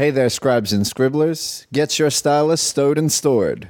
[0.00, 1.66] Hey there, scribes and scribblers.
[1.74, 3.68] Get your stylus stowed and stored.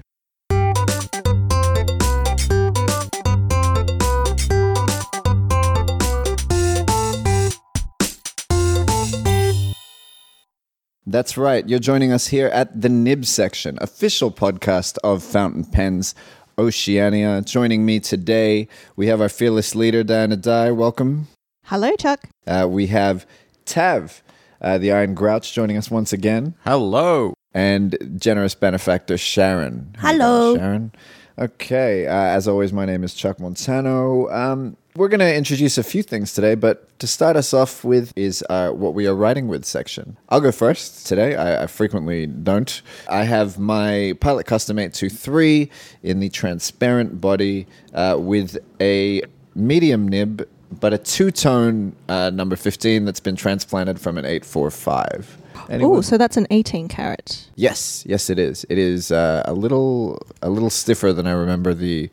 [11.05, 11.69] That's right.
[11.69, 16.15] You're joining us here at the Nib section, official podcast of Fountain Pens
[16.57, 17.43] Oceania.
[17.43, 20.71] Joining me today, we have our fearless leader, Diana Dye.
[20.71, 21.27] Welcome.
[21.65, 22.21] Hello, Chuck.
[22.47, 23.27] Uh, we have
[23.65, 24.23] Tav,
[24.61, 27.35] uh, the Iron Grouch, joining us once again, Hello.
[27.55, 29.97] and generous benefactor Sharyn.
[29.99, 30.57] Hello.
[30.57, 30.91] doing, Sharyn.
[31.39, 32.07] Okay.
[32.07, 34.29] Uh, as always, my name is Chuck Montano.
[34.31, 38.13] Um, we're going to introduce a few things today, but to start us off with
[38.17, 40.19] is uh, what we are writing with section.
[40.29, 41.37] I'll go first today.
[41.37, 42.83] I, I frequently don't.
[43.09, 45.71] I have my Pilot Custom 823
[46.03, 49.23] in the transparent body uh, with a
[49.55, 50.47] medium nib,
[50.79, 55.39] but a two tone uh, number 15 that's been transplanted from an 845.
[55.73, 57.47] Oh, so that's an 18 carat.
[57.55, 58.65] Yes, yes, it is.
[58.69, 62.11] It is uh, a little a little stiffer than I remember the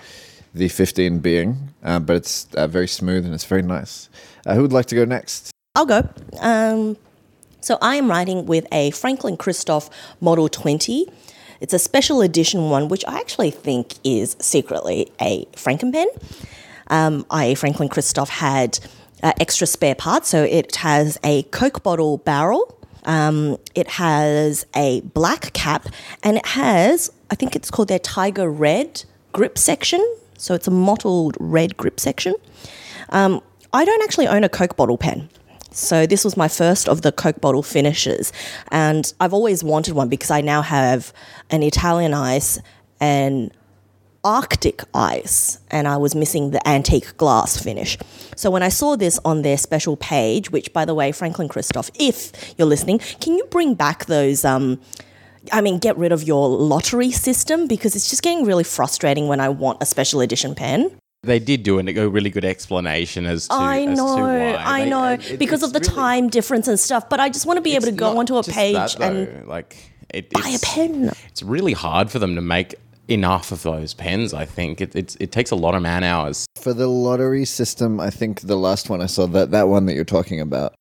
[0.53, 4.09] the 15 being, uh, but it's uh, very smooth and it's very nice.
[4.45, 5.51] Uh, who would like to go next?
[5.75, 6.09] I'll go.
[6.39, 6.97] Um,
[7.61, 9.89] so I am writing with a Franklin Christoph
[10.21, 11.07] Model 20.
[11.59, 16.05] It's a special edition one, which I actually think is secretly a Frankenpen.
[16.89, 18.79] Um, I Franklin Christoph had
[19.23, 22.77] uh, extra spare parts, so it has a Coke bottle barrel.
[23.05, 25.87] Um, it has a black cap,
[26.23, 30.05] and it has, I think it's called their Tiger Red grip section.
[30.37, 32.35] So it's a mottled red grip section.
[33.09, 33.41] Um,
[33.73, 35.29] I don't actually own a Coke bottle pen.
[35.71, 38.31] So this was my first of the Coke bottle finishes.
[38.71, 41.13] And I've always wanted one because I now have
[41.49, 42.59] an Italian ice
[42.99, 43.51] and
[44.27, 47.97] Arctic ice, and I was missing the antique glass finish.
[48.35, 51.89] So when I saw this on their special page, which by the way, Franklin Christoph,
[51.97, 54.81] if you're listening, can you bring back those um,
[55.53, 59.39] I mean, get rid of your lottery system because it's just getting really frustrating when
[59.39, 60.91] I want a special edition pen.
[61.23, 63.53] They did do an, a really good explanation as to.
[63.53, 64.55] I as to know, why.
[64.55, 67.07] I They- know, it- because of the really- time difference and stuff.
[67.09, 69.77] But I just want to be able to go onto a page that, and like
[70.13, 71.13] it, buy a pen.
[71.29, 72.75] It's really hard for them to make
[73.07, 74.33] enough of those pens.
[74.33, 76.45] I think it it's, it takes a lot of man hours.
[76.55, 79.95] For the lottery system, I think the last one I saw, that, that one that
[79.95, 80.75] you're talking about.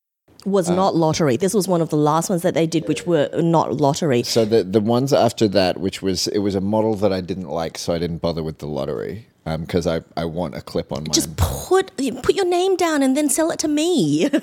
[0.45, 1.37] was uh, not lottery.
[1.37, 4.23] This was one of the last ones that they did, which were not lottery.
[4.23, 7.49] So the the ones after that, which was it was a model that I didn't
[7.49, 10.93] like, so I didn't bother with the lottery um, because I, I want a clip
[10.93, 11.13] on mine.
[11.13, 14.31] Just put put your name down and then sell it to me.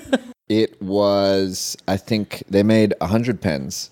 [0.48, 3.90] It was, I think they made 100 pens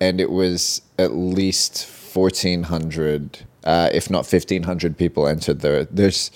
[0.00, 1.86] and it was at least
[2.20, 5.84] 1,400, uh, if not 1,500 people entered there.
[5.84, 6.30] There's,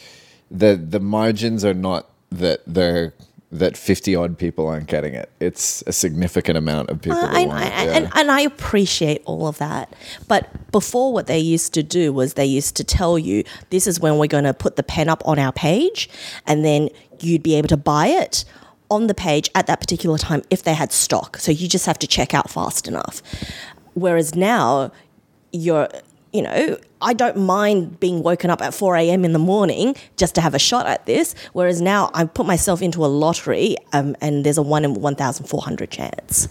[0.50, 3.14] the, the margins are not that they're,
[3.52, 5.30] that 50 odd people aren't getting it.
[5.38, 7.20] It's a significant amount of people.
[7.20, 7.96] that I, I, it, yeah.
[7.96, 9.92] and, and I appreciate all of that.
[10.26, 14.00] But before, what they used to do was they used to tell you this is
[14.00, 16.08] when we're going to put the pen up on our page,
[16.46, 16.88] and then
[17.20, 18.46] you'd be able to buy it
[18.90, 21.36] on the page at that particular time if they had stock.
[21.38, 23.22] So you just have to check out fast enough.
[23.94, 24.92] Whereas now,
[25.52, 25.88] you're,
[26.32, 29.24] you know, I don't mind being woken up at 4 a.m.
[29.24, 31.34] in the morning just to have a shot at this.
[31.52, 35.90] Whereas now I put myself into a lottery um, and there's a 1 in 1,400
[35.90, 36.48] chance.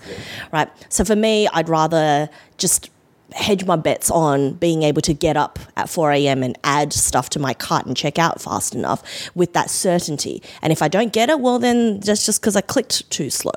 [0.52, 0.70] Right.
[0.90, 2.90] So for me, I'd rather just
[3.34, 6.44] hedge my bets on being able to get up at 4 a.m.
[6.44, 10.44] and add stuff to my cart and check out fast enough with that certainty.
[10.62, 13.52] And if I don't get it, well, then that's just because I clicked too slow.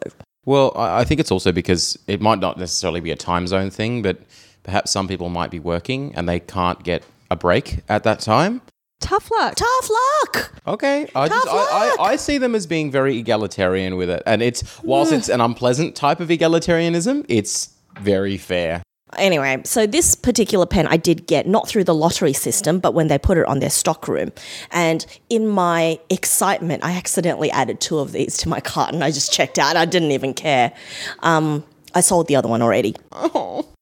[0.47, 4.03] Well, I think it's also because it might not necessarily be a time zone thing,
[4.03, 4.19] but
[4.65, 8.61] perhaps some people might be working and they can't get a break at that time.
[9.01, 9.55] Tough luck.
[9.55, 10.53] Tough luck.
[10.67, 12.01] Okay, I just Tough I, luck.
[12.01, 15.43] I, I see them as being very egalitarian with it, and it's whilst it's an
[15.43, 18.83] unpleasant type of egalitarianism, it's very fair.
[19.19, 23.09] Anyway, so this particular pen I did get not through the lottery system, but when
[23.09, 24.33] they put it on their stock room.
[24.73, 29.11] And in my excitement, I accidentally added two of these to my cart and I
[29.11, 29.77] just checked out.
[29.77, 30.73] I didn't even care.
[31.21, 31.65] Um,
[31.95, 32.97] I sold the other one already.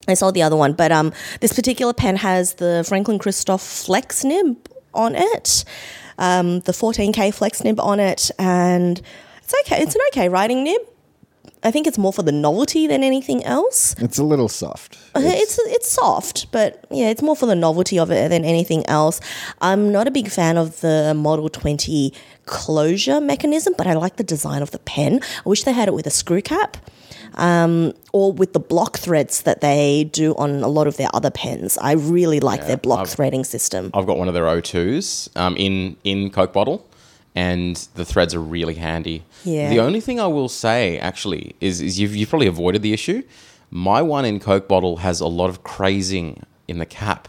[0.09, 4.25] I sold the other one, but um, this particular pen has the Franklin Christoph Flex
[4.25, 4.57] nib
[4.95, 5.65] on it,
[6.19, 9.01] um, the 14K Flex nib on it, and
[9.43, 9.83] it's okay.
[9.83, 10.81] It's an okay writing nib.
[11.65, 13.95] I think it's more for the novelty than anything else.
[13.99, 14.99] it's a little soft.
[15.15, 19.21] It's it's soft, but yeah, it's more for the novelty of it than anything else.
[19.61, 22.13] I'm not a big fan of the Model 20
[22.47, 25.21] closure mechanism, but I like the design of the pen.
[25.23, 26.77] I wish they had it with a screw cap.
[27.35, 31.31] Um, or with the block threads that they do on a lot of their other
[31.31, 31.79] pens.
[31.79, 33.91] I really like their block threading system.
[33.95, 36.87] I've got one of their O2s um, in in Coke bottle,
[37.35, 39.25] and the threads are really handy.
[39.45, 39.71] Yeah.
[39.71, 43.23] The only thing I will say actually is, is you've, you've probably avoided the issue.
[43.71, 47.29] My one in Coke bottle has a lot of crazing in the cap.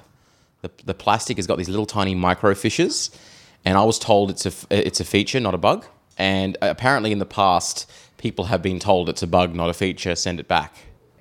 [0.62, 3.12] The, the plastic has got these little tiny micro fissures,
[3.66, 5.86] and I was told it's a it's a feature, not a bug.
[6.18, 7.90] And apparently, in the past,
[8.24, 10.16] people have been told it's a bug, not a feature.
[10.16, 10.74] Send it back.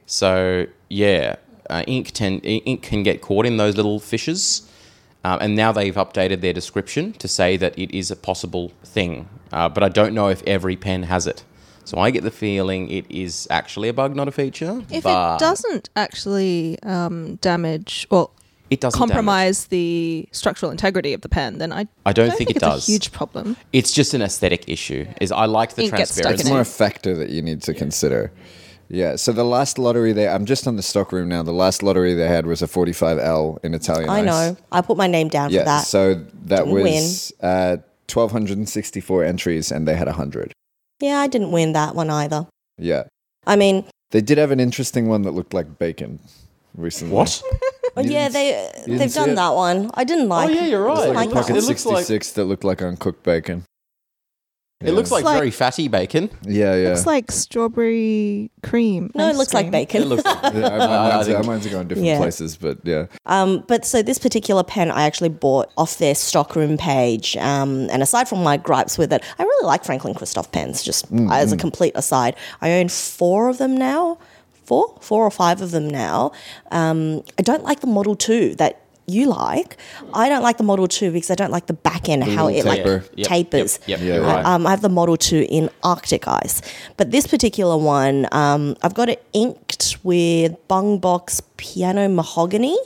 [0.07, 1.37] So yeah,
[1.69, 4.69] uh, ink ten, ink can get caught in those little fissures.
[5.25, 9.29] Um, and now they've updated their description to say that it is a possible thing,
[9.53, 11.45] uh, but I don't know if every pen has it.
[11.85, 14.83] So I get the feeling it is actually a bug, not a feature.
[14.91, 18.31] If it doesn't actually um, damage or
[18.73, 22.57] it doesn't compromise the structural integrity of the pen, then I, I don't think it
[22.57, 22.89] it's does.
[22.89, 23.57] a huge problem.
[23.73, 25.07] It's just an aesthetic issue.
[25.21, 26.43] Is I like the Ink gets stuck in transparency.
[26.43, 28.33] It's more a factor that you need to consider.
[28.89, 29.17] Yeah.
[29.17, 31.43] So the last lottery there, I'm just on the stock room now.
[31.43, 34.09] The last lottery they had was a 45L in Italian.
[34.11, 34.25] I ice.
[34.27, 34.57] know.
[34.71, 35.61] I put my name down Yeah.
[35.61, 35.87] for that.
[35.87, 36.15] So
[36.47, 37.77] that Didn't was uh,
[38.13, 40.53] 1,264 entries, and they had 100.
[41.01, 42.47] yeah, I didn't win that one either.
[42.79, 43.05] Yeah.
[43.47, 46.19] I mean, They did have an interesting one that looked like bacon
[46.75, 47.15] recently.
[47.15, 47.43] what?
[47.95, 49.35] Well, yeah, didn't- they you didn't they've see done it?
[49.37, 49.91] that one.
[49.95, 50.49] I didn't like.
[50.49, 51.09] Oh, yeah, you're It was right.
[51.09, 51.33] like I a know.
[51.35, 53.65] pocket It looks like- 66 that looked like uncooked bacon.
[54.85, 56.29] It looks like, like- very fatty bacon.
[56.43, 56.87] Yeah, yeah.
[56.87, 59.13] It looks like strawberry cream.
[59.15, 59.71] No, it ice looks like cream.
[59.71, 60.03] bacon.
[60.03, 62.19] It looks like yeah, our, I- I minds, think- our minds are going different Yeah.
[62.19, 63.07] places, but yeah.
[63.27, 67.37] Um, but so this particular pen I actually bought off their stockroom page.
[67.37, 70.83] Um, and aside from my gripes with it, I really like Franklin Christoph pens.
[70.83, 74.19] Just as a complete aside, I own four of them now.
[74.65, 76.33] Four, four or five of them now.
[76.71, 78.79] Um, I don't like the Model Two that
[79.09, 79.77] you like.
[80.15, 82.61] I don't like the Model Two because I don't like the back end how little
[82.61, 83.05] it like taper.
[83.17, 83.79] Yep, tapers.
[83.87, 84.35] Yep, yep, Yeah, you're yeah.
[84.37, 84.45] right.
[84.47, 86.63] Um, I have the Model 2 in Arctic Ice.
[86.97, 92.79] But this particular one, um, I've got it inked with Bungubox Piano Mahogany,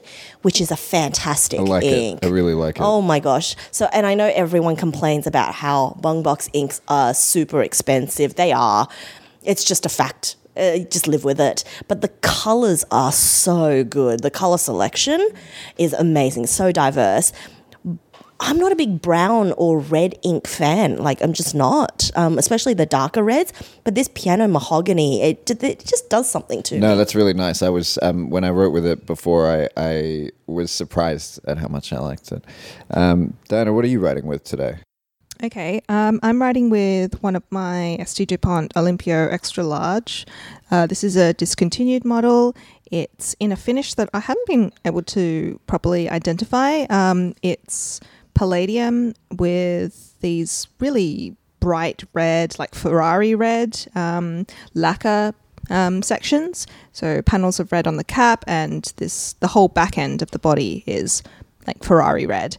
[0.43, 2.21] which is a fantastic I like ink.
[2.23, 2.27] it.
[2.27, 2.83] I really like it.
[2.83, 3.55] Oh my gosh.
[3.71, 8.37] So, and I know everyone complains about how Bungubox inks are super expensive.
[8.37, 8.89] They are.
[9.43, 10.37] It's just a fact.
[10.57, 11.65] Uh, just live with it.
[11.89, 14.21] But the colors are so good.
[14.21, 15.29] The color selection
[15.79, 17.33] is amazing, so diverse.
[18.39, 20.99] I'm not a big brown or red ink fan.
[20.99, 23.53] Like I'm just not, um, especially the darker reds.
[23.83, 26.93] But this piano mahogany, it, it just does something to No, me.
[26.93, 27.63] No, that's really nice.
[27.63, 29.51] I was um, when I wrote with it before.
[29.51, 32.45] I, I was surprised at how much I liked it.
[32.91, 34.81] Um, Diana, what are you writing with today?
[35.43, 40.27] Okay, um, I'm writing with one of my ST DuPont Olympio Extra Large.
[40.71, 42.57] Uh, this is a discontinued model.
[42.91, 46.87] It's in a finish that I haven't been able to properly identify.
[46.89, 48.01] Um, it's
[48.33, 55.35] palladium with these really bright red, like Ferrari red, um, lacquer
[55.69, 56.67] um, sections.
[56.93, 60.39] So panels of red on the cap, and this the whole back end of the
[60.39, 61.23] body is
[61.67, 62.57] like Ferrari red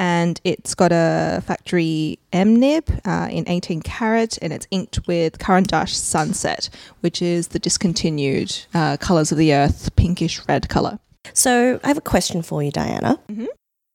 [0.00, 5.38] and it's got a factory M nib uh, in 18 carat, and it's inked with
[5.38, 6.70] Caran d'Ache Sunset,
[7.00, 10.98] which is the discontinued uh, Colors of the Earth pinkish red color.
[11.34, 13.20] So I have a question for you, Diana.
[13.30, 13.48] Mhm.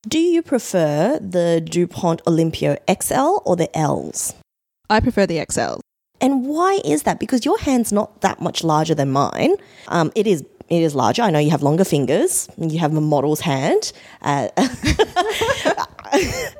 [0.07, 4.35] Do you prefer the DuPont Olympio XL or the Ls?
[4.87, 5.79] I prefer the XL.
[6.21, 7.19] And why is that?
[7.19, 9.55] Because your hand's not that much larger than mine.
[9.87, 10.43] Um, it is.
[10.69, 11.21] It is larger.
[11.21, 12.49] I know you have longer fingers.
[12.57, 13.91] You have a model's hand.
[14.21, 14.47] Uh,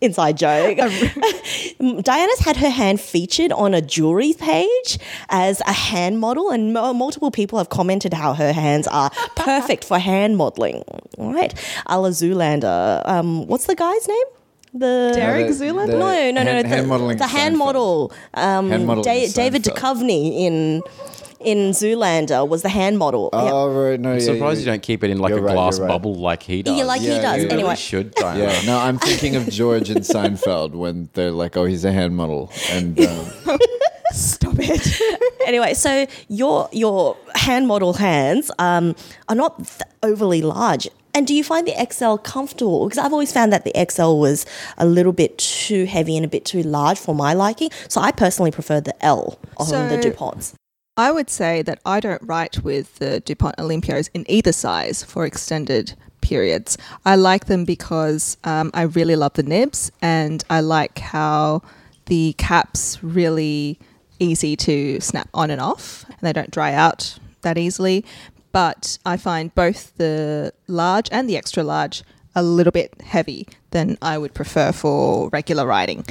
[0.00, 0.76] inside joke.
[2.02, 4.98] Diana's had her hand featured on a jewelry page
[5.30, 9.84] as a hand model, and mo- multiple people have commented how her hands are perfect
[9.84, 10.84] for hand modeling.
[11.16, 11.54] Right,
[11.86, 13.02] a la Zoolander.
[13.08, 14.26] Um, what's the guy's name?
[14.74, 15.98] The Derek the- Zoolander?
[15.98, 16.68] no, no, no, hand- no.
[16.68, 18.12] hand the, modeling the hand model.
[18.34, 19.76] Um, Hand modeling Da- David Seinfeld.
[19.76, 20.82] Duchovny in
[21.44, 23.30] in Zoolander was the hand model.
[23.32, 23.42] Yep.
[23.44, 24.00] Oh, right.
[24.00, 24.64] No, I'm yeah, surprised yeah.
[24.64, 25.92] you don't keep it in like You're a right, glass you're right.
[25.92, 26.76] bubble like he does.
[26.76, 27.36] Yeah, like he Yeah, does.
[27.42, 27.52] You yeah.
[27.52, 28.44] Anyway, really should, Diana.
[28.44, 32.16] Yeah, no, I'm thinking of George in Seinfeld when they're like, "Oh, he's a hand
[32.16, 33.26] model," and um,
[34.12, 35.00] Stop it.
[35.46, 38.94] anyway, so your your hand model hands um,
[39.28, 40.88] are not th- overly large.
[41.16, 42.86] And do you find the XL comfortable?
[42.88, 44.46] Because I've always found that the XL was
[44.78, 47.70] a little bit too heavy and a bit too large for my liking.
[47.88, 50.54] So I personally prefer the L on So- the DuPonts.
[50.96, 55.26] I would say that I don't write with the DuPont Olympios in either size for
[55.26, 56.78] extended periods.
[57.04, 61.62] I like them because um, I really love the nibs and I like how
[62.06, 63.80] the caps really
[64.20, 68.04] easy to snap on and off and they don't dry out that easily.
[68.52, 72.04] But I find both the large and the extra large
[72.36, 76.04] a little bit heavy than I would prefer for regular writing.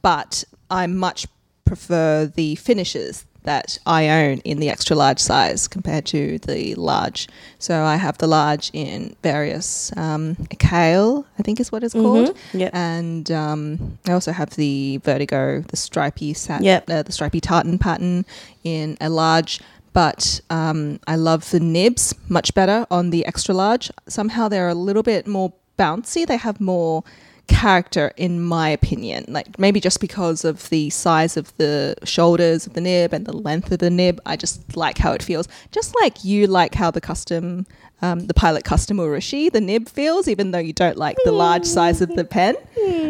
[0.00, 1.26] But I much
[1.64, 7.28] prefer the finishes that I own in the extra large size compared to the large.
[7.58, 12.36] So I have the large in various um, kale, I think is what it's called,
[12.52, 12.74] yep.
[12.74, 16.90] and um, I also have the Vertigo, the stripy sat, Yep.
[16.90, 18.26] uh, the stripy tartan pattern
[18.64, 19.60] in a large
[19.94, 23.90] but um, I love the nibs much better on the extra large.
[24.06, 26.24] Somehow they're a little bit more bouncy.
[26.24, 27.02] They have more
[27.48, 32.74] character in my opinion like maybe just because of the size of the shoulders of
[32.74, 35.48] the nib and the length of the nib i just like how it feels.
[35.72, 37.66] Just like you like how the custom
[38.00, 41.64] um, the pilot custom urushi the nib feels even though you don't like the large
[41.64, 42.56] size of the pen.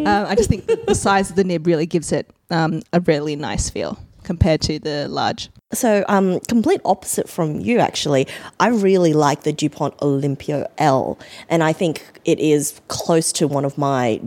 [0.07, 3.37] Um, i just think the size of the nib really gives it um, a really
[3.37, 8.27] nice feel compared to the large So, um, complete opposite from you, actually.
[8.59, 11.19] I really like the DuPont Olympio L,
[11.51, 14.19] and I think it is close to one of my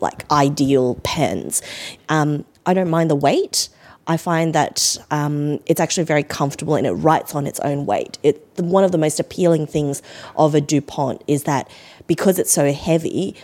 [0.00, 1.60] like ideal pens.
[2.08, 3.68] Um, I don't mind the weight.
[4.06, 8.18] I find that um, it's actually very comfortable and it writes on its own weight.
[8.22, 10.00] It one of the most appealing things
[10.36, 11.68] of a DuPont is that
[12.06, 13.34] because it's so heavy,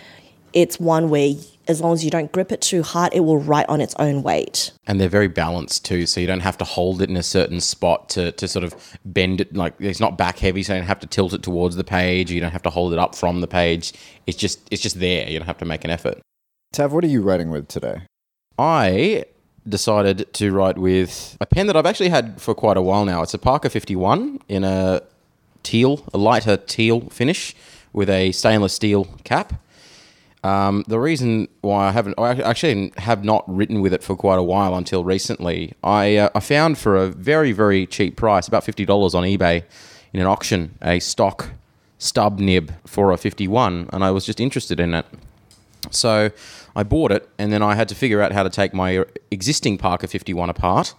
[0.55, 1.35] it's one where
[1.69, 4.23] as long as you don't grip it too hard, it will write on its own
[4.23, 4.73] weight.
[4.87, 7.61] and they're very balanced too so you don't have to hold it in a certain
[7.61, 10.89] spot to, to sort of bend it like it's not back heavy so you don't
[10.89, 13.41] have to tilt it towards the page you don't have to hold it up from
[13.41, 13.93] the page
[14.27, 16.21] it's just it's just there you don't have to make an effort
[16.73, 18.03] Tav, what are you writing with today?
[18.59, 19.25] i
[19.69, 23.23] decided to write with a pen that i've actually had for quite a while now
[23.23, 25.01] it's a parker 51 in a
[25.63, 27.55] teal a lighter teal finish
[27.93, 29.55] with a stainless steel cap
[30.45, 34.39] Um, the reason why I haven't, I actually have not written with it for quite
[34.39, 38.65] a while until recently, I, uh, I found for a very, very cheap price, about
[38.65, 39.63] $50 on eBay
[40.13, 41.51] in an auction, a stock
[41.99, 45.07] stub nib for a 51, and I was just interested in it.
[45.91, 46.31] So
[46.75, 49.79] I bought it, and then I had to figure out how to take my existing
[49.79, 50.95] Parker 51 apart,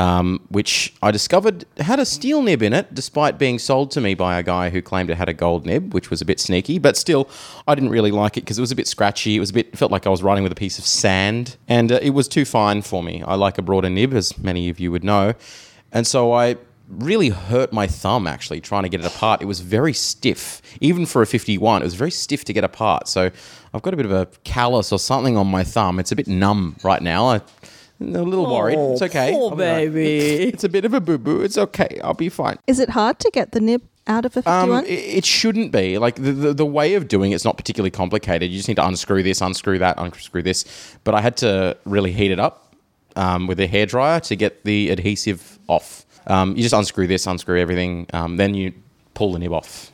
[0.00, 4.14] um, which I discovered had a steel nib in it, despite being sold to me
[4.14, 6.78] by a guy who claimed it had a gold nib, which was a bit sneaky.
[6.78, 7.28] But still,
[7.68, 9.36] I didn't really like it because it was a bit scratchy.
[9.36, 11.92] It was a bit felt like I was writing with a piece of sand, and
[11.92, 13.22] uh, it was too fine for me.
[13.26, 15.34] I like a broader nib, as many of you would know,
[15.92, 16.56] and so I
[16.88, 19.42] really hurt my thumb actually trying to get it apart.
[19.42, 21.82] It was very stiff, even for a 51.
[21.82, 23.06] It was very stiff to get apart.
[23.06, 23.30] So
[23.74, 26.00] I've got a bit of a callus or something on my thumb.
[26.00, 27.26] It's a bit numb right now.
[27.26, 27.42] I,
[28.00, 28.78] a little worried.
[28.78, 29.32] It's okay.
[29.32, 29.92] poor I'll be all right.
[29.92, 30.48] baby.
[30.48, 31.40] It's a bit of a boo boo.
[31.42, 32.00] It's okay.
[32.02, 32.58] I'll be fine.
[32.66, 34.70] Is it hard to get the nib out of a 51?
[34.70, 35.98] Um, it, it shouldn't be.
[35.98, 38.50] Like the, the, the way of doing it's not particularly complicated.
[38.50, 40.64] You just need to unscrew this, unscrew that, unscrew this.
[41.04, 42.74] But I had to really heat it up
[43.16, 46.06] um, with a hairdryer to get the adhesive off.
[46.26, 48.72] Um, you just unscrew this, unscrew everything, um, then you
[49.14, 49.89] pull the nib off.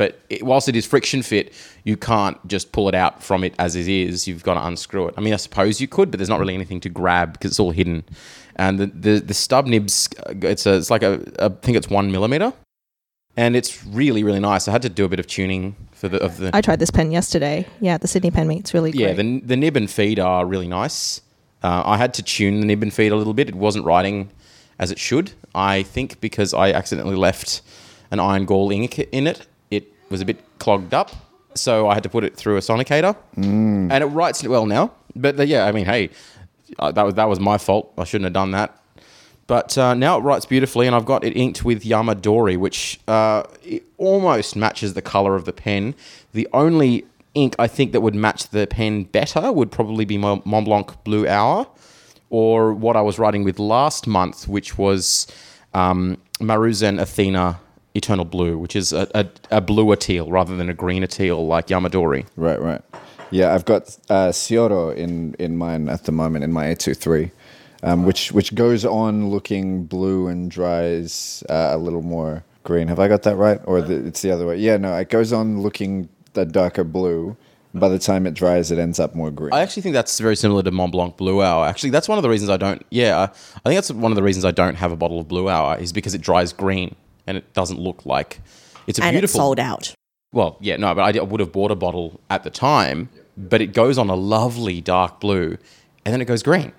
[0.00, 1.52] But it, whilst it is friction fit,
[1.84, 4.26] you can't just pull it out from it as it is.
[4.26, 5.14] You've got to unscrew it.
[5.18, 7.60] I mean, I suppose you could, but there's not really anything to grab because it's
[7.60, 8.04] all hidden.
[8.56, 11.90] And the, the, the stub nibs, uh, it's, a, it's like a, I think it's
[11.90, 12.54] one millimeter
[13.36, 14.68] and it's really really nice.
[14.68, 16.90] I had to do a bit of tuning for the of the I tried this
[16.90, 17.66] pen yesterday.
[17.80, 19.16] Yeah, the Sydney pen meet's really yeah great.
[19.18, 21.20] the the nib and feed are really nice.
[21.62, 23.50] Uh, I had to tune the nib and feed a little bit.
[23.50, 24.30] It wasn't writing
[24.78, 25.32] as it should.
[25.54, 27.60] I think because I accidentally left
[28.10, 29.46] an iron gall ink in it
[30.10, 31.10] was a bit clogged up.
[31.54, 34.92] So I had to put it through a sonicator, and it writes well now.
[35.16, 36.10] But uh, yeah, I mean, hey,
[36.78, 37.92] uh, that was that was my fault.
[37.98, 38.76] I shouldn't have done that.
[39.48, 43.42] But uh, now it writes beautifully, and I've got it inked with Yamadori, which uh,
[43.64, 45.96] it almost matches the color of the pen.
[46.34, 50.46] The only ink I think that would match the pen better would probably be Mont
[50.46, 51.66] Mont Blanc Blue Hour,
[52.30, 55.26] or what I was writing with last month, which was
[55.74, 57.58] um, Maruzen Athena
[57.94, 61.68] Eternal Blue, which is a, a, a bluer teal rather than a greener teal like
[61.68, 62.26] Yamadori.
[62.36, 62.82] Right, right.
[63.30, 67.30] Yeah, I've got uh, Syo-ro in, in mine at the moment in my 823,
[67.82, 72.88] um, which which goes on looking blue and dries uh, a little more green.
[72.88, 74.56] Have I got that right, or the, it's the other way?
[74.56, 77.36] Yeah, no, it goes on looking the darker blue.
[77.72, 79.52] By the time it dries, it ends up more green.
[79.52, 81.66] I actually think that's very similar to Mont Blanc Blue Hour.
[81.66, 82.84] Actually, that's one of the reasons I don't.
[82.90, 83.28] Yeah,
[83.64, 85.78] I think that's one of the reasons I don't have a bottle of Blue Hour
[85.78, 88.40] is because it dries green and it doesn't look like
[88.86, 89.40] it's a and it's beautiful.
[89.40, 89.94] sold out.
[90.32, 93.60] Well, yeah, no, but I, I would have bought a bottle at the time, but
[93.60, 95.56] it goes on a lovely dark blue,
[96.04, 96.72] and then it goes green,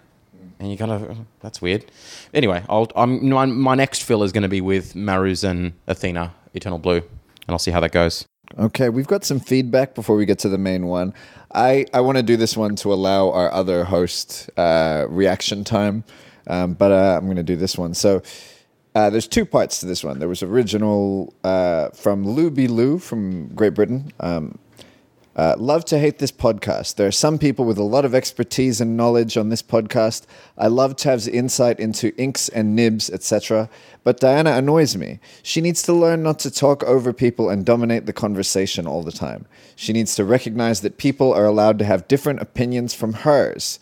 [0.59, 1.85] and you kind of that's weird.
[2.33, 6.79] Anyway, I'll I'm my, my next fill is going to be with Maruzen Athena Eternal
[6.79, 8.25] Blue, and I'll see how that goes.
[8.57, 11.13] Okay, we've got some feedback before we get to the main one.
[11.53, 16.03] I, I want to do this one to allow our other host uh, reaction time,
[16.47, 17.93] um, but uh, I'm going to do this one.
[17.93, 18.21] So
[18.93, 20.19] uh, there's two parts to this one.
[20.19, 24.11] There was original uh, from Luby Lou from Great Britain.
[24.19, 24.57] Um,
[25.33, 26.95] uh, love to hate this podcast.
[26.95, 30.25] There are some people with a lot of expertise and knowledge on this podcast.
[30.57, 33.69] I love Tav's insight into inks and nibs, etc.
[34.03, 35.19] But Diana annoys me.
[35.41, 39.11] She needs to learn not to talk over people and dominate the conversation all the
[39.13, 39.45] time.
[39.77, 43.79] She needs to recognize that people are allowed to have different opinions from hers.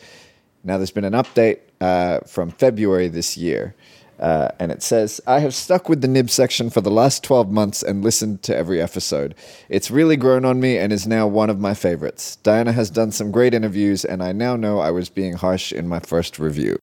[0.63, 3.73] Now, there's been an update uh, from February this year.
[4.19, 7.51] Uh, and it says, I have stuck with the nib section for the last 12
[7.51, 9.33] months and listened to every episode.
[9.69, 12.35] It's really grown on me and is now one of my favorites.
[12.38, 15.88] Diana has done some great interviews, and I now know I was being harsh in
[15.88, 16.77] my first review.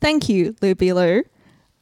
[0.00, 1.24] Thank you, Luby Lou.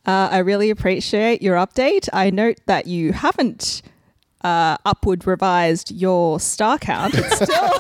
[0.07, 2.09] Uh, I really appreciate your update.
[2.13, 3.83] I note that you haven't
[4.43, 7.15] uh, upward revised your star count.
[7.15, 7.71] It's still,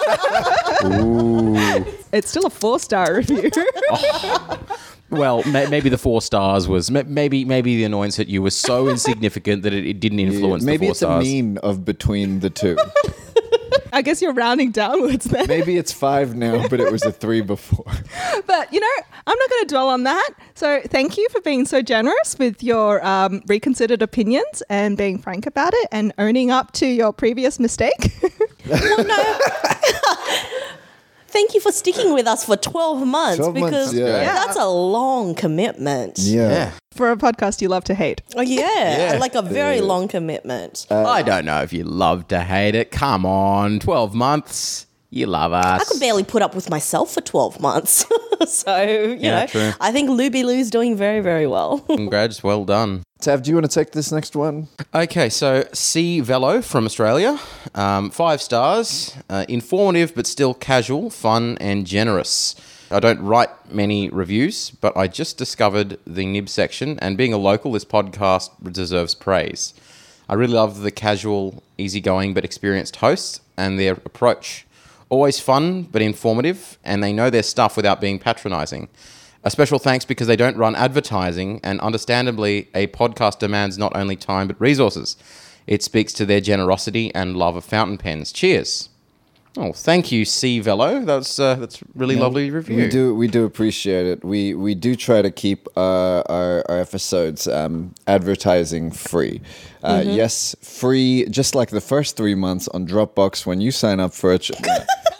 [2.12, 3.50] it's still a four star review.
[5.10, 8.56] Well, may, maybe the four stars was ma- maybe maybe the annoyance at you was
[8.56, 11.24] so insignificant that it, it didn't influence Maybe the four it's stars.
[11.24, 12.76] a mean of between the two.
[13.92, 15.46] I guess you're rounding downwards then.
[15.46, 17.84] Maybe it's five now, but it was a three before.
[18.46, 18.86] But, you know,
[19.26, 20.30] I'm not going to dwell on that.
[20.54, 25.46] So thank you for being so generous with your um, reconsidered opinions and being frank
[25.46, 28.12] about it and owning up to your previous mistake.
[31.36, 34.06] Thank you for sticking with us for 12 months 12 months, because yeah.
[34.06, 34.24] Yeah.
[34.24, 36.16] that's a long commitment.
[36.16, 36.72] yeah.
[36.92, 38.22] for a podcast you love to hate.
[38.34, 39.12] Oh, yeah.
[39.12, 39.18] Yeah.
[39.18, 40.86] Like a very long commitment.
[40.90, 42.90] Uh, I don't know if you love to hate it.
[42.90, 44.85] Come on, twelve months.
[45.10, 45.80] You love us.
[45.80, 48.04] I could barely put up with myself for 12 months.
[48.46, 49.72] so, you Yeah, know, true.
[49.80, 51.78] I think Luby Lou's doing very, very well.
[51.86, 53.02] Congrats, well done.
[53.20, 54.68] Tav, do you want to take this next one?
[54.94, 57.38] Okay, so C Velo from Australia,
[57.74, 62.54] um, five stars, uh, informative but still casual, fun and generous.
[62.90, 67.38] I don't write many reviews, but I just discovered the nib section, and being a
[67.38, 69.72] local, this podcast deserves praise.
[70.28, 74.65] I really love the casual, easygoing but experienced hosts and their approach.
[75.08, 78.88] Always fun but informative, and they know their stuff without being patronizing.
[79.44, 84.16] A special thanks because they don't run advertising, and understandably, a podcast demands not only
[84.16, 85.16] time but resources.
[85.68, 88.32] It speaks to their generosity and love of fountain pens.
[88.32, 88.88] Cheers.
[89.58, 91.00] Oh, thank you, C Velo.
[91.04, 92.76] That's uh, that's really lovely review.
[92.76, 94.22] We do we do appreciate it.
[94.24, 99.40] We we do try to keep uh, our our episodes um, advertising free.
[99.82, 101.26] Uh, Yes, free.
[101.30, 104.50] Just like the first three months on Dropbox when you sign up for it.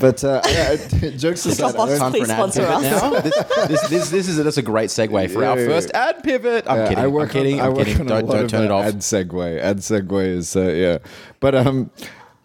[0.00, 0.76] But uh, yeah,
[1.16, 3.02] jokes aside, I Dropbox, don't- Time Please for an ad sponsor pivot us.
[3.02, 3.20] now.
[3.20, 3.34] this,
[3.68, 6.64] this, this, this is that's a great segue for our Yeah, yeah, first ad pivot.
[6.68, 7.04] I'm Yeah, kidding.
[7.04, 7.60] I work I'm kidding.
[7.60, 8.00] On, I I'm work kidding.
[8.00, 8.84] on a Don't lot don't of, turn it off.
[8.86, 9.58] Ad segue.
[9.60, 10.98] Ad segue is uh, yeah,
[11.40, 11.90] but um,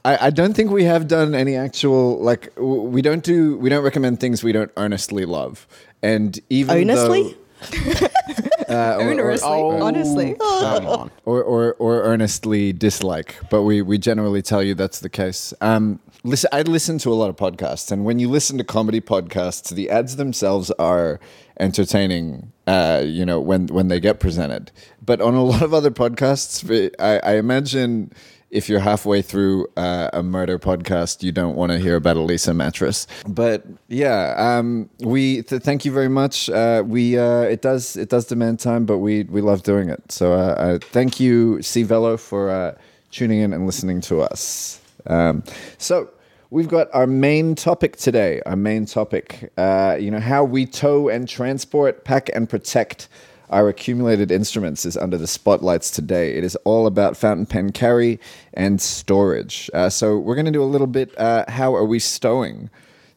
[0.03, 3.69] I, I don't think we have done any actual like w- we don't do we
[3.69, 5.65] don't recommend things we don't earnestly love,
[6.03, 7.35] and even Earnestly?
[7.71, 8.07] though,
[8.69, 9.81] uh, or, or, oh.
[9.83, 10.35] honestly.
[10.39, 11.11] Come on.
[11.25, 15.53] or, or or earnestly dislike, but we we generally tell you that's the case.
[15.61, 19.01] Um, listen, I listen to a lot of podcasts, and when you listen to comedy
[19.01, 21.19] podcasts, the ads themselves are
[21.59, 22.51] entertaining.
[22.67, 24.71] Uh, you know when when they get presented,
[25.03, 28.11] but on a lot of other podcasts, I, I imagine.
[28.55, 32.21] If you're halfway through uh, a murder podcast, you don't want to hear about a
[32.21, 33.05] Leesa mattress.
[33.27, 36.49] But yeah, um, we th- thank you very much.
[36.49, 40.09] Uh, we uh, it does it does demand time, but we we love doing it.
[40.09, 42.77] So uh, uh, thank you, C Velo, for uh,
[43.11, 44.79] tuning in and listening to us.
[45.05, 45.43] Um,
[45.77, 46.09] so
[46.49, 48.41] we've got our main topic today.
[48.45, 53.09] Our main topic, uh, you know, how we tow and transport, pack and protect
[53.49, 56.35] our accumulated instruments is under the spotlights today.
[56.35, 58.19] It is all about fountain pen carry
[58.53, 59.69] and storage.
[59.73, 61.17] Uh, so we're going to do a little bit.
[61.17, 62.69] Uh, how are we stowing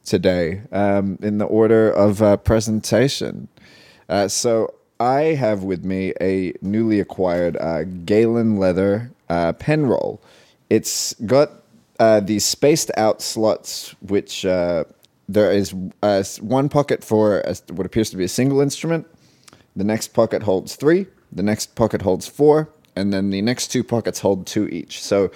[0.05, 3.49] today um, in the order of uh, presentation?
[4.09, 10.21] Uh, so I have with me a newly acquired uh, Galen leather uh, pen roll.
[10.71, 11.53] It's got
[12.27, 15.73] these spaced out slots, which there is
[16.41, 19.07] one pocket for a, what appears to be a single instrument.
[19.79, 21.07] The next pocket holds three.
[21.31, 25.01] The next pocket holds four, and then the next two pockets hold two each.
[25.01, 25.31] So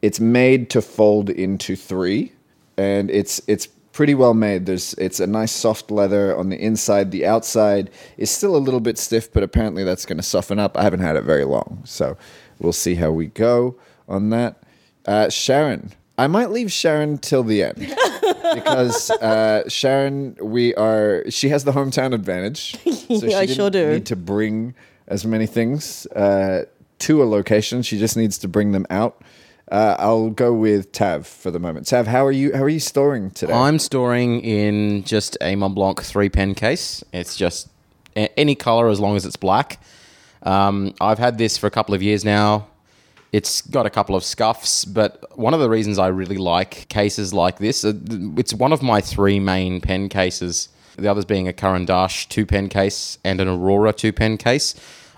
[0.00, 2.32] it's made to fold into three,
[2.76, 4.66] and it's it's pretty well made.
[4.66, 7.10] There's it's a nice soft leather on the inside.
[7.10, 10.76] The outside is still a little bit stiff, but apparently that's going to soften up.
[10.76, 12.16] I haven't had it very long, so
[12.60, 13.74] we'll see how we go
[14.08, 14.62] on that.
[15.04, 17.78] Uh, Sharyn, I might leave Sharyn till the end
[18.54, 21.24] because uh, Sharyn, we are.
[21.30, 22.76] She has the hometown advantage.
[23.10, 23.92] So I she sure didn't do.
[23.94, 24.74] Need to bring
[25.08, 26.64] as many things uh,
[27.00, 27.82] to a location.
[27.82, 29.20] She just needs to bring them out.
[29.68, 31.88] Uh, I'll go with Tav for the moment.
[31.88, 32.54] Tav, how are you?
[32.54, 33.52] How are you storing today?
[33.52, 37.02] I'm storing in just a Montblanc three pen case.
[37.12, 37.68] It's just
[38.16, 39.80] a- any color as long as it's black.
[40.44, 42.68] Um, I've had this for a couple of years now.
[43.32, 47.32] It's got a couple of scuffs, but one of the reasons I really like cases
[47.32, 47.92] like this, uh,
[48.36, 50.68] it's one of my three main pen cases.
[50.96, 54.74] The others being a Caran d'Ache two pen case and an Aurora two pen case.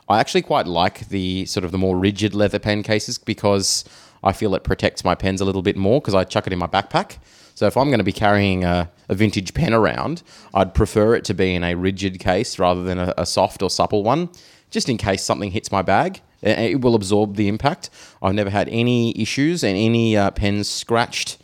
[0.08, 3.84] I actually quite like the sort of the more rigid leather pen cases because
[4.22, 6.58] I feel it protects my pens a little bit more because I chuck it in
[6.58, 7.16] my backpack.
[7.54, 10.22] So if I'm going to be carrying a, a vintage pen around,
[10.52, 13.70] I'd prefer it to be in a rigid case rather than a, a soft or
[13.70, 14.28] supple one,
[14.70, 16.20] just in case something hits my bag.
[16.42, 17.90] It it will absorb the impact.
[18.20, 21.38] I've never had any issues and any uh, pens scratched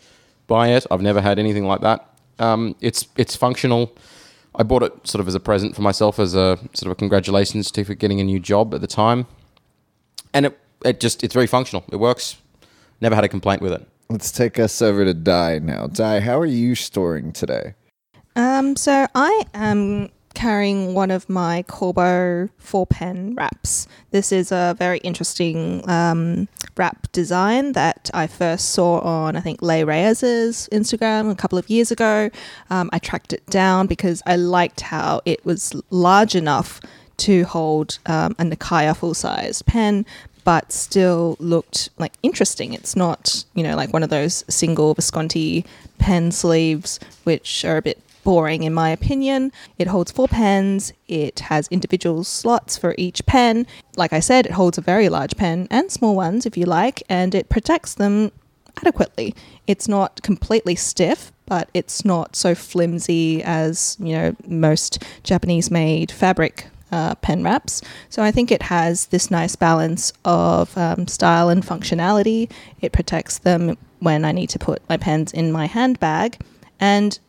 [0.47, 0.85] by it.
[0.91, 2.07] I've never had anything like that.
[2.37, 3.95] Um, it's it's functional.
[4.55, 6.95] I bought it sort of as a present for myself, as a sort of a
[6.95, 9.27] congratulations to for getting a new job at the time,
[10.33, 11.85] and it it just it's very functional.
[11.91, 12.37] It works.
[13.01, 13.87] Never had a complaint with it.
[14.09, 15.87] Let's take us over to Di now.
[15.87, 17.75] Di, how are you storing today?
[18.35, 20.09] Um, so I am
[20.39, 23.89] carrying one of my Corbo four pen wraps.
[24.11, 26.47] This is a very interesting um,
[26.77, 31.69] wrap design that I first saw on I think Leigh Reyes's Instagram a couple of
[31.69, 32.29] years ago.
[32.69, 36.79] Um, I tracked it down because I liked how it was large enough
[37.17, 40.05] to hold um, a Nakaya full size pen,
[40.45, 42.71] but still looked like interesting.
[42.71, 45.65] It's not, you know, like one of those single Visconti
[45.97, 49.51] pen sleeves, which are a bit boring in my opinion.
[49.77, 53.65] It holds four pens, it has individual slots for each pen.
[53.95, 57.03] Like I said, it holds a very large pen and small ones if you like,
[57.09, 58.31] and it protects them
[58.77, 59.35] adequately.
[59.67, 66.11] It's not completely stiff, but it's not so flimsy as, you know, most Japanese made
[66.11, 67.81] fabric uh, pen wraps.
[68.09, 72.51] So I think it has this nice balance of um, style and functionality.
[72.81, 76.39] It protects them when I need to put my pens in my handbag.
[76.79, 77.19] And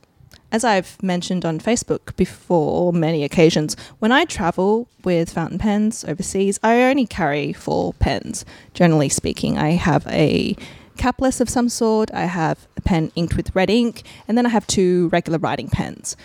[0.52, 6.58] as I've mentioned on Facebook before, many occasions, when I travel with fountain pens overseas,
[6.62, 8.44] I only carry four pens.
[8.74, 10.56] Generally speaking, I have a
[10.96, 14.50] capless of some sort, I have a pen inked with red ink, and then I
[14.50, 16.16] have two regular writing pens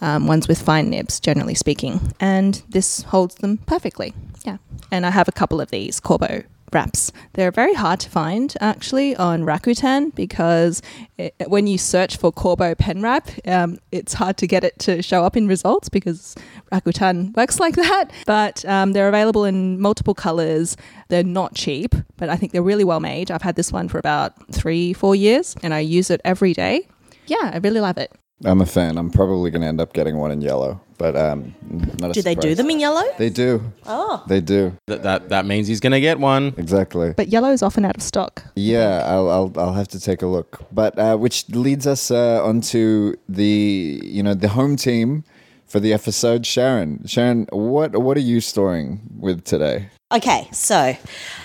[0.00, 2.12] um, ones with fine nibs, generally speaking.
[2.20, 4.14] And this holds them perfectly.
[4.44, 4.58] Yeah.
[4.90, 7.12] And I have a couple of these Corbo wraps.
[7.34, 10.82] They're very hard to find actually on Rakuten because
[11.18, 15.02] it, when you search for Corbo pen wrap, um, it's hard to get it to
[15.02, 16.34] show up in results because
[16.72, 18.10] Rakuten works like that.
[18.26, 20.76] But um, they're available in multiple colors.
[21.08, 23.30] They're not cheap, but I think they're really well made.
[23.30, 26.88] I've had this one for about three, four years and I use it every day.
[27.26, 28.12] Yeah, I really love it.
[28.44, 28.96] I'm a fan.
[28.96, 31.54] I'm probably going to end up getting one in yellow, but um,
[32.00, 32.56] not a Do they do surprise.
[32.56, 33.02] them in yellow?
[33.18, 33.72] They do.
[33.86, 34.24] Oh.
[34.28, 34.76] They do.
[34.86, 36.54] That that, that means he's going to get one.
[36.56, 37.12] Exactly.
[37.14, 38.42] But yellow is often out of stock.
[38.56, 40.62] Yeah, I'll, I'll I'll have to take a look.
[40.72, 45.24] But uh, which leads us uh, onto the you know the home team
[45.66, 46.42] for the episode.
[46.44, 49.90] Sharyn, Sharyn, what what are you storing with today?
[50.12, 50.96] Okay, so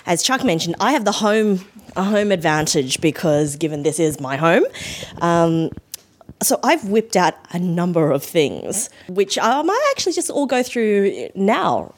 [0.06, 1.66] as Chuck mentioned, I have the home
[1.98, 4.64] a home advantage because given this is my home.
[5.22, 5.70] Um,
[6.46, 10.64] so I've whipped out a number of things, which I might actually just all go
[10.64, 11.94] through now,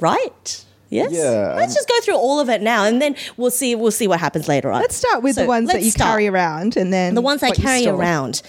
[0.00, 0.64] right?
[0.88, 1.12] Yes.
[1.12, 3.74] Yeah, Let's um, just go through all of it now, and then we'll see.
[3.74, 4.80] We'll see what happens later on.
[4.80, 7.50] Let's start with So the ones that you carry around and then The ones I
[7.50, 8.42] carry around.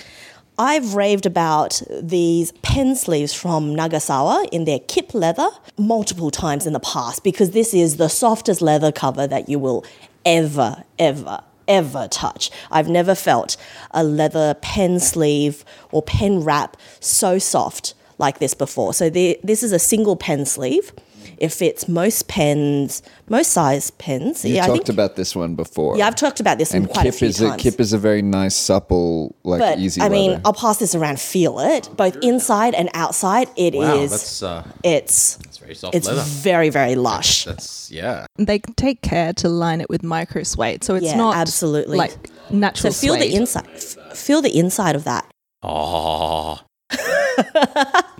[0.59, 6.73] I've raved about these pen sleeves from Nagasawa in their kip leather multiple times in
[6.73, 9.85] the past because this is the softest leather cover that you will
[10.25, 12.49] ever, ever, ever touch.
[12.71, 13.57] I've never felt
[13.91, 18.93] a leather pen sleeve or pen wrap so soft like this before.
[18.93, 20.91] So the, this is a single pen sleeve.
[21.37, 24.43] It fits most pens, most size pens.
[24.43, 24.89] You yeah, I talked think.
[24.89, 25.95] about this one before.
[25.95, 27.53] yeah, I've talked about this and quite Kip a few is times.
[27.53, 30.01] a Kip is a very nice, supple, like But easy.
[30.01, 30.41] I mean.
[30.45, 33.49] I'll pass this around, feel it, both inside and outside.
[33.55, 33.81] It is.
[33.81, 36.21] Wow, that's uh, it's that's very soft it's leather.
[36.23, 37.43] very very lush.
[37.45, 38.25] That's yeah.
[38.37, 41.97] They take care to line it with micro suede, so it's Yeah, not absolutely.
[41.97, 42.93] like So natural.
[42.93, 43.67] feel the inside.
[43.75, 45.25] f- Feel the inside of that.
[45.63, 46.59] Oh.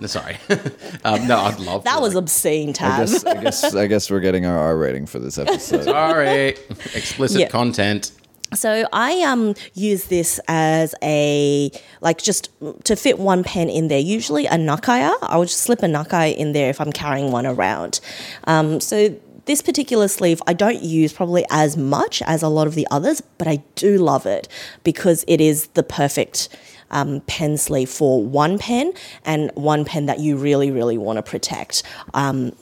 [0.06, 0.36] Sorry.
[1.04, 2.98] um, no, I'd love That to, was like- obscene, I Tav.
[2.98, 5.84] guess, I guess I guess we're getting our R rating for this episode.
[5.84, 6.48] Sorry.
[6.94, 7.48] Explicit Yeah.
[7.48, 8.12] content.
[8.54, 12.50] So I um use this as a like just
[12.84, 13.98] to fit one pen in there.
[13.98, 15.14] Usually a nakaya.
[15.22, 18.00] I would just slip a nakaya in there if I'm carrying one around.
[18.44, 22.74] Um, so this particular sleeve I don't use probably as much as a lot of
[22.74, 24.48] the others, but I do love it
[24.82, 26.48] because it is the perfect
[26.90, 28.94] um, pen sleeve for one pen
[29.26, 31.82] and one pen that you really really want to protect.
[32.14, 32.52] Um,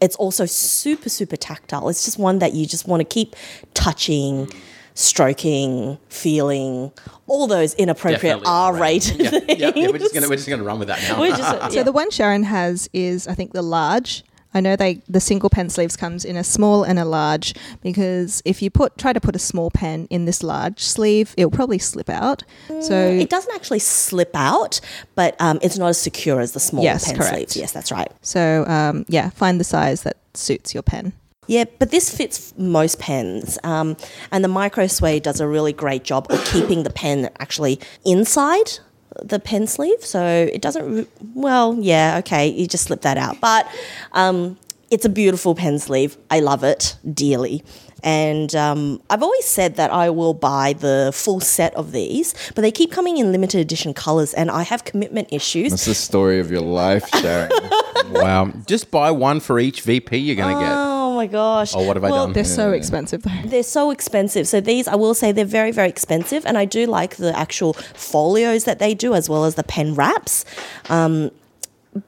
[0.00, 1.88] it's also super super tactile.
[1.88, 3.36] It's just one that you just want to keep
[3.74, 4.48] touching
[4.96, 6.90] stroking, feeling,
[7.26, 9.60] all those inappropriate R rated Yeah, things.
[9.60, 11.20] yeah, yeah, we're just gonna we're just gonna run with that now.
[11.20, 11.82] We're just- So yeah.
[11.84, 14.24] the one Sharyn has is, I think, the large.
[14.54, 18.40] I know they the single pen sleeves comes in a small and a large because
[18.46, 21.78] if you put try to put a small pen in this large sleeve, it'll probably
[21.78, 22.42] slip out.
[22.80, 24.80] So it doesn't actually slip out,
[25.14, 27.34] but um, it's not as secure as the small Yes, pen correct.
[27.34, 27.56] sleeves.
[27.56, 28.10] Yes, that's right.
[28.22, 31.12] so um, yeah, find the size that suits your pen.
[31.46, 33.58] Yeah, but this fits most pens.
[33.62, 33.96] Um,
[34.32, 38.78] and the micro suede does a really great job of keeping the pen actually inside
[39.22, 40.04] the pen sleeve.
[40.04, 43.40] So it doesn't, well, yeah, okay, you just slip that out.
[43.40, 43.66] But
[44.12, 44.58] um,
[44.90, 46.16] it's a beautiful pen sleeve.
[46.30, 47.64] I love it dearly.
[48.06, 52.62] And um, I've always said that I will buy the full set of these, but
[52.62, 55.70] they keep coming in limited edition colors, and I have commitment issues.
[55.70, 57.50] That's the story of your life, Sharyn.
[58.10, 58.52] Wow.
[58.66, 60.70] Just buy one for each VP you're going to get.
[60.72, 61.74] Oh my gosh.
[61.74, 62.34] Oh, what have I done?
[62.34, 63.30] They're so expensive though.
[63.44, 64.46] They're so expensive.
[64.46, 67.72] So these, I will say, they're very, very expensive, and I do like the actual
[67.72, 70.44] folios that they do, as well as the pen wraps.
[70.88, 71.32] Um,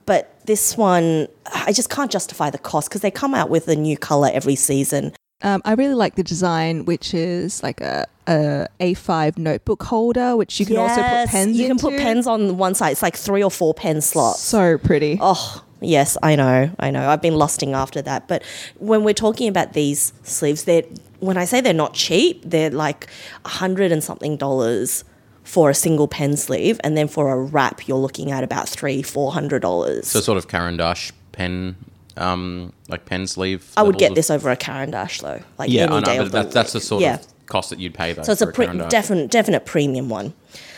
[0.07, 3.75] but this one, I just can't justify the cost because they come out with a
[3.75, 5.15] new color every season.
[5.41, 10.59] Um, I really like the design, which is like a, a A5 notebook holder, which
[10.59, 11.57] you can also put Yes, pens.
[11.57, 12.91] You can put pens on one side.
[12.91, 14.41] It's like three or four pen slots.
[14.41, 15.17] So pretty.
[15.21, 17.09] Oh, yes, I know, I know.
[17.09, 18.27] I've been lusting after that.
[18.27, 18.43] But
[18.79, 20.83] when we're talking about these sleeves, they're
[21.21, 23.09] when I say they're not cheap, they're like
[23.45, 25.05] a hundred and something dollars
[25.45, 29.03] for a single pen sleeve, and then for a wrap, you're looking at about three,
[29.03, 30.09] four hundred dollars.
[30.09, 31.77] So sort of Caran d'Ache pen,
[32.19, 33.71] um, like pen sleeve.
[33.77, 36.17] I would get of- this over a Caran d'Ache though, like Yeah, any I day
[36.19, 37.15] know, of but the that, that's the sort yeah.
[37.17, 38.23] of cost that you'd pay though.
[38.23, 38.89] So it's a pre- d'Ache.
[38.91, 40.35] definite, definite premium one.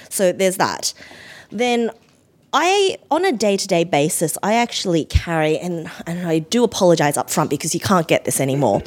[0.08, 0.92] So there's that.
[1.50, 1.90] Then
[2.52, 7.16] I, on a day to day basis, I actually carry, and, and I do apologize
[7.16, 8.82] up front because you can't get this anymore.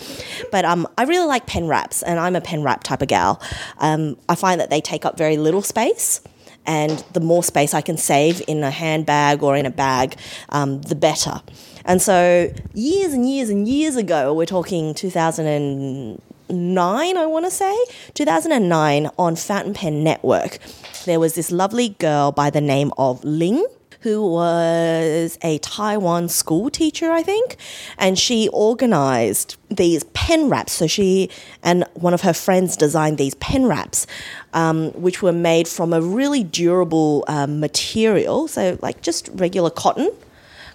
[0.52, 3.42] But um, I really like pen wraps, and I'm a pen wrap type of gal.
[3.78, 6.22] Um, I find that they take up very little space.
[6.66, 10.16] And the more space I can save in a handbag or in a bag,
[10.48, 11.42] um, the better.
[11.86, 17.76] And so, years and years and years ago, we're talking 2009, I want to say,
[18.13, 20.60] 2009 on Fountain Pen Network,
[21.06, 23.65] there was this lovely girl by the name of Ling
[24.00, 27.56] who was a Taiwan school teacher, I think,
[27.98, 30.74] and she organized these pen wraps.
[30.74, 31.30] So she
[31.63, 34.06] and one of her friends designed these pen wraps,
[34.54, 40.12] um, which were made from a really durable um, material, so like just regular cotton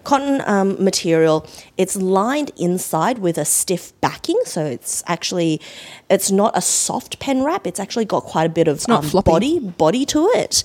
[0.09, 1.47] cotton um, material.
[1.77, 5.61] It's lined inside with a stiff backing, so it's actually
[6.09, 7.67] it's not a soft pen wrap.
[7.67, 10.65] It's actually got quite a bit of um, body body to it,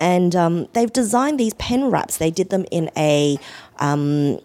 [0.00, 2.16] and um, they've designed these pen wraps.
[2.16, 3.38] They did them in a
[3.78, 4.40] um,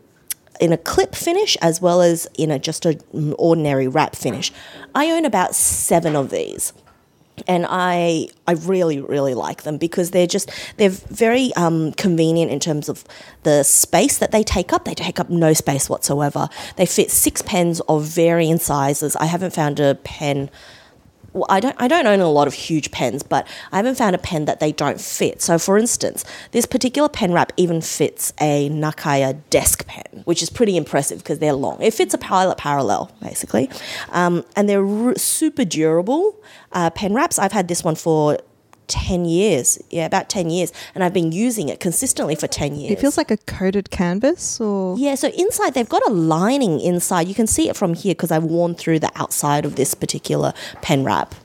[0.60, 4.53] in a clip finish as well as in a just an ordinary wrap finish.
[4.93, 6.71] I own about seven of these
[7.48, 12.60] and I I really really like them because they're just they're very um, convenient in
[12.60, 13.04] terms of
[13.43, 14.86] the space that they take up.
[14.86, 16.50] They take up no space whatsoever.
[16.78, 19.15] They fit six pens of varying sizes.
[19.15, 20.50] I haven't found a pen.
[21.36, 24.15] Well, I don't I don't own a lot of huge pens, but I haven't found
[24.15, 25.41] a pen that they don't fit.
[25.41, 30.50] So, for instance, this particular pen wrap even fits a Nakaya desk pen, which is
[30.50, 31.82] pretty impressive because they're long.
[31.82, 33.69] It fits a pilot parallel basically,
[34.13, 37.38] um, and they're r- super durable uh, pen wraps.
[37.38, 38.38] I've had this one for.
[38.88, 42.91] 10 years, yeah, about 10 years, and I've been using it consistently for 10 years.
[42.93, 47.28] It feels like a coated canvas or Yeah, so inside they've got a lining inside.
[47.28, 50.54] You can see it from here because I've worn through the outside of this particular
[50.82, 51.36] pen wrap.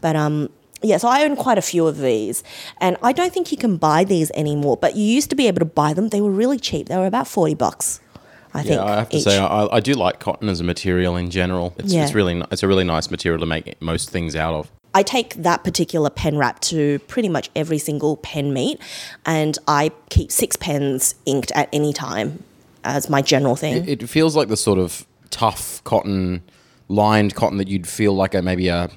[0.00, 0.50] But um
[0.82, 2.44] yeah, so I own quite a few of these,
[2.80, 4.76] and I don't think you can buy these anymore.
[4.76, 6.88] But you used to be able to buy them; they were really cheap.
[6.88, 7.98] They were about forty bucks,
[8.52, 8.74] I think.
[8.76, 9.24] Yeah, I have to each.
[9.24, 11.74] say I, I do like cotton as a material in general.
[11.78, 12.04] It's, Yeah.
[12.04, 14.70] it's really it's a really nice material to make most things out of.
[14.96, 18.80] I take that particular pen wrap to pretty much every single pen meet,
[19.26, 22.42] and I keep six pens inked at any time
[22.82, 23.86] as my general thing.
[23.86, 26.40] It feels like the sort of tough cotton,
[26.88, 28.88] lined cotton that you'd feel like a maybe a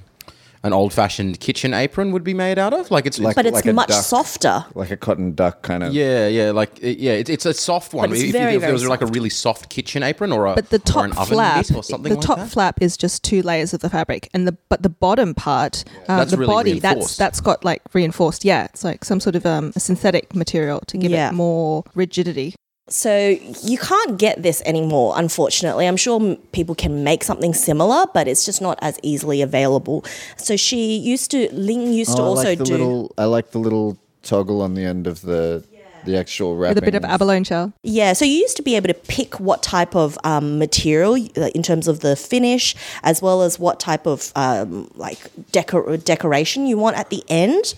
[0.63, 2.91] an old fashioned kitchen apron would be made out of.
[2.91, 4.03] Like it's Like- but it's like a much duck.
[4.03, 4.65] softer.
[4.75, 5.93] like a cotton duck kind of.
[5.93, 8.09] yeah, yeah, like yeah, it's, it's a soft one.
[8.09, 10.47] But it's if, very, if there very was like a really soft kitchen apron or
[10.47, 12.49] a but the or top an oven flap, or something the like top that.
[12.49, 16.17] flap is just two layers of the fabric, and the but the bottom part, uh,
[16.17, 17.17] That's the really body, that's reinforced.
[17.19, 18.43] that's got like reinforced.
[18.43, 21.29] Yeah, it's like some sort of um, a synthetic material to give Yeah.
[21.29, 22.55] it more rigidity.
[22.89, 25.87] So you can't get this anymore, unfortunately.
[25.87, 30.03] I'm sure people can make something similar, but it's just not as easily available.
[30.37, 32.71] So she used to, Ling used to Oh, I also like the do.
[32.73, 33.11] little.
[33.17, 35.63] I like the little toggle on the end of the
[36.05, 36.75] the actual wrapping.
[36.75, 37.73] With a bit of abalone shell.
[37.83, 41.49] Yeah, so you used to be able to pick what type of um, material uh,
[41.53, 42.73] in terms of the finish,
[43.03, 45.19] as well as what type of um, like
[45.51, 47.73] decor- decoration you want at the end.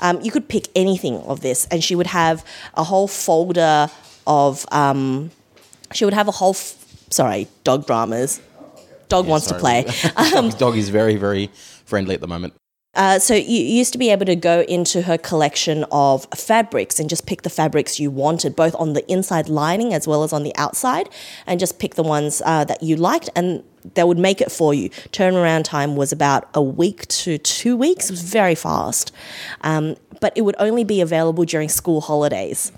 [0.00, 3.90] Um, you could pick anything of this, and she would have a whole folder
[4.26, 4.66] of.
[4.72, 5.30] Um,
[5.92, 6.50] she would have a whole.
[6.50, 8.40] F- sorry, dog dramas.
[9.08, 9.84] Dog wants to sorry.
[9.84, 10.10] play.
[10.32, 11.48] Dog, dog is very very
[11.84, 12.54] friendly at the moment.
[12.96, 17.10] Uh, so you used to be able to go into her collection of fabrics and
[17.10, 20.42] just pick the fabrics you wanted, both on the inside lining as well as on
[20.42, 21.08] the outside,
[21.46, 23.62] and just pick the ones uh, that you liked, and
[23.94, 24.88] they would make it for you.
[25.12, 28.06] Turnaround time was about a week to two weeks.
[28.08, 29.12] It was very fast,
[29.60, 32.72] um, but it would only be available during school holidays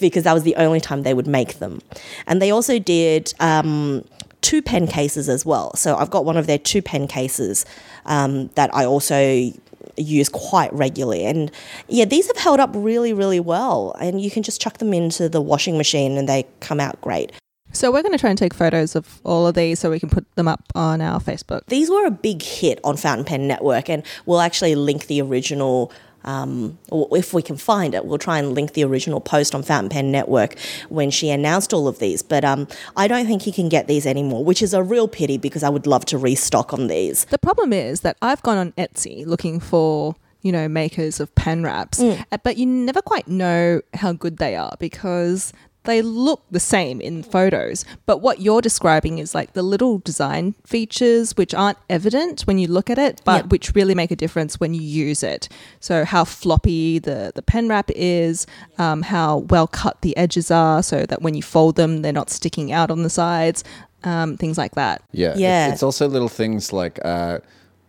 [0.00, 1.80] because that was the only time they would make them.
[2.26, 3.32] And they also did.
[3.40, 4.04] Um,
[4.40, 5.74] two pen cases as well.
[5.74, 7.64] So I've got one of their two pen cases
[8.04, 9.50] um, that I also
[9.96, 11.24] use quite regularly.
[11.24, 11.50] And
[11.88, 13.96] yeah, these have held up really, really well.
[14.00, 17.32] And you can just chuck them into the washing machine and they come out great.
[17.72, 20.08] So we're going to try and take photos of all of these so we can
[20.08, 21.62] put them up on our Facebook.
[21.66, 25.90] These were a big hit on Fountain Pen Network, and we'll actually link the original.
[26.24, 29.62] Um, or if we can find it, we'll try and link the original post on
[29.62, 30.58] Fountain Pen Network
[30.88, 32.22] when she announced all of these.
[32.22, 35.38] But um, I don't think you can get these anymore, which is a real pity
[35.38, 37.24] because I would love to restock on these.
[37.26, 41.62] The problem is that I've gone on Etsy looking for, you know, makers of pen
[41.62, 45.52] wraps, uh, but you never quite know how good they are because
[45.84, 47.84] they look the same in photos.
[48.06, 52.66] But what you're describing is like the little design features which aren't evident when you
[52.68, 53.48] look at it, but Yeah.
[53.48, 55.48] which really make a difference when you use it.
[55.80, 58.46] So how floppy the, the pen wrap is,
[58.78, 62.30] um, how well cut the edges are so that when you fold them, they're not
[62.30, 63.62] sticking out on the sides,
[64.04, 65.02] um, things like that.
[65.12, 65.32] Yeah.
[65.32, 65.72] it- Yeah.
[65.72, 67.38] it's also little things like uh,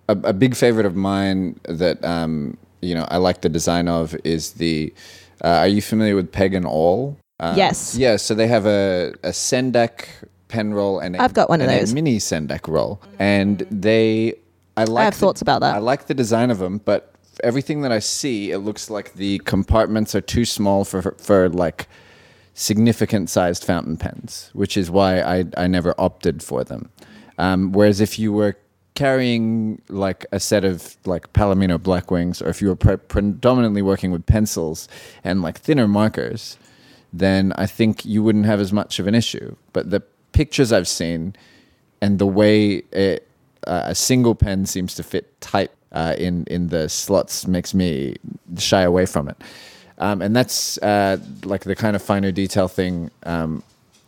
[0.07, 4.15] a, a big favorite of mine that um, you know I like the design of
[4.23, 4.93] is the.
[5.43, 7.17] Uh, are you familiar with Peg and Awl?
[7.39, 7.95] Uh, Yes.
[7.95, 8.15] Yeah.
[8.17, 10.05] So they have a a Sendak
[10.47, 11.91] pen roll and a, I've got one of those.
[11.91, 14.35] a mini Sendak roll, and they.
[14.77, 15.03] I like.
[15.05, 15.75] have the- thoughts about that.
[15.75, 19.39] I like the design of them, but everything that I see, it looks like the
[19.39, 21.87] compartments are too small for for like
[22.53, 26.89] significant sized fountain pens, which is why I, I never opted for them.
[27.37, 28.55] Um, whereas if you were
[28.93, 34.11] carrying like a set of like Palomino Blackwings, or if you were pre- predominantly working
[34.11, 34.87] with pencils
[35.23, 36.57] and like thinner markers,
[37.19, 39.55] then I think you wouldn't have as much of an issue.
[39.73, 40.01] But the
[40.31, 41.35] pictures I've seen
[42.01, 43.27] and the way it,
[43.65, 48.15] uh, a single pen seems to fit tight uh, in in the slots makes me
[48.57, 49.37] shy away from it.
[49.97, 53.63] Um, and that's uh, like the kind of finer detail thing um,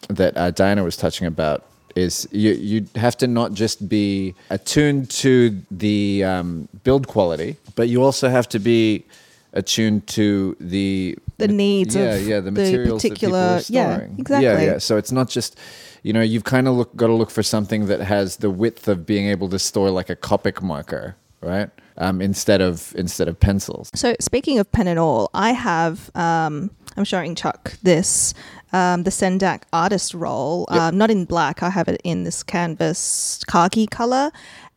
[0.10, 1.64] that uh, Diana was touching about.
[1.96, 7.90] Is you you have to not just be attuned to the um, build quality, but
[7.90, 9.06] you also have to be
[9.54, 13.98] attuned to the The needs yeah, of yeah, the the particular- that people are yeah,
[14.18, 14.46] exactly.
[14.46, 14.78] Yeah, yeah.
[14.80, 15.58] So it's not just,
[16.04, 18.88] you know, you've kind of look, got to look for something that has the width
[18.88, 21.70] of being able to store like a Copic marker, right?
[22.00, 23.90] Um, instead of instead of pencils.
[23.96, 28.34] So speaking of Peg and Awl, I have um, I'm showing Chuck this
[28.74, 30.80] um, the Sendak artist roll, Yep.
[30.82, 31.64] um, not in black.
[31.64, 34.32] I have it in this canvas khaki color,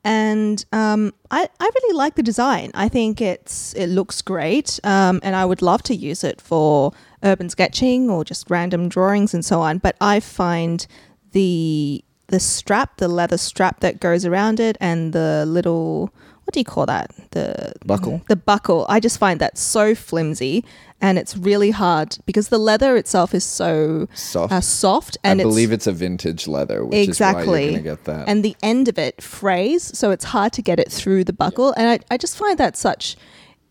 [0.05, 2.71] and um, I I really like the design.
[2.75, 6.93] I think it's it looks great, um, and I would love to use it for
[7.23, 9.79] urban sketching or just random drawings and so on.
[9.79, 10.87] But I find
[11.33, 16.15] the the strap, the leather strap that goes around it, and the little
[16.51, 17.13] what do you call that?
[17.31, 18.23] The Buckle?
[18.27, 18.85] The buckle.
[18.89, 20.65] I just find that so flimsy,
[21.01, 24.53] and it's really hard because the leather itself is so Soft.
[24.53, 27.85] uh, soft, and I believe it's a vintage leather, which exactly is why you're going
[27.85, 28.29] to get that.
[28.29, 31.73] and the end of it frays, so it's hard to get it through the buckle,
[31.77, 33.17] and I, I just find that such.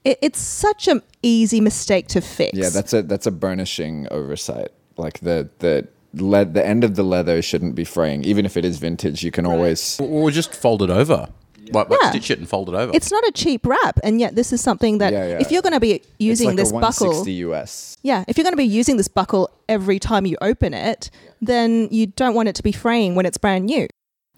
[0.06, 2.58] It, it's such an easy mistake to fix.
[2.58, 4.70] yeah, that's a that's a burnishing oversight.
[4.96, 8.63] Like the the lead, the end of the leather shouldn't be fraying, even if it
[8.63, 9.22] is vintage.
[9.22, 11.28] You can always Or just fold it over.
[11.73, 12.10] Like, like Yeah.
[12.12, 12.91] stitch it and fold it over.
[12.95, 15.38] It's not a cheap wrap, and yet this is something that Yeah, yeah.
[15.39, 17.97] if you're going to be using it's like this a buckle, US.
[18.03, 21.10] yeah, if you're going to be using this buckle every time you open it,
[21.41, 23.88] then you don't want it to be fraying when it's brand new.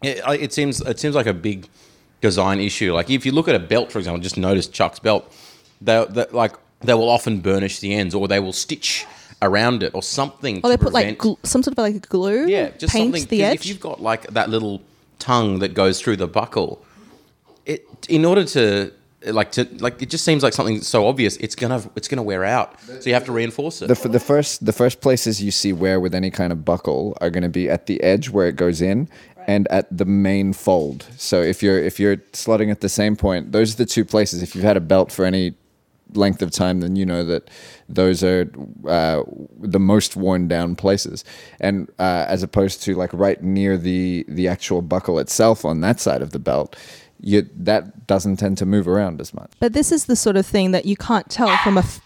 [0.03, 1.67] It, it seems it seems like a big
[2.21, 2.93] design issue.
[2.93, 5.31] Like if you look at a belt, for example, just notice Chuck's belt.
[5.81, 9.05] They, they like they will often burnish the ends, or they will stitch
[9.43, 10.57] around it, or something.
[10.57, 13.29] Or to they put like gl- some sort of like glue, yeah, just paint something.
[13.29, 13.55] the 'cause edge.
[13.55, 14.81] If you've got like that little
[15.19, 16.83] tongue that goes through the buckle,
[17.65, 18.91] it in order to
[19.27, 21.37] like to like it just seems like something so obvious.
[21.37, 23.87] It's gonna it's gonna wear out, so you have to reinforce it.
[23.87, 27.17] The, f- the first the first places you see wear with any kind of buckle
[27.21, 29.07] are going to be at the edge where it goes in
[29.47, 31.05] and at the main fold.
[31.17, 34.41] So if you're if you're slotting at the same point, those are the two places.
[34.41, 35.53] If you've had a belt for any
[36.13, 37.49] length of time, then you know that
[37.87, 38.51] those are
[38.87, 39.23] uh,
[39.59, 41.23] the most worn down places.
[41.59, 45.99] And uh, as opposed to like right near the the actual buckle itself on that
[45.99, 46.75] side of the belt,
[47.21, 49.51] you that doesn't tend to move around as much.
[49.59, 51.81] But this is the sort of thing that you can't tell from a.
[51.81, 52.01] F-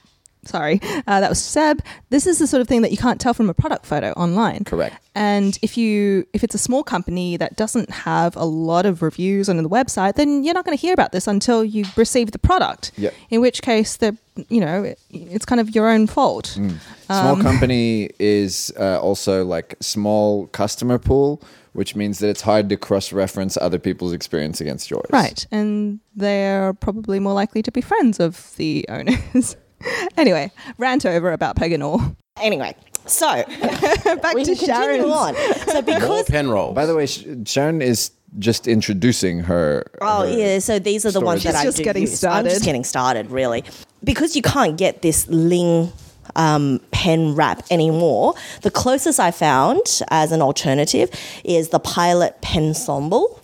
[0.47, 1.81] Sorry, uh, that was Seb.
[2.11, 4.63] This is the sort of thing that you can't tell from a product photo online.
[4.63, 4.95] Correct.
[5.15, 9.49] And if you if it's a small company that doesn't have a lot of reviews
[9.49, 12.37] on the website, then you're not going to hear about this until you receive the
[12.37, 12.91] product.
[12.95, 13.15] Yep.
[13.31, 14.15] In which case, the
[14.49, 16.55] you know it, it's kind of your own fault.
[16.59, 16.77] Mm.
[17.05, 21.41] Small company is uh, also like small customer pool,
[21.75, 25.05] which means that it's hard to cross reference other people's experience against yours.
[25.11, 25.45] Right.
[25.51, 29.57] And they're probably more likely to be friends of the owners.
[30.17, 32.15] anyway, rant over about Peg and Awl.
[32.41, 33.27] Anyway, so
[33.61, 34.97] Back we to Sharyn.
[34.97, 35.35] continue on.
[35.35, 36.75] So More because pen rolls.
[36.75, 39.83] By the way, Sharyn is just introducing her.
[40.01, 42.23] Oh her- yeah, so these are the ones that I She's just do getting use.
[42.23, 43.63] I'm just getting started, really,
[44.03, 45.91] because you can't get this Ling
[46.35, 48.33] um, pen wrap anymore.
[48.61, 51.09] The closest I found as an alternative
[51.43, 53.39] is the Pilot Pensemble,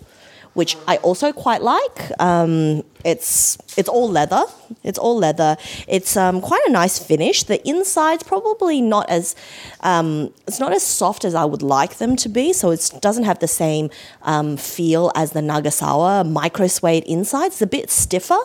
[0.54, 2.20] which I also quite like.
[2.20, 4.44] Um, it's it's all leather.
[4.84, 5.56] It's all leather.
[5.88, 7.42] It's um, quite a nice finish.
[7.44, 9.34] The inside's probably not as
[9.80, 12.52] um, it's not as soft as I would like them to be.
[12.52, 13.90] So it doesn't have the same
[14.22, 17.46] um, feel as the Nagasawa micro suede inside.
[17.46, 18.38] It's a bit stiffer,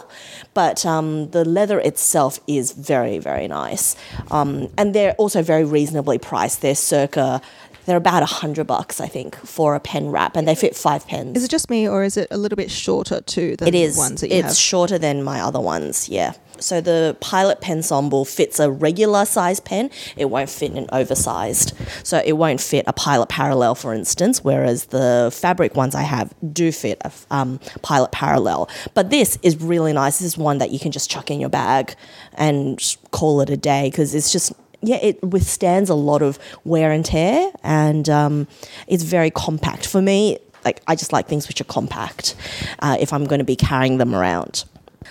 [0.53, 3.95] but um, the leather itself is very very nice.
[4.31, 6.61] Um, and they're also very reasonably priced.
[6.61, 7.41] They're circa
[7.87, 11.07] they're about a hundred bucks, I think, for a pen wrap, and they fit five
[11.07, 11.37] pens.
[11.37, 13.95] Is it just me or is it a little bit shorter too than It is.
[13.95, 14.57] the ones that you it's have?
[14.57, 16.09] shorter than my other ones.
[16.09, 16.33] Yeah.
[16.59, 19.89] So the Pilot Pensemble fits a regular size pen.
[20.17, 21.73] It won't fit an oversized.
[22.03, 24.43] So it won't fit a Pilot Parallel, for instance.
[24.43, 28.69] Whereas the fabric ones I have do fit a um, Pilot Parallel.
[28.95, 30.19] But this is really nice.
[30.19, 31.95] This is one that you can just chuck in your bag
[32.33, 32.81] and
[33.11, 34.51] call it a day because it's just
[34.81, 38.47] yeah, it withstands a lot of wear and tear, and um,
[38.87, 39.87] it's very compact.
[39.87, 42.35] For me, like I just like things which are compact
[42.79, 44.65] uh, if I'm going to be carrying them around.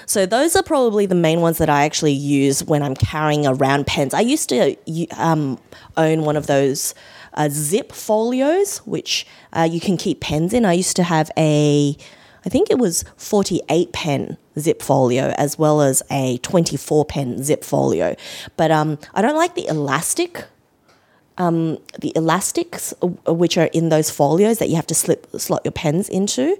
[0.05, 3.87] So those are probably the main ones that I actually use when I'm carrying around
[3.87, 4.13] pens.
[4.13, 4.77] I used to
[5.17, 5.59] um,
[5.97, 6.95] own one of those
[7.35, 10.65] uh, zip folios, which uh, you can keep pens in.
[10.65, 11.97] I used to have a,
[12.45, 17.65] I think it was 48 pen zip folio as well as a 24 pen zip
[17.65, 18.17] folio.
[18.57, 20.45] But um, I don't like the elastic
[21.39, 25.63] um, the elastics uh, which are in those folios that you have to slip slot
[25.65, 26.57] your pens into.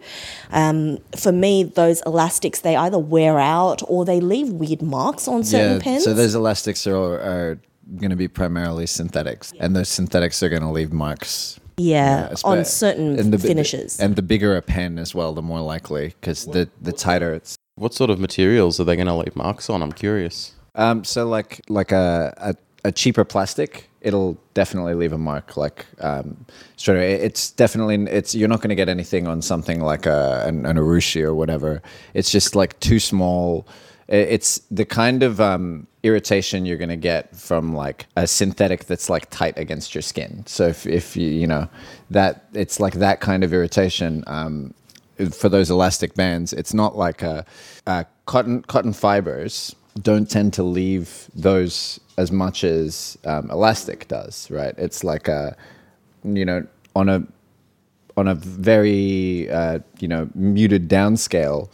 [0.51, 5.45] Um, for me, those elastics they either wear out or they leave weird marks on
[5.45, 6.05] certain yeah, pens.
[6.05, 7.61] so those elastics are, are
[7.97, 11.59] going to be primarily synthetics, and those synthetics are going to leave marks.
[11.77, 13.99] yeah, espe- on certain and the finishes.
[13.99, 17.57] And the bigger a pen as well, the more likely, because the the tighter it's.
[17.77, 19.83] What sort of materials are they going to leave marks on?
[19.83, 20.55] I'm curious.
[20.75, 22.55] Um, so like like a, a
[22.87, 25.57] a cheaper plastic, it'll definitely leave a mark.
[25.59, 26.47] Like um,
[26.77, 27.13] straight away.
[27.15, 30.77] It's definitely it's you're not going to get anything on something like a an, an
[30.77, 31.83] Urushi or whatever.
[32.15, 33.67] It's just like too small.
[34.09, 39.11] It's the kind of um, irritation you're going to get from like a synthetic that's
[39.11, 40.45] like tight against your skin.
[40.47, 41.69] So if if you you know
[42.11, 44.25] that it's like that kind of irritation.
[44.27, 44.73] Um,
[45.31, 47.45] for those elastic bands, it's not like a,
[47.87, 54.51] uh cotton cotton fibers don't tend to leave those as much as um, elastic does,
[54.51, 54.75] right?
[54.79, 55.57] It's like a
[56.25, 57.27] you know on a
[58.17, 61.71] on a very uh, you know muted downscale.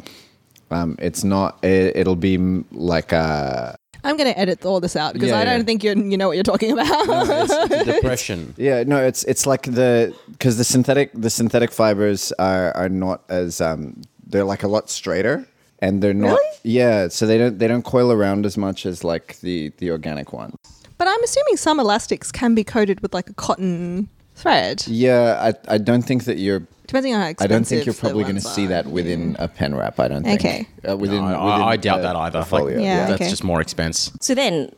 [0.71, 1.63] Um, it's not.
[1.63, 2.39] It, it'll be
[2.73, 5.91] like a I'm going to edit all this out because Yeah, I don't think you
[5.95, 6.89] you know what you're talking about.
[7.69, 8.55] The depression.
[8.57, 13.23] Yeah, no, it's it's like the because the synthetic the synthetic fibers are are not
[13.29, 15.47] as um they're like a lot straighter
[15.81, 16.57] and they're not Really?
[16.65, 20.33] yeah so they don't they don't coil around as much as like the the organic
[20.33, 20.55] ones.
[20.99, 25.75] but I'm assuming some elastics can be coated with like a cotton thread, Yeah, I
[25.75, 26.63] I don't think that you're.
[26.87, 27.51] depending on how expensive I expensive.
[27.51, 29.99] don't think you're probably going to see that within a pen wrap.
[30.01, 30.41] I don't think.
[30.41, 30.67] Okay.
[30.89, 32.39] Uh, within, No, I- within I doubt the- that either.
[32.41, 33.31] the folio, Yeah, That's okay.
[33.31, 34.11] just more expense.
[34.21, 34.71] So then,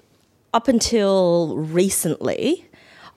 [0.53, 2.67] up until recently,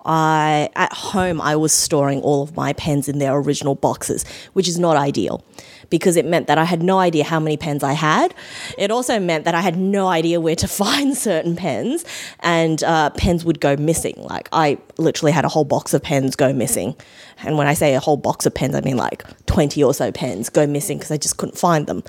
[0.06, 4.24] I at home I was storing all of my pens in their original boxes,
[4.54, 5.44] which is not ideal
[5.90, 8.34] because it meant that I had no idea how many pens I had.
[8.78, 12.06] It also meant that I had no idea where to find certain pens,
[12.40, 14.16] and uh, pens would go missing.
[14.18, 16.96] Like I literally had a whole box of pens go missing,
[17.44, 20.12] and when I say a whole box of pens, I mean like twenty or so
[20.12, 22.04] pens go missing because I just couldn't find them.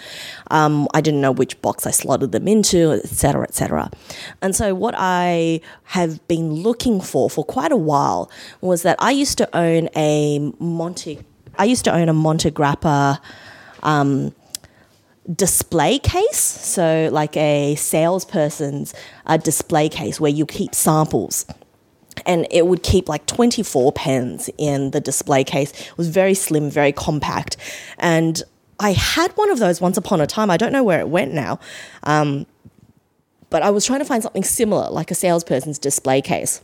[0.51, 3.91] Um, I didn't know which box I slotted them into, etc., etc.
[4.43, 9.11] And so what I have been looking for for quite a while was that I
[9.11, 11.21] used to own a Monte.
[11.59, 13.21] I used to own a Montegrappa
[13.83, 14.35] um,
[15.33, 16.39] display case.
[16.39, 18.95] So, like a salesperson's
[19.27, 21.47] uh, display case where you keep samples.
[22.27, 25.71] And it would keep like 24 pens in the display case.
[25.71, 27.57] It was very slim, very compact.
[27.99, 28.43] And
[28.81, 30.51] I had one of those once upon a time.
[30.51, 31.61] I don't know where it went now.
[32.03, 32.47] Um,
[33.51, 36.61] but I was trying to find something similar, like a salesperson's display case.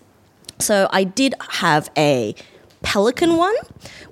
[0.59, 2.35] So I did have a
[2.85, 3.55] Pelikan one,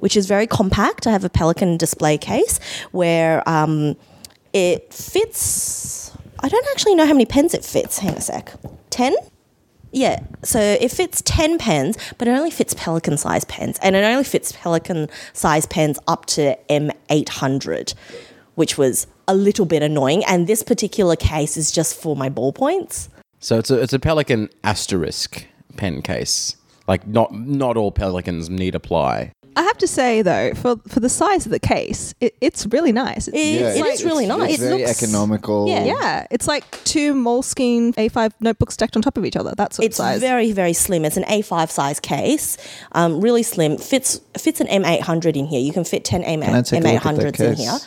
[0.00, 1.06] which is very compact.
[1.06, 2.58] I have a Pelikan display case
[2.90, 3.96] where um,
[4.52, 6.12] it fits.
[6.40, 7.98] I don't actually know how many pens it fits.
[7.98, 8.52] Hang a sec.
[8.90, 9.14] 10?
[9.92, 13.78] Yeah, so it fits 10 pens, but it only fits Pelikan size pens.
[13.82, 17.94] And it only fits Pelikan size pens up to M800,
[18.54, 20.24] which was a little bit annoying.
[20.24, 23.08] And this particular case is just for my ballpoints.
[23.38, 25.46] So it's a it's a Pelikan asterisk
[25.76, 26.56] pen case.
[26.88, 29.32] Like not not all Pelikans need apply.
[29.54, 32.90] I have to say though, for for the size of the case, it, it's really
[32.90, 33.28] nice.
[33.28, 34.54] It's, Yeah, it is really it's- nice.
[34.54, 35.68] It's It very looks- economical.
[35.68, 35.84] Yeah.
[35.84, 39.52] yeah, it's like two Moleskine A5 notebooks stacked on top of each other.
[39.56, 40.16] That sort It's of size.
[40.16, 41.04] It's very, very slim.
[41.04, 42.56] It's an A5 size case,
[42.92, 43.76] um, really slim.
[43.76, 45.60] Fits fits an M800 in here.
[45.60, 47.58] You can fit 10 M- Can I take a look at that M800s in case?
[47.58, 47.78] here.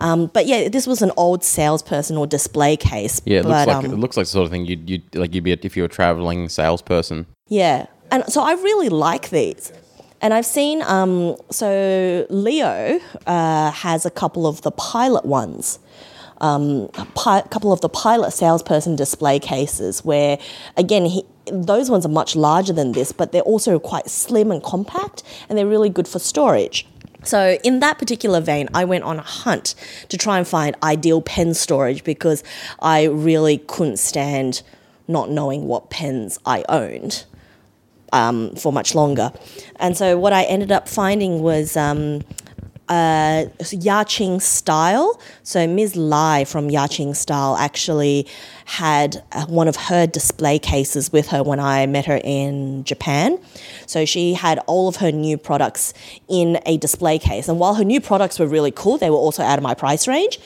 [0.00, 3.20] Um, but yeah, this was an old salesperson or display case.
[3.24, 5.14] Yeah, it but, looks like um, it looks like the sort of thing you'd you'd
[5.16, 7.26] like you'd be if you were a traveling salesperson.
[7.48, 7.86] Yeah.
[8.10, 9.72] And so I really like these.
[10.20, 15.78] And I've seen, um, so Leo uh, has a couple of the pilot ones,
[16.40, 20.38] um, a pi- couple of the pilot salesperson display cases where,
[20.76, 24.62] again, he, those ones are much larger than this, but they're also quite slim and
[24.62, 26.86] compact and they're really good for storage.
[27.24, 29.74] So, in that particular vein, I went on a hunt
[30.08, 32.44] to try and find ideal pen storage because
[32.80, 34.62] I really couldn't stand
[35.08, 37.24] not knowing what pens I owned
[38.12, 39.32] um, for much longer.
[39.76, 42.22] And so what I ended up finding was um,
[42.88, 45.20] uh, Yachingstyle.
[45.42, 45.96] So Ms.
[45.96, 48.26] Lai from Yachingstyle actually
[48.64, 53.38] had uh, one of her display cases with her when I met her in Japan.
[53.86, 55.92] So she had all of her new products
[56.28, 57.48] in a display case.
[57.48, 60.08] And while her new products were really cool, they were also out of my price
[60.08, 60.38] range.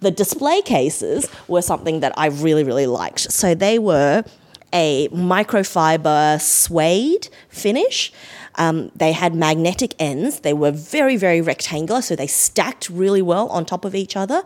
[0.00, 3.20] The display cases were something that I really, really liked.
[3.20, 4.24] So they were
[4.72, 8.12] a microfiber suede finish.
[8.56, 10.40] Um, they had magnetic ends.
[10.40, 14.42] They were very, very rectangular, so they stacked really well on top of each other.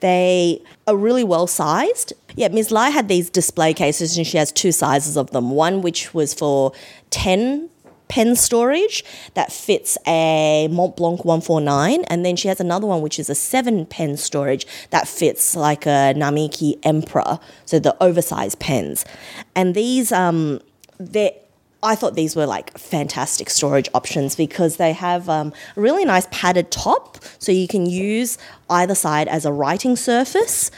[0.00, 2.12] They are really well sized.
[2.36, 2.70] Yeah, Ms.
[2.70, 5.50] Lai had these display cases, and she has two sizes of them.
[5.50, 6.72] One which was for
[7.10, 7.68] 10
[8.10, 9.04] pen storage
[9.34, 13.86] that fits a Montblanc 149, and then she has another one which is a seven
[13.86, 19.06] pen storage that fits like a Namiki Emperor, so the oversized pens.
[19.54, 20.60] And these, um,
[20.98, 21.40] they
[21.82, 26.26] I thought these were like fantastic storage options because they have um, a really nice
[26.30, 28.36] padded top, so you can use
[28.68, 30.70] either side as a writing surface.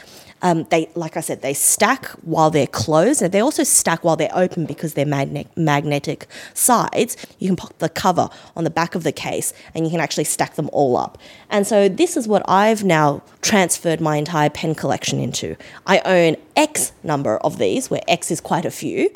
[0.43, 4.17] Um, they, like I said, they stack while they're closed, and they also stack while
[4.17, 7.15] they're open because they're magne- magnetic sides.
[7.39, 10.25] You can pop the cover on the back of the case, and you can actually
[10.25, 11.17] stack them all up.
[11.49, 15.55] And so this is what I've now transferred my entire pen collection into.
[15.87, 19.09] I own X number of these, where X is quite a few,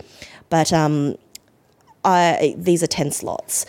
[0.50, 1.18] but um,
[2.06, 3.66] I, these are 10 slots.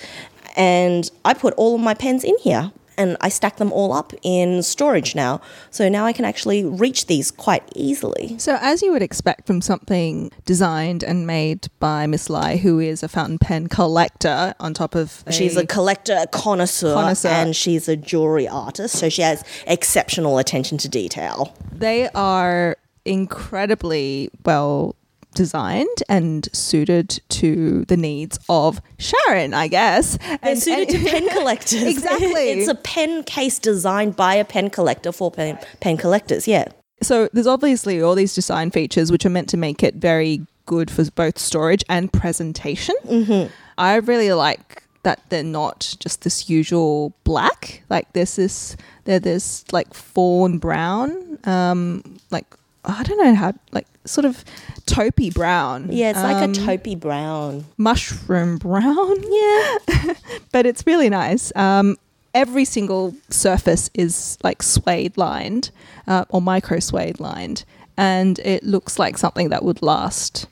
[0.56, 4.12] And I put all of my pens in here and I stack them all up
[4.22, 5.40] in storage now.
[5.70, 8.34] So now I can actually reach these quite easily.
[8.38, 13.02] So, as you would expect from something designed and made by Miss Lai, who is
[13.02, 17.28] a fountain pen collector, on top of She's a collector, a connoisseur, Connoisseur.
[17.28, 18.96] and she's a jewelry artist.
[18.98, 21.54] So she has exceptional attention to detail.
[21.72, 24.94] they are incredibly well
[25.38, 30.18] designed and suited to the needs of Sharyn, I guess.
[30.18, 31.82] They're and, suited and- to pen collectors.
[31.94, 32.50] Exactly.
[32.50, 36.66] it's a pen case designed by a pen collector for pen, pen collectors, yeah.
[37.02, 40.90] So there's obviously all these design features which are meant to make it very good
[40.90, 42.96] for both storage and presentation.
[43.04, 43.52] Mm-hmm.
[43.78, 47.84] I really like that they're not just this usual black.
[47.88, 52.46] Like there's this, they're this like fawn brown, um, like
[52.84, 54.44] I don't know how, like sort of
[54.86, 55.90] taupey brown.
[55.92, 57.64] Yeah, it's like um, a taupey brown.
[57.76, 59.16] mushroom brown.
[59.30, 60.14] Yeah.
[60.52, 61.52] but it's really nice.
[61.56, 61.96] Um,
[62.34, 65.70] every single surface is like suede lined
[66.06, 67.64] uh, or micro suede lined,
[67.96, 70.46] and it looks like something that would last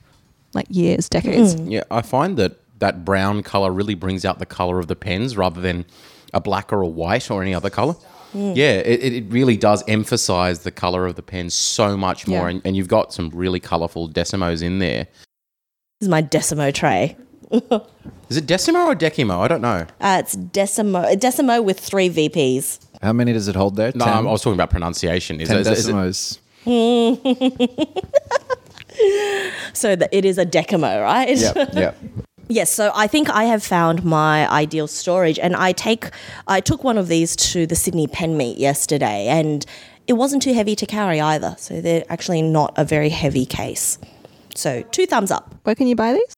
[0.52, 1.54] like years, decades.
[1.54, 5.36] Yeah, I find that that brown color really brings out the color of the pens
[5.36, 5.84] rather than
[6.34, 7.94] a black or a white or any other color.
[8.36, 12.48] Yeah, it, it- it really does emphasize the color of the pen so much more,
[12.48, 12.56] Yeah.
[12.56, 15.04] and, and you've got some really colorful decimos in there.
[16.00, 17.16] This is my Decimo tray.
[18.28, 19.38] Is it decimo or decimo?
[19.38, 19.86] I don't know.
[20.00, 22.80] Uh, it's Decimo, Decimo with three VPs.
[23.00, 23.92] How many does it hold there?
[23.94, 25.40] No, I was talking about pronunciation.
[25.40, 26.38] Is, ten it- decimos.
[29.74, 31.36] So that it is a decimo, right?
[31.36, 31.96] Yep, yep.
[32.48, 36.10] Yes, so I think I have found my ideal storage, and I take
[36.46, 39.66] I took one of these to the Sydney Pen Meet yesterday, and
[40.06, 41.56] it wasn't too heavy to carry either.
[41.58, 43.98] So they're actually not a very heavy case.
[44.54, 45.56] So two thumbs up.
[45.64, 46.32] Where can you buy these?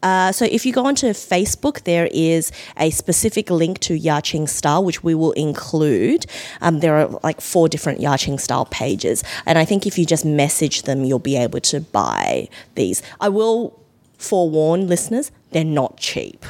[0.00, 5.02] Uh, so if you go onto Facebook, there is a specific link to Yachingstyle, which
[5.02, 6.24] we will include.
[6.60, 10.82] Um, there are like four different Yachingstyle pages, and I think if you just message
[10.82, 13.02] them, you'll be able to buy these.
[13.20, 13.76] I will
[14.18, 16.44] forewarn listeners: they're not cheap.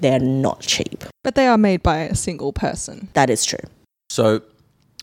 [0.00, 1.04] They're not cheap.
[1.22, 3.08] But they are made by a single person.
[3.12, 3.68] That is true.
[4.08, 4.42] So,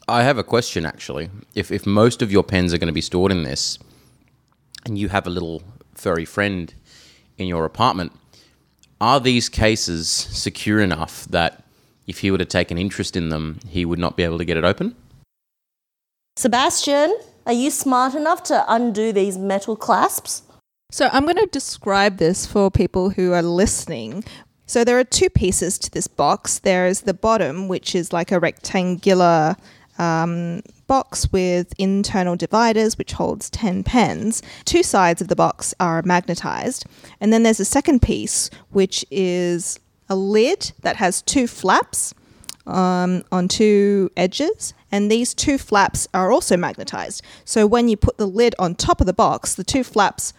[0.07, 1.29] I have a question actually.
[1.53, 3.77] If if most of your pens are going to be stored in this,
[4.85, 5.61] and you have a little
[5.93, 6.73] furry friend
[7.37, 8.11] in your apartment,
[8.99, 11.63] are these cases secure enough that
[12.07, 14.45] if he were to take an interest in them, he would not be able to
[14.45, 14.95] get it open?
[16.37, 20.43] Sebastian, are you smart enough to undo these metal clasps?
[20.89, 24.23] So I'm going to describe this for people who are listening.
[24.67, 26.59] So there are two pieces to this box.
[26.59, 29.57] There is the bottom, which is like a rectangular
[29.97, 34.41] um, box with internal dividers, which holds 10 pens.
[34.63, 36.85] Two sides of the box are magnetized.
[37.19, 42.13] And then there's a second piece, which is a lid that has two flaps
[42.65, 47.21] um, on two edges, and these two flaps are also magnetized.
[47.43, 50.33] So when you put the lid on top of the box, the two flaps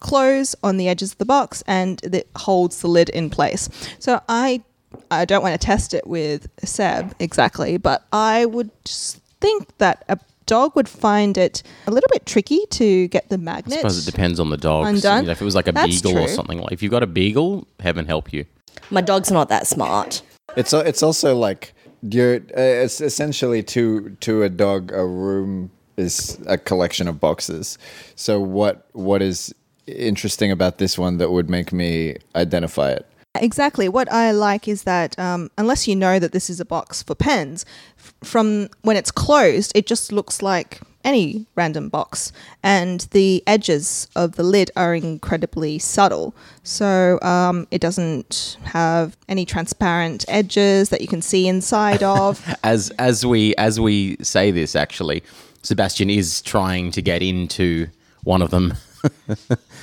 [0.00, 3.68] close on the edges of the box and it holds the lid in place.
[3.98, 4.62] So I
[5.10, 10.04] I don't want to test it with Seb exactly, but I would just think that
[10.08, 13.78] a dog would find it a little bit tricky to get the I magnet.
[13.80, 14.86] suppose it depends on the dog.
[14.86, 15.22] Undone?
[15.22, 16.34] You know, if it was like a That's beagle or true.
[16.34, 18.46] something like, if you've got a beagle, heaven help you.
[18.90, 20.22] My dog's not that smart.
[20.56, 25.70] It's al- it's also like you're uh, it's essentially to to a dog a room
[25.98, 27.76] is a collection of boxes.
[28.14, 29.54] So what what is
[29.88, 33.06] interesting about this one that would make me identify it?
[33.34, 33.88] Exactly.
[33.88, 37.14] What I like is that um, unless you know that this is a box for
[37.14, 37.64] pens,
[37.98, 42.32] f- from when it's closed, it just looks like any random box,
[42.62, 46.34] and the edges of the lid are incredibly subtle.
[46.64, 52.44] So um, it doesn't have any transparent edges that you can see inside of.
[52.64, 55.22] As as we as we say this, actually,
[55.62, 57.88] Sebastian is trying to get into
[58.24, 58.74] one of them.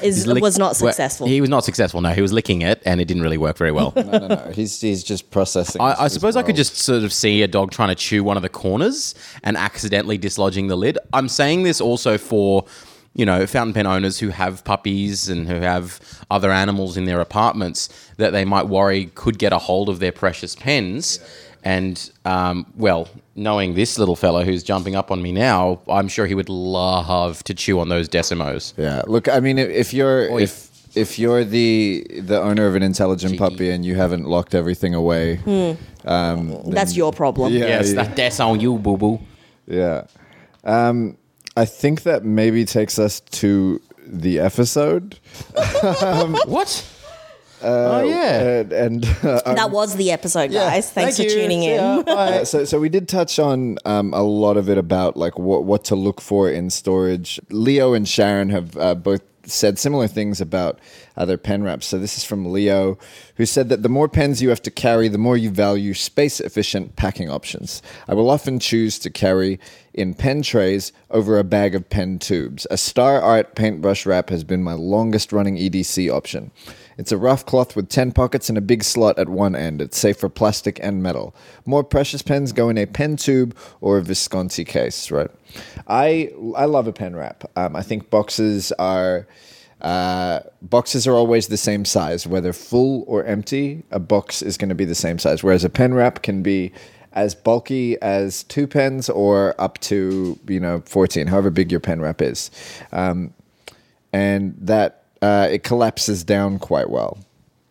[0.02, 1.28] Is lick- was not well, successful.
[1.28, 2.02] he was not successful.
[2.02, 3.94] No, he was licking it, and it didn't really work very well.
[4.06, 4.52] No, no, no.
[4.54, 5.82] He's he's just processing.
[5.82, 8.38] I, I suppose I could just sort of see a dog trying to chew one
[8.38, 10.98] of the corners and accidentally dislodging the lid.
[11.12, 12.66] I'm saying this also for,
[13.14, 16.00] you know, fountain pen owners who have puppies and who have
[16.30, 20.12] other animals in their apartments that they might worry could get a hold of their
[20.12, 21.20] precious pens.
[21.64, 26.26] And, um, well, knowing this little fellow who's jumping up on me now, I'm sure
[26.26, 28.74] he would love to chew on those decimos.
[28.78, 29.02] Yeah.
[29.08, 30.42] Look, I mean, if- if you're Oi.
[30.44, 33.38] if if you're the the owner of an intelligent Cheeky.
[33.44, 35.40] puppy and you haven't locked everything away,
[36.04, 37.52] That's your problem.
[37.54, 37.68] Yeah.
[37.68, 39.20] yes, that, that's on you, boo boo.
[39.68, 40.04] yeah.
[40.64, 41.18] Um,
[41.58, 45.20] I think that maybe takes us to the episode.
[46.02, 46.84] um, What?
[47.66, 48.60] Oh, yeah.
[48.60, 50.92] and, and uh, That was the episode, guys.
[50.92, 51.42] Thanks Thank for you.
[51.42, 51.76] tuning in.
[51.76, 52.44] Yeah, bye.
[52.44, 55.84] so, so we did touch on um, a lot of it about like what what
[55.86, 57.40] to look for in storage.
[57.50, 60.80] Leo and Sharyn have uh, both said similar things about
[61.18, 61.86] other pen wraps.
[61.88, 62.98] So this is from Leo,
[63.36, 66.40] who said that the more pens you have to carry, the more you value space
[66.40, 67.82] efficient packing options.
[68.08, 69.60] I will often choose to carry
[69.94, 72.68] in pen trays over a bag of pen tubes.
[72.70, 76.52] A Star Art paintbrush wrap has been my longest running EDC option.
[76.98, 79.82] It's a rough cloth with 10 pockets and a big slot at one end.
[79.82, 81.36] It's safe for plastic and metal.
[81.66, 85.30] More precious pens go in a pen tube or a Visconti case, right?
[85.88, 87.44] I I love a pen wrap.
[87.56, 89.28] Um, I think boxes are
[89.82, 93.84] uh, boxes are always the same size, whether full or empty.
[93.92, 96.72] A box is going to be the same size, whereas a pen wrap can be
[97.14, 102.02] as bulky as two pens or up to you know 14, however big your pen
[102.02, 102.52] wrap is.
[102.92, 103.34] Um,
[104.12, 107.18] and that uh, it collapses down quite well.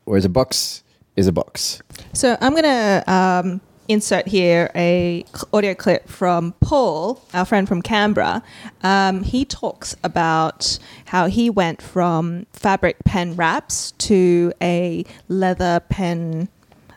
[0.04, 0.82] Whereas a box
[1.14, 1.80] is a box.
[2.12, 7.80] So I'm going to um, insert here a audio clip from Paul, our friend from
[7.80, 8.42] Canberra.
[8.82, 16.48] Um, he talks about how he went from fabric pen wraps to a leather pen,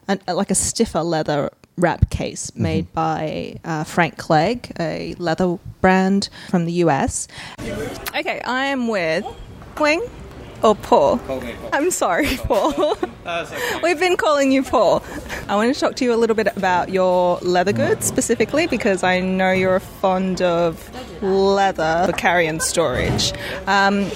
[0.08, 6.30] an, like a stiffer leather wrap case made by uh, Frank Clegg, a leather brand
[6.50, 7.28] from the US.
[7.60, 9.24] Okay, I am with
[9.80, 10.02] Wing
[10.64, 11.20] or Paul.
[11.74, 12.98] I'm sorry, Paul.
[13.84, 15.04] We've been calling you Paul.
[15.50, 19.04] I want to talk to you a little bit about your leather goods specifically because
[19.04, 20.90] I know you're fond of
[21.22, 23.34] leather for carry and storage.
[23.68, 24.10] Um,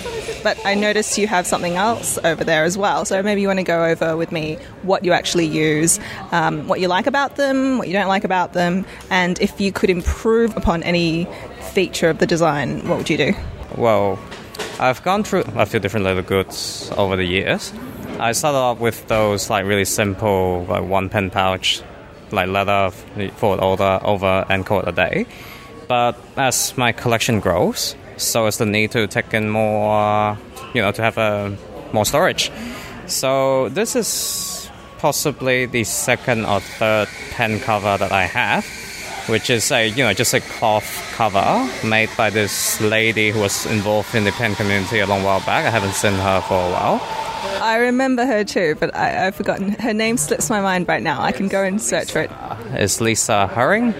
[0.43, 3.05] but I noticed you have something else over there as well.
[3.05, 5.99] So maybe you want to go over with me what you actually use,
[6.31, 9.71] um, what you like about them, what you don't like about them, and if you
[9.71, 11.27] could improve upon any
[11.73, 13.33] feature of the design, what would you do?
[13.77, 14.19] Well,
[14.79, 17.71] I've gone through a few different leather goods over the years.
[18.19, 21.81] I started off with those like really simple, like one pen pouch,
[22.31, 22.91] like leather
[23.37, 25.25] for order over and call it a day.
[25.87, 30.37] But as my collection grows, so is the need to take in more, uh,
[30.73, 31.57] you know, to have a
[31.93, 32.51] more storage.
[33.07, 38.65] So this is possibly the second or third pen cover that I have,
[39.27, 43.65] which is a you know just a cloth cover made by this lady who was
[43.65, 45.65] involved in the pen community a long while back.
[45.65, 47.01] I haven't seen her for a while.
[47.61, 49.71] I remember her too, but I, I've forgotten.
[49.73, 51.21] Her name slips my mind right now.
[51.21, 52.21] I can go and search for.
[52.73, 53.93] It's Leesa Herring.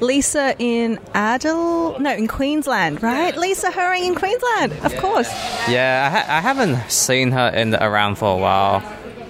[0.00, 3.34] Leesa in Adel, no, in Queensland, right?
[3.34, 5.28] Leesa Herring in Queensland, of course.
[5.68, 8.82] Yeah, I, ha- I haven't seen her in the, around for a while,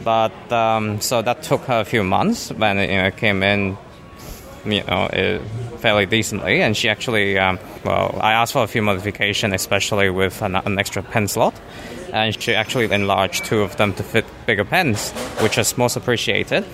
[0.03, 3.77] but um, so that took her a few months when it you know, came in,
[4.65, 5.41] you know, it,
[5.79, 10.41] fairly decently, and she actually, um, well, I asked for a few modifications, especially with
[10.43, 11.55] an, an extra pen slot,
[12.13, 15.11] and she actually enlarged two of them to fit bigger pens,
[15.41, 16.65] which is most appreciated.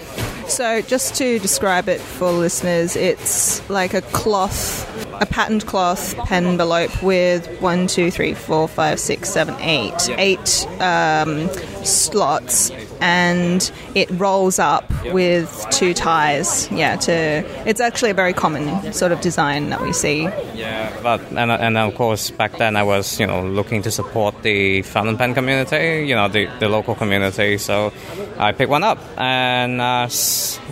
[0.49, 4.87] So, just to describe it for listeners, it's like a cloth,
[5.21, 10.67] a patterned cloth pen envelope with one, two, three, four, five, six, seven, eight, eight
[10.81, 11.49] um,
[11.85, 12.71] slots,
[13.01, 16.71] and it rolls up with two ties.
[16.73, 20.23] Yeah, to it's actually a very common sort of design that we see.
[20.55, 24.43] Yeah, but and, and of course back then I was you know looking to support
[24.43, 27.93] the fountain pen community, you know the, the local community, so
[28.39, 30.09] I picked one up and uh,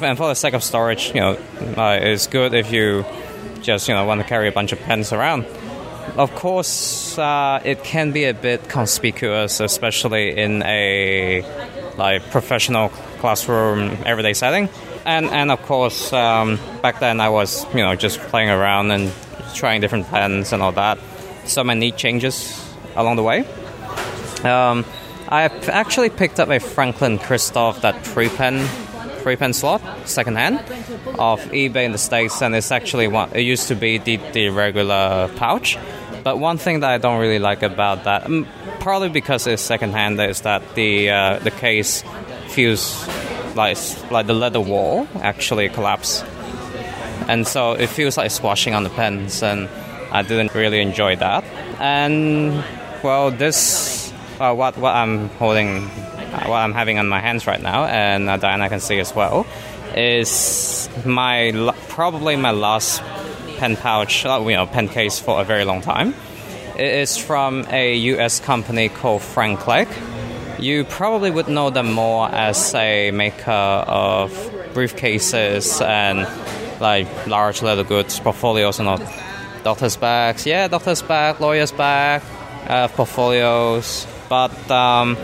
[0.02, 1.38] and for the sake of storage, you know,
[1.76, 3.04] uh, it's good if you
[3.62, 5.44] just you know want to carry a bunch of pens around.
[6.16, 11.42] Of course, uh, it can be a bit conspicuous, especially in a
[11.98, 12.88] like professional
[13.20, 14.68] classroom everyday setting.
[15.04, 19.12] And and of course, um, back then I was you know just playing around and
[19.54, 20.98] trying different pens and all that.
[21.44, 22.62] So need changes
[22.94, 23.44] along the way.
[24.46, 24.84] Um,
[25.28, 28.66] I actually picked up a Franklin Christoph that three pen
[29.26, 30.60] three pen slot secondhand
[31.18, 33.28] off eBay in the states, and it's actually one.
[33.34, 35.76] It used to be the, the regular pouch,
[36.22, 38.46] but one thing that I don't really like about that, um,
[38.78, 42.04] probably because it's secondhand, is that the uh, the case
[42.50, 43.04] feels
[43.56, 43.76] like
[44.12, 46.22] like the leather wall actually collapse,
[47.26, 49.68] and so it feels like squashing on the pens, and
[50.12, 51.42] I didn't really enjoy that.
[51.80, 52.62] And
[53.02, 54.05] well, this
[54.40, 58.28] uh, what what I'm holding, uh, what I'm having on my hands right now, and
[58.28, 59.46] uh, Diana can see as well,
[59.96, 63.02] is my probably my last
[63.58, 66.14] pen pouch, uh, you know, pen case for a very long time.
[66.76, 68.40] It is from a U.S.
[68.40, 69.88] company called Frank Clegg.
[70.58, 74.30] You probably would know them more as a maker of
[74.74, 76.26] briefcases and
[76.80, 79.00] like large leather goods portfolios and all.
[79.64, 82.22] Doctor's bags, yeah, doctor's bag, lawyer's bag,
[82.68, 84.06] uh, portfolios.
[84.28, 85.16] But um,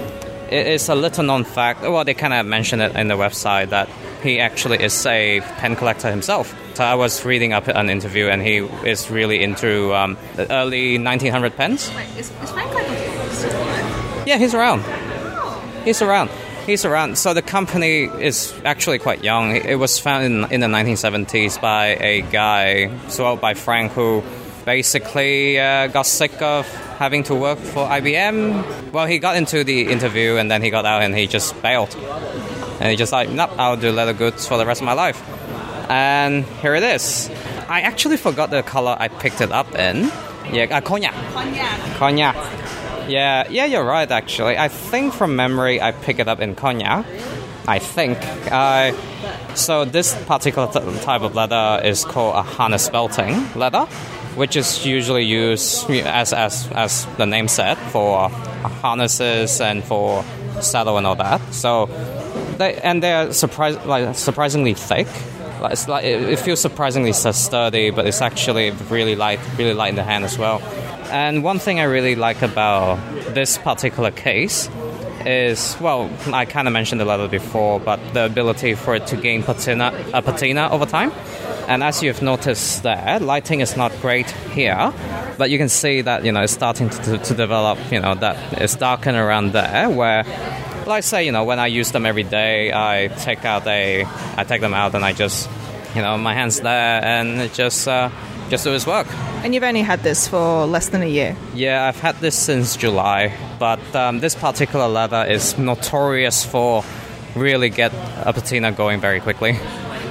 [0.51, 1.83] it is a little known fact.
[1.83, 3.89] Well, they kind of mentioned it in the website that
[4.23, 6.55] he actually is a pen collector himself.
[6.75, 10.99] So I was reading up an interview, and he is really into um, the early
[10.99, 11.91] 1900 pens.
[12.17, 14.85] Is, is Frank Clegg Yeah, he's around.
[15.85, 16.31] He's around.
[16.67, 17.19] He's around.
[17.19, 19.57] So the company is actually quite young.
[19.57, 24.23] It was founded in, in the 1970s by a guy, so by Frank, who
[24.65, 26.67] basically uh, got sick of
[27.03, 28.93] having to work for IBM.
[28.93, 31.93] Well, he got into the interview and then he got out and he just bailed.
[32.79, 35.21] And he just like, nope, I'll do leather goods for the rest of my life.
[35.91, 37.29] And here it is.
[37.69, 40.13] I actually forgot the color I picked it up in.
[40.53, 41.15] Yeah, uh, cognac.
[41.99, 42.37] Cognac.
[43.09, 44.09] Yeah, yeah, you're right.
[44.09, 47.05] Actually, I think from memory I picked it up in cognac.
[47.67, 48.19] I think.
[48.51, 48.93] Uh,
[49.57, 53.89] so this particular t- type of leather is called a harness belting leather,
[54.35, 60.25] which is usually used as as as the name said for harnesses and for
[60.61, 61.41] saddle and all that.
[61.53, 61.87] So
[62.59, 65.09] they and they're surprise like surprisingly thick.
[65.61, 69.97] Like it's like it feels surprisingly sturdy, but it's actually really light, really light in
[69.97, 70.61] the hand as well.
[71.11, 72.99] And one thing I really like about
[73.35, 74.69] this particular case
[75.27, 79.17] is well, I kind of mentioned the leather before, but the ability for it to
[79.17, 81.13] gain patina, a patina over time.
[81.69, 84.93] And as you've noticed there, lighting is not great here,
[85.39, 87.79] but you can see that you know it's starting to, to develop.
[87.93, 90.25] You know that it's darkened around there where.
[90.85, 94.05] Like say, you know, when I use them every day, I take out a,
[94.37, 95.49] I take them out and I just,
[95.95, 98.11] you know, my hands there and it just, uh,
[98.53, 99.07] just do its work.
[99.43, 101.35] And you've only had this for less than a year.
[101.55, 106.85] Yeah, I've had this since July, but um, this particular leather is notorious for
[107.35, 107.95] really get
[108.27, 109.59] a patina going very quickly.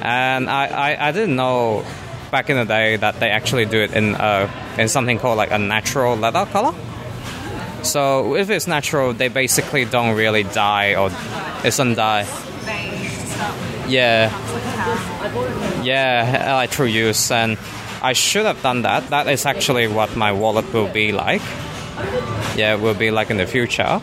[0.01, 1.85] And I, I, I didn't know
[2.31, 5.51] back in the day that they actually do it in uh, in something called like
[5.51, 6.73] a natural leather color.
[7.83, 11.11] So if it's natural, they basically don't really dye or
[11.59, 12.25] it doesn't dye.
[13.87, 14.31] Yeah.
[15.83, 17.57] Yeah, like true use, and
[18.01, 19.09] I should have done that.
[19.09, 21.41] That is actually what my wallet will be like.
[22.55, 24.01] Yeah, it will be like in the future.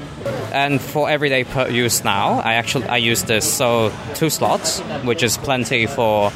[0.53, 5.37] And for everyday use now, I actually I use this so two slots, which is
[5.37, 6.33] plenty for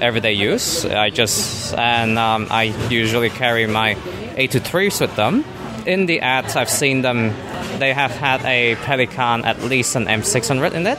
[0.00, 0.84] everyday use.
[0.84, 3.94] I just and um, I usually carry my
[4.36, 5.44] 823s with them.
[5.86, 7.34] In the ads, I've seen them.
[7.78, 10.98] They have had a Pelikan at least an M600 in it.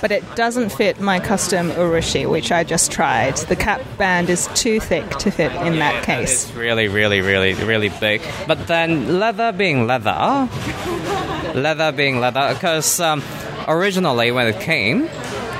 [0.00, 3.36] But it doesn't fit my custom Urushi, which I just tried.
[3.36, 6.44] The cap band is too thick to fit in that case.
[6.44, 8.22] It's really, really, really, really big.
[8.46, 10.48] But then leather being leather,
[11.54, 13.22] leather being leather, because um,
[13.66, 15.08] originally when it came,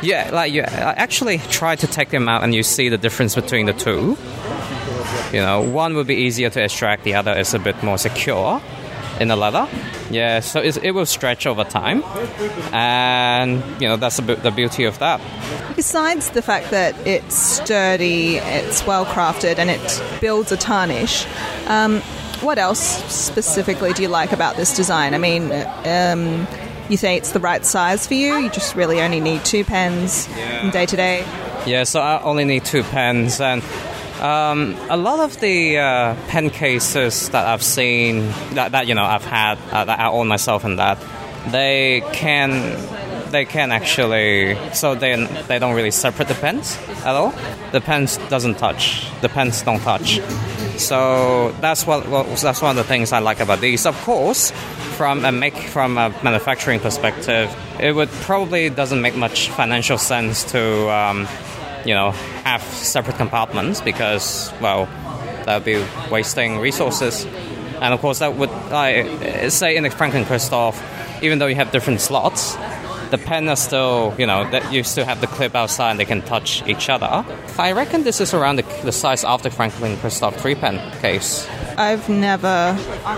[0.03, 3.35] yeah, like you I actually try to take them out and you see the difference
[3.35, 4.17] between the two.
[5.33, 8.61] You know, one would be easier to extract, the other is a bit more secure
[9.21, 9.69] in the leather.
[10.11, 12.03] Yeah, so it will stretch over time,
[12.73, 15.21] and you know that's the, beauty of that.
[15.75, 21.27] Besides the fact that it's sturdy, it's well crafted, and it builds a tarnish,
[21.67, 22.01] um,
[22.41, 22.81] what else
[23.13, 25.15] specifically do you like about this design?
[25.15, 25.51] I mean,
[25.85, 26.47] um,
[26.89, 28.37] you say it's the right size for you.
[28.37, 31.25] You just really only need two pens from day to day.
[31.67, 33.63] Yeah, so I only need two pens, and
[34.21, 39.05] um, a lot of the uh, pen cases that I've seen, that, that you know
[39.05, 40.99] I've had, uh, that I own myself, and that
[41.51, 42.51] they can
[43.31, 47.35] they can actually so they they don't really separate the pens at all.
[47.73, 49.11] The pens doesn't touch.
[49.21, 50.21] The pens don't touch.
[50.79, 53.87] So that's what well, that's one of the things I like about these.
[53.87, 54.51] Of course,
[54.97, 60.45] from a make from a manufacturing perspective, it would probably doesn't make much financial sense
[60.53, 61.29] to um,
[61.87, 62.11] you know
[62.45, 64.87] have separate compartments because well
[65.47, 67.25] that would be wasting resources.
[67.81, 70.83] And of course, that would I say in the Franklin Christoph,
[71.23, 72.57] even though you have different slots,
[73.11, 76.05] the pen is still, you know, that you still have the clip outside and they
[76.05, 77.25] can touch each other.
[77.59, 81.47] I reckon this is around the, the size of the Franklin Christoph 3 pen case.
[81.79, 82.73] I've never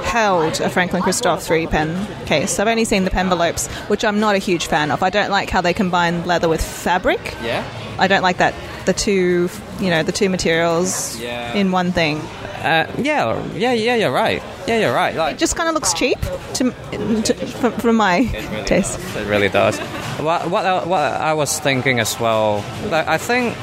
[0.05, 2.59] held a Franklin Christoph 3 pen case.
[2.59, 5.03] I've only seen the envelopes, which I'm not a huge fan of.
[5.03, 7.21] I don't like how they combine leather with fabric.
[7.43, 7.65] Yeah?
[7.99, 8.55] I don't like that
[8.87, 9.49] the two,
[9.81, 11.53] you know, the two materials Yeah.
[11.55, 12.21] in one thing.
[12.63, 14.43] Uh, yeah, yeah, yeah, you're right.
[14.67, 15.15] Yeah, you're right.
[15.15, 16.19] Like, It just kind of looks cheap
[16.55, 16.71] to,
[17.23, 18.25] to from, from my
[18.67, 18.99] taste.
[19.17, 19.79] It really does.
[20.19, 23.55] What, what, I, what I was thinking as well, like, I think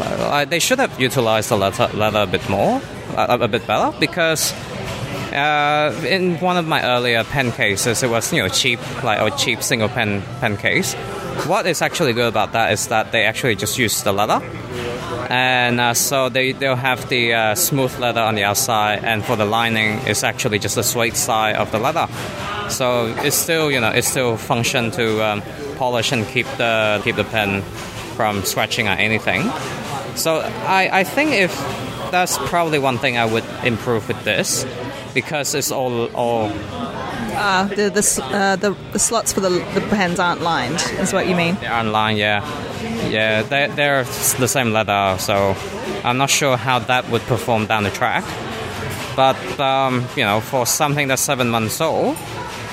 [0.00, 2.80] uh, they should have utilized the leather, leather a bit more,
[3.16, 4.52] a, a bit better, because
[5.32, 9.36] uh, in one of my earlier pen cases, it was you know cheap, like a
[9.36, 10.94] cheap single pen pen case.
[11.46, 14.42] What is actually good about that is that they actually just use the leather,
[15.30, 19.36] and uh, so they they'll have the uh, smooth leather on the outside, and for
[19.36, 22.06] the lining, it's actually just the suede side of the leather.
[22.68, 25.42] So it's still you know it still function to um,
[25.76, 27.62] polish and keep the keep the pen
[28.16, 29.50] from scratching or anything.
[30.14, 31.50] So I, I think if
[32.12, 34.64] that's probably one thing I would improve with this
[35.14, 36.52] because it's all all
[37.32, 40.78] Uh, the the, uh, the the slots for the the pens aren't lined.
[41.00, 41.56] Is what you mean?
[41.60, 42.40] they're online yeah
[43.08, 44.04] yeah they they're
[44.38, 45.56] the same leather so
[46.04, 48.24] I'm not sure how that would perform down the track
[49.16, 52.16] but um, you know for something that's seven months old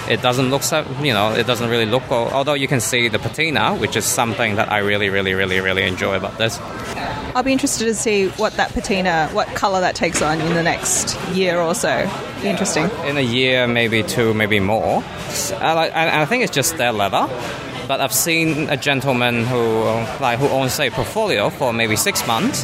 [0.10, 3.08] it doesn't look so you know it doesn't really look old, although you can see
[3.10, 6.60] the patina which is something that I really really really really enjoy about this
[7.36, 10.64] I'll be interested to see what that patina, what color that takes on in the
[10.64, 12.10] next year or so.
[12.42, 12.90] Be interesting.
[13.06, 15.04] in a year, maybe two, maybe more.
[15.60, 17.28] I, I, think it's just their leather.
[17.88, 19.82] But I've seen a gentleman who
[20.22, 22.64] like who owns a portfolio for maybe six months,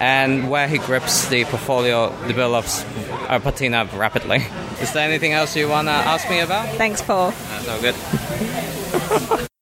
[0.00, 2.84] and where he grips the portfolio develops
[3.28, 4.38] a patina rapidly.
[4.80, 6.68] Is there anything else you wanna ask me about?
[6.70, 7.32] Thanks, Paul.
[7.50, 9.44] Uh, no good.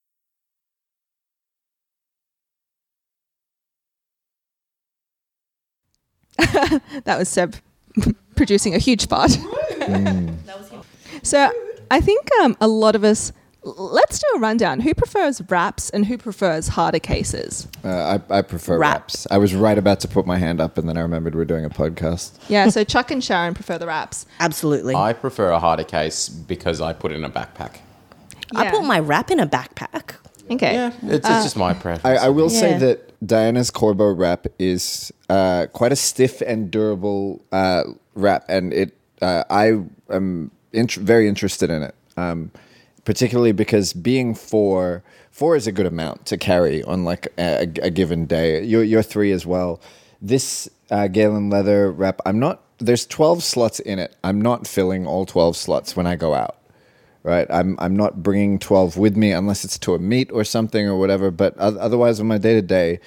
[7.05, 7.57] That was Seb
[8.37, 9.31] producing a huge fart.
[11.23, 11.51] so
[11.91, 13.33] I think um, a lot of us.
[13.65, 14.81] Let's do a rundown.
[14.81, 17.69] Who prefers wraps and who prefers harder cases?
[17.85, 19.15] Uh, I, I prefer Wraps.
[19.25, 19.27] wraps.
[19.31, 21.65] I was right about to put my hand up, and then I remembered we're doing
[21.65, 22.41] a podcast.
[22.49, 24.27] Yeah, so Chuck and Sharyn prefer the wraps.
[24.41, 24.97] Absolutely.
[24.97, 27.77] I prefer a harder case because I put it in a backpack.
[28.53, 30.17] I put my wrap in a backpack.
[30.55, 30.75] Okay.
[30.75, 32.21] Yeah, it's, it's just my preference.
[32.21, 37.45] I, I will say that Diana's Corbo wrap is uh, quite a stiff and durable
[37.53, 37.85] uh,
[38.15, 42.51] wrap, and it uh, I am int- very interested in it, um,
[43.05, 47.91] particularly because being four four is a good amount to carry on like a, a
[47.91, 48.63] given day.
[48.63, 49.81] You're, you're three as well.
[50.21, 54.17] This uh, Galen leather wrap, I'm not there's 12 slots in it.
[54.25, 56.57] I'm not filling all 12 slots when I go out.
[57.25, 57.47] Right?
[57.51, 60.97] I'm I'm not bringing 12 with me unless it's to a meet or something or
[60.97, 62.99] whatever, but otherwise on my day to day,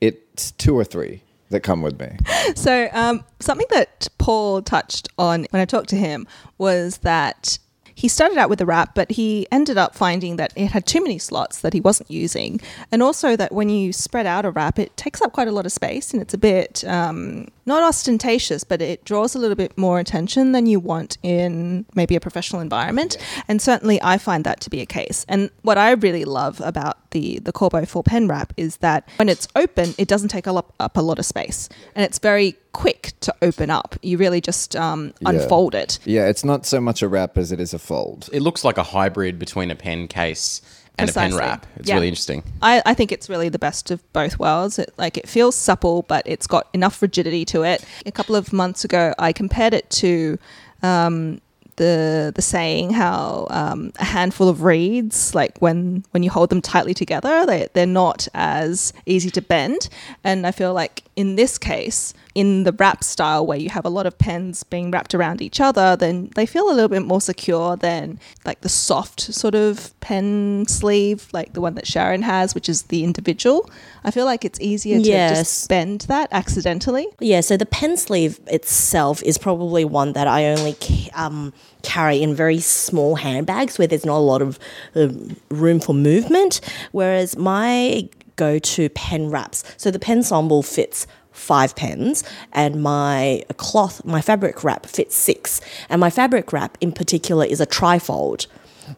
[0.00, 2.16] it's two or three that come with me.
[2.56, 6.26] So, um, something that Paul touched on when I talked to him
[6.58, 7.58] was that
[8.02, 11.00] he started out with a wrap, but he ended up finding that it had too
[11.00, 12.60] many slots that he wasn't using.
[12.90, 15.66] And also that when you spread out a wrap, it takes up quite a lot
[15.66, 19.78] of space and it's a bit um, not ostentatious, but it draws a little bit
[19.78, 23.16] more attention than you want in maybe a professional environment.
[23.46, 25.24] And certainly I find that to be a case.
[25.28, 29.28] And what I really love about the, the Corbo 4 pen wrap is that when
[29.28, 31.68] it's open, it doesn't take up, up a lot of space.
[31.94, 33.96] And it's very quick to open up.
[34.02, 35.30] You really just um, Yeah.
[35.30, 35.98] unfold it.
[36.04, 38.28] Yeah, it's not so much a wrap as it is a fold.
[38.32, 40.60] It looks like a hybrid between a pen case
[40.98, 41.66] and a pen wrap.
[41.76, 41.94] It's Yeah.
[41.94, 42.42] really interesting.
[42.60, 44.78] I, I think it's really the best of both worlds.
[44.78, 47.84] It, like it feels supple, but it's got enough rigidity to it.
[48.04, 50.38] A couple of months ago, I compared it to
[50.82, 51.40] um,
[51.76, 56.60] the the saying how um, a handful of reeds, like when when you hold them
[56.60, 59.88] tightly together, they they're not as easy to bend.
[60.24, 63.90] And I feel like in this case, in the wrap style where you have a
[63.90, 67.20] lot of pens being wrapped around each other, then they feel a little bit more
[67.20, 72.54] secure than like the soft sort of pen sleeve, like the one that Sharyn has,
[72.54, 73.68] which is the individual.
[74.04, 75.38] I feel like it's easier to Yes.
[75.38, 77.06] just bend that accidentally.
[77.20, 80.76] Yeah, so the pen sleeve itself is probably one that I only
[81.14, 81.52] um,
[81.82, 84.58] carry in very small handbags where there's not a lot of
[84.94, 86.60] um, room for movement.
[86.92, 92.22] Whereas my go to pen wraps, so the Pensemble fits five pens
[92.52, 95.60] and my cloth, my fabric wrap fits six.
[95.88, 98.46] And my fabric wrap in particular is a trifold.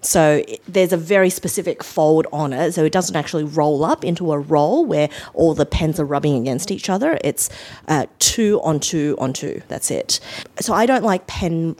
[0.01, 4.05] So it- there's a very specific fold on it, so it doesn't actually roll up
[4.05, 7.19] into a roll where all the pens are rubbing against each other.
[7.23, 7.49] It's
[7.87, 9.63] uh, two on two on two.
[9.69, 10.21] That's it.
[10.61, 11.77] So I don't like pen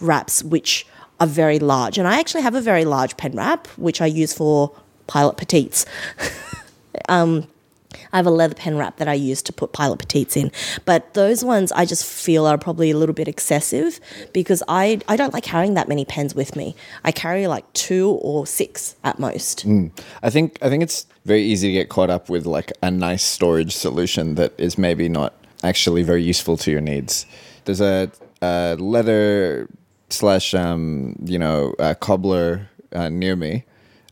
[0.00, 0.86] wraps which
[1.20, 4.32] are very large, and I actually have a very large pen wrap which I use
[4.32, 4.72] for
[5.06, 5.84] pilot petites.
[8.12, 10.50] I have a leather pen wrap that I use to put pilot petites in.
[10.84, 14.00] But those ones I just feel are probably a little bit excessive
[14.32, 16.74] because I, I don't like carrying that many pens with me.
[17.04, 19.64] I carry like two or six at most.
[20.22, 23.22] I think I think it's very easy to get caught up with like a nice
[23.22, 27.26] storage solution that is maybe not actually very useful to your needs.
[27.64, 29.68] There's a, a leather
[30.10, 33.64] slash um, you know cobbler uh, near me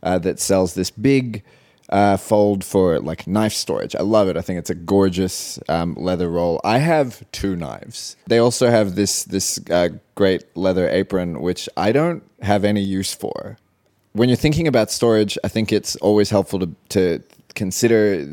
[0.03, 1.43] uh, that sells this big
[1.91, 3.95] uh, fold for like knife storage.
[3.95, 4.37] I love it.
[4.37, 6.61] I think it's a gorgeous um, leather roll.
[6.63, 8.15] I have two knives.
[8.27, 13.13] They also have this this uh, great leather apron, which I don't have any use
[13.13, 13.57] for
[14.13, 17.21] when you're thinking about storage, I think it's always helpful to to
[17.53, 18.25] consider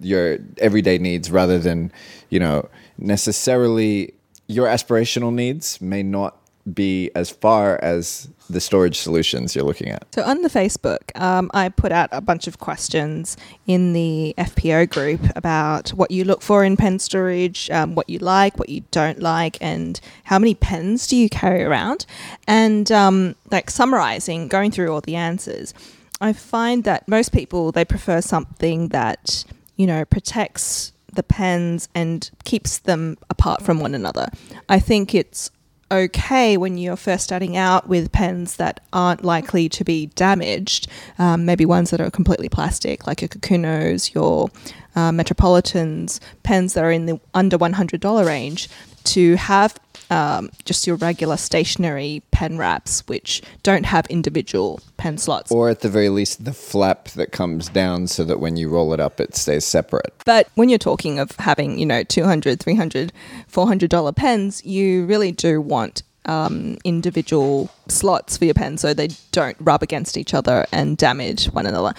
[0.00, 1.92] your everyday needs rather than
[2.28, 4.14] you know necessarily
[4.46, 6.37] your aspirational needs may not
[6.74, 10.06] be as far as the storage solutions you're looking at.
[10.14, 14.90] So on the Facebook, um, I put out a bunch of questions in the FPO
[14.90, 18.84] group about what you look for in pen storage, um, what you like, what you
[18.90, 22.06] don't like, and how many pens do you carry around.
[22.46, 25.74] And um, like summarizing, going through all the answers,
[26.20, 29.44] I find that most people they prefer something that
[29.76, 34.28] you know protects the pens and keeps them apart from one another.
[34.68, 35.50] I think it's
[35.90, 41.44] okay when you're first starting out with pens that aren't likely to be damaged, um,
[41.44, 44.50] maybe ones that are completely plastic, like your Kakunos, your
[44.94, 48.68] uh, Metropolitans, pens that are in the under $100 range,
[49.04, 49.78] to have
[50.10, 55.52] um, just your regular stationary pen wraps, which don't have individual pen slots.
[55.52, 58.92] Or at the very least, the flap that comes down so that when you roll
[58.92, 60.12] it up, it stays separate.
[60.24, 63.12] But when you're talking of having, you know, 200, 300,
[63.46, 69.08] 400 dollar pens, you really do want um, individual slots for your pen so they
[69.32, 71.94] don't rub against each other and damage one another.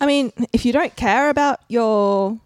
[0.00, 2.38] I mean, if you don't care about your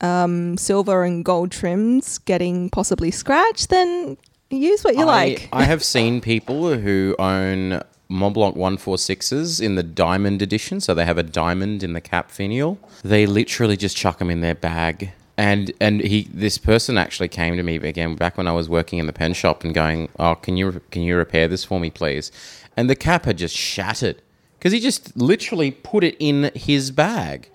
[0.00, 4.16] um, silver and gold trims getting possibly scratched, then
[4.50, 5.48] use what you I, like.
[5.52, 11.18] I have seen people who own Montblanc 146s in the diamond edition, so they have
[11.18, 12.78] a diamond in the cap finial.
[13.02, 15.12] They literally just chuck them in their bag.
[15.36, 19.00] And and he this person actually came to me again back when I was working
[19.00, 21.90] in the pen shop and going, "Oh, can you can you repair this for me,
[21.90, 22.30] please?"
[22.76, 24.22] And the cap had just shattered
[24.58, 27.48] because he just literally put it in his bag,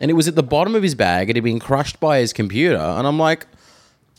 [0.00, 1.28] and it was at the bottom of his bag.
[1.28, 3.46] It had been crushed by his computer, and I'm like,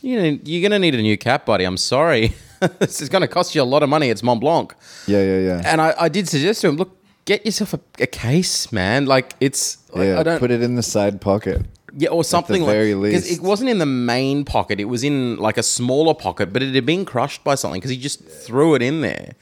[0.02, 1.64] you know, you're going to need a new cap, buddy.
[1.64, 2.34] I'm sorry.
[2.78, 4.10] this is going to cost you a lot of money.
[4.10, 4.72] It's Montblanc.
[5.06, 5.62] Yeah, yeah, yeah.
[5.64, 9.06] And I, I did suggest to him, look, get yourself a, a case, man.
[9.06, 11.66] Like, it's, yeah, I don't, put it in the side pocket.
[11.96, 15.38] Yeah, or something very like because it wasn't in the main pocket; it was in
[15.38, 18.76] like a smaller pocket, but it had been crushed by something because he just threw
[18.76, 19.32] it in there.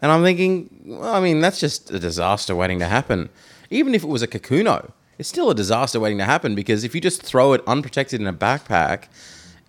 [0.00, 3.30] And I'm thinking, well, I mean, that's just a disaster waiting to happen.
[3.70, 6.94] Even if it was a Kakuno, it's still a disaster waiting to happen because if
[6.94, 9.08] you just throw it unprotected in a backpack,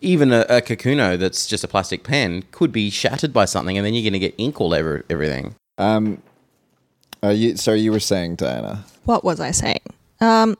[0.01, 3.85] even a, a Kakuno that's just a plastic pen could be shattered by something, and
[3.85, 5.55] then you're going to get ink all over everything.
[7.21, 8.85] Uh, you, so you were saying, Diana?
[9.05, 9.81] What was I saying?
[10.21, 10.57] Um,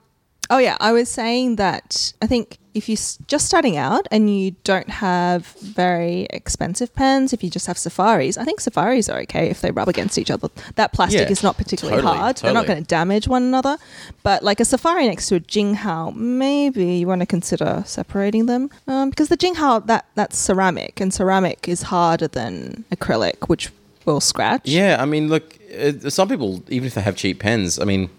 [0.50, 2.96] oh yeah, I was saying that I think if you're
[3.26, 8.38] just starting out and you don't have very expensive pens, if you just have safaris,
[8.38, 10.48] I think safaris are okay if they rub against each other.
[10.76, 12.36] That plastic Yeah, is not particularly totally, hard.
[12.36, 13.76] They're not going to damage one another.
[14.22, 18.70] But like a safari next to a Jinhao, maybe you want to consider separating them
[18.86, 23.70] um, because the Jinhao that that's ceramic and ceramic is harder than acrylic, which
[24.04, 24.62] will scratch.
[24.64, 28.10] Yeah, I mean, look, uh, some people, even if they have cheap pens, I mean,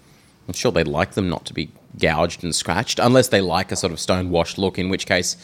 [0.52, 3.78] I'm sure they'd like them not to be gouged and scratched, unless they like a
[3.78, 5.38] sort of stone washed look, in which case,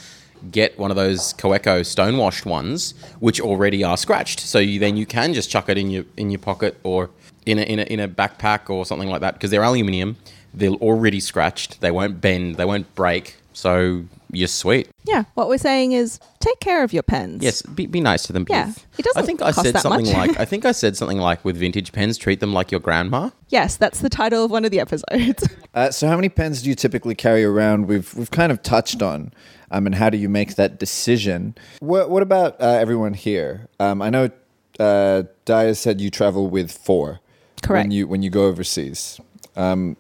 [0.51, 4.41] get one of those Kaweco stone washed ones, which already are scratched.
[4.41, 7.10] So you, then you can just chuck it in your in your pocket or
[7.45, 10.18] in a, in a, in a backpack or something like that because they're aluminium.
[10.53, 11.80] They're already scratched.
[11.80, 12.55] They won't bend.
[12.55, 13.38] They won't break.
[13.53, 14.90] So you're sweet.
[15.06, 17.42] Yeah, what we're saying is take care of your pens.
[17.44, 18.46] Yes, be, be nice to them.
[18.50, 18.86] Yeah, Biff.
[18.98, 20.16] it doesn't I think I cost said that something much.
[20.16, 23.30] like I think I said something like with vintage pens, treat them like your grandma.
[23.50, 25.48] Yes, that's the title of one of the episodes.
[25.74, 27.86] Uh, so how many pens do you typically carry around?
[27.86, 29.32] We've we've kind of touched on,
[29.70, 31.54] um, and how do you make that decision?
[31.82, 33.68] What what about uh, everyone here?
[33.80, 34.32] Um, I know
[34.80, 37.20] uh, Daya said you travel with four.
[37.62, 37.84] Correct.
[37.84, 39.22] When you when you go overseas,
[39.56, 39.98] um,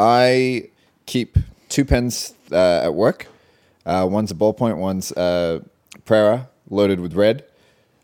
[0.00, 0.70] I
[1.04, 1.36] keep
[1.68, 3.26] two pens uh, at work.
[3.88, 5.60] Uh, one's a ballpoint, one's uh,
[6.04, 7.44] Prera loaded with red,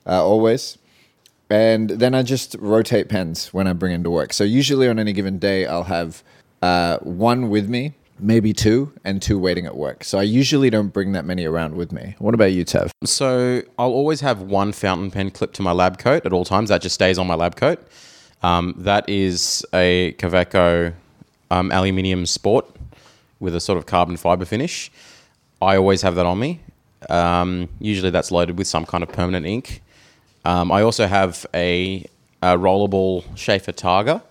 [0.07, 0.79] uh, always.
[1.51, 4.33] And then I just rotate pens when I bring into work.
[4.33, 6.23] So usually on any given day, I'll have
[6.63, 10.05] uh, one with me, maybe two, and two waiting at work.
[10.05, 12.15] So I usually don't bring that many around with me.
[12.19, 12.91] What about you, Tav?
[13.05, 16.71] So I'll always have one fountain pen clipped to my lab coat at all times.
[16.71, 17.87] That just stays on my lab coat.
[18.43, 20.95] Um, that is a Kaweco
[21.51, 22.67] um, aluminium sport
[23.39, 24.91] with a sort of carbon fiber finish.
[25.65, 26.61] I always have that on me.
[27.11, 29.83] Um, usually that's loaded with some kind of permanent ink.
[30.45, 32.07] Um, I also have a,
[32.43, 34.23] a rollerball Sheaffer Targa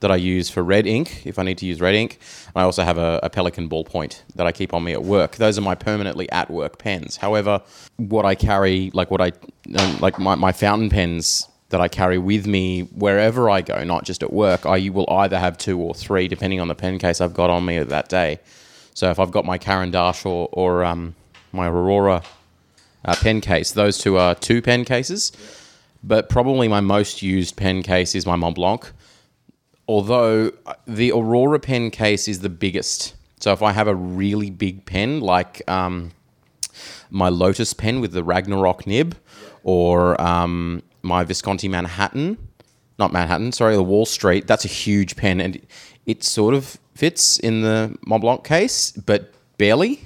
[0.00, 2.18] that I use for red ink if I need to use red ink.
[2.56, 5.36] I also have a, a Pelikan ballpoint that I keep on me at work.
[5.36, 7.16] Those are my permanently at work pens.
[7.16, 7.62] However,
[7.98, 9.32] what I carry, like what I,
[9.78, 14.04] um, like my, my fountain pens that I carry with me wherever I go, not
[14.04, 17.20] just at work, I will either have two or three depending on the pen case
[17.20, 18.40] I've got on me that day.
[18.94, 21.14] So if I've got my Caran d'Ache or, or um,
[21.52, 22.22] my Aurora
[23.04, 25.32] uh, pen case, those two are two pen cases.
[26.02, 28.90] But probably my most used pen case is my Montblanc
[29.90, 33.16] although uh, the Aurora pen case is the biggest.
[33.40, 36.12] So if I have a really big pen like um,
[37.10, 39.16] my Lotus pen with the Ragnarok nib,
[39.64, 42.38] or um, my Visconti Manhattan,
[43.00, 45.60] not Manhattan, sorry, the Wall Street, that's a huge pen, and
[46.06, 50.00] it sort of fits in the Montblanc case, but barely,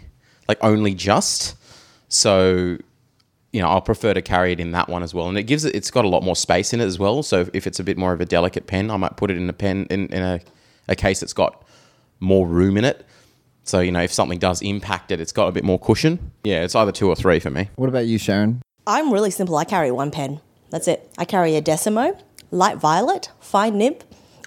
[0.48, 1.56] like only just.
[2.08, 2.78] So
[3.54, 5.28] you know, I'll prefer to carry it in that one as well.
[5.28, 7.22] And it gives it, it's got a lot more space in it as well.
[7.22, 9.48] So if it's a bit more of a delicate pen, I might put it in
[9.48, 10.40] a pen, in, in a,
[10.88, 11.64] a case that's got
[12.18, 13.06] more room in it.
[13.62, 16.32] So, you know, if something does impact it, it's got a bit more cushion.
[16.42, 17.70] Yeah, it's either two or three for me.
[17.76, 18.60] What about you, Sharyn?
[18.88, 19.56] I'm really simple.
[19.56, 20.40] I carry one pen.
[20.70, 21.08] That's it.
[21.16, 22.20] I carry a Decimo,
[22.50, 24.02] light violet, fine nib,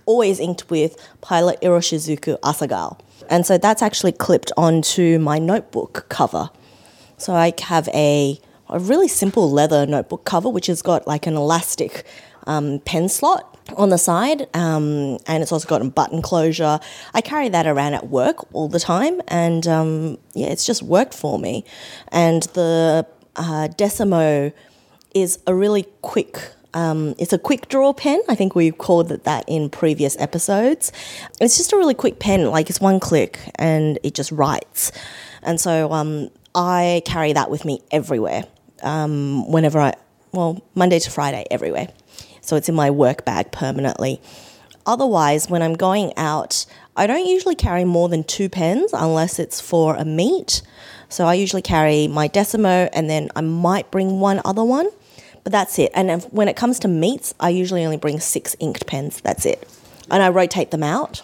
[0.08, 2.97] always inked with Pilot Iroshizuku Asa-gao.
[3.30, 6.49] And so that's actually clipped onto my notebook cover.
[7.18, 8.39] So I have a,
[8.70, 12.05] a really simple leather notebook cover, which has got like an elastic
[12.47, 16.80] um, pen slot on the side, um, and it's also got a button closure.
[17.14, 21.14] I carry that around at work all the time, and um, yeah, it's just worked
[21.14, 21.66] for me.
[22.12, 23.05] And the
[23.36, 24.53] uh, Decimo
[25.14, 26.54] is a really quick.
[26.78, 28.21] Um, it's a quick draw pen.
[28.29, 30.91] I think we've called it that in previous episodes.
[31.41, 34.91] It's just a really quick pen, like it's one click and it just writes.
[35.41, 38.43] And so um, I carry that with me everywhere.
[38.83, 39.95] Um, whenever I,
[40.33, 41.87] well, Monday to Friday, everywhere.
[42.41, 44.21] So it's in my work bag permanently.
[44.86, 49.59] Otherwise, when I'm going out, I don't usually carry more than two pens unless it's
[49.59, 50.62] for a meet.
[51.09, 54.89] So I usually carry my Decimo and then I might bring one other one,
[55.47, 55.91] but that's it.
[55.93, 59.21] And if, when it comes to meets, I usually only bring six inked pens.
[59.21, 59.65] That's it.
[60.11, 61.24] And I rotate them out,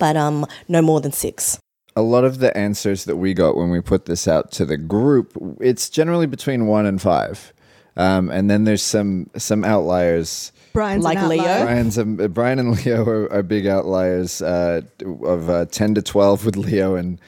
[0.00, 1.56] but um, no more than six.
[1.94, 4.76] A lot of the answers that we got when we put this out to the
[4.76, 7.52] group, it's generally between one and five.
[7.96, 10.50] Um, and then there's some some outliers.
[10.72, 11.42] Brian's Like an Leo?
[11.44, 14.80] Brian's a, Brian and Leo are, are big outliers uh,
[15.22, 17.20] of uh, ten to twelve with Leo and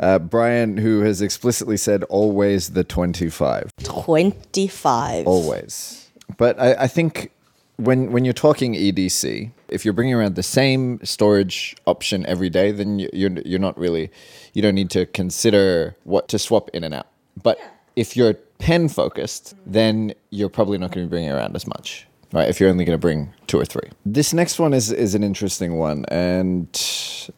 [0.00, 3.70] Uh, Brian, who has explicitly said always the 25.
[3.84, 5.26] 25.
[5.26, 6.10] Always.
[6.38, 7.30] But I, I think
[7.76, 12.70] when when you're talking EDC, if you're bringing around the same storage option every day,
[12.72, 14.10] then you- you're you're not really
[14.54, 17.06] you don't need to consider what to swap in and out.
[17.42, 17.58] But
[17.96, 22.06] if you're pen focused, then you're probably not going to be bringing around as much.
[22.32, 23.90] Right, if you're only going to bring two or three.
[24.06, 26.66] This next one is is an interesting one, and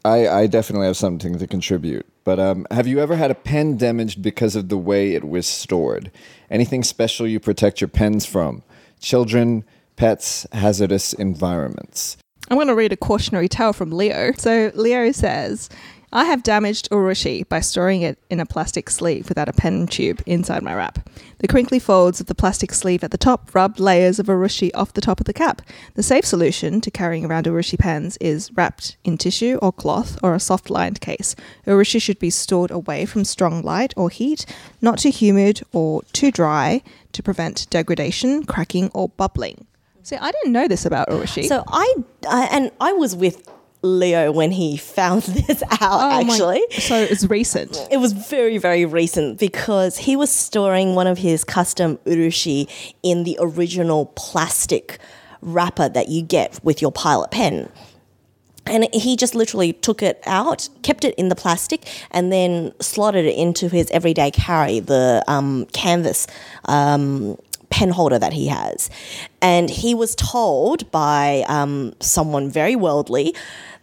[0.04, 2.06] I, I definitely have something to contribute.
[2.24, 5.46] But um, have you ever had a pen damaged because of the way it was
[5.46, 6.10] stored?
[6.50, 8.62] Anything special you protect your pens from?
[8.98, 9.64] Children,
[9.96, 12.16] pets, hazardous environments.
[12.50, 14.32] I'm going to read a cautionary tale from Leo.
[14.36, 15.68] So Leo says,
[16.16, 20.22] I have damaged urushi by storing it in a plastic sleeve without a pen tube
[20.26, 21.10] inside my wrap.
[21.40, 24.92] The crinkly folds of the plastic sleeve at the top rubbed layers of urushi off
[24.92, 25.60] the top of the cap.
[25.94, 30.36] The safe solution to carrying around urushi pens is wrapped in tissue or cloth or
[30.36, 31.34] a soft lined case.
[31.66, 34.46] Urushi should be stored away from strong light or heat,
[34.80, 36.80] not too humid or too dry
[37.10, 39.66] to prevent degradation, cracking, or bubbling.
[40.04, 41.46] See, I didn't know this about urushi.
[41.46, 41.92] So I,
[42.28, 43.48] I and I was with
[43.84, 45.78] Leo when he found this out.
[45.80, 47.76] Oh my- actually, so it's recent.
[47.90, 52.68] it was very very recent because he was storing one of his custom urushi
[53.02, 54.98] in the original plastic
[55.42, 57.68] wrapper that you get with your pilot pen.
[58.66, 63.26] And he just literally took it out, kept it in the plastic, and then slotted
[63.26, 66.26] it into his everyday carry, the um, canvas
[66.64, 67.36] um,
[67.68, 68.88] pen holder that he has.
[69.42, 73.34] And he was told by um, someone very worldly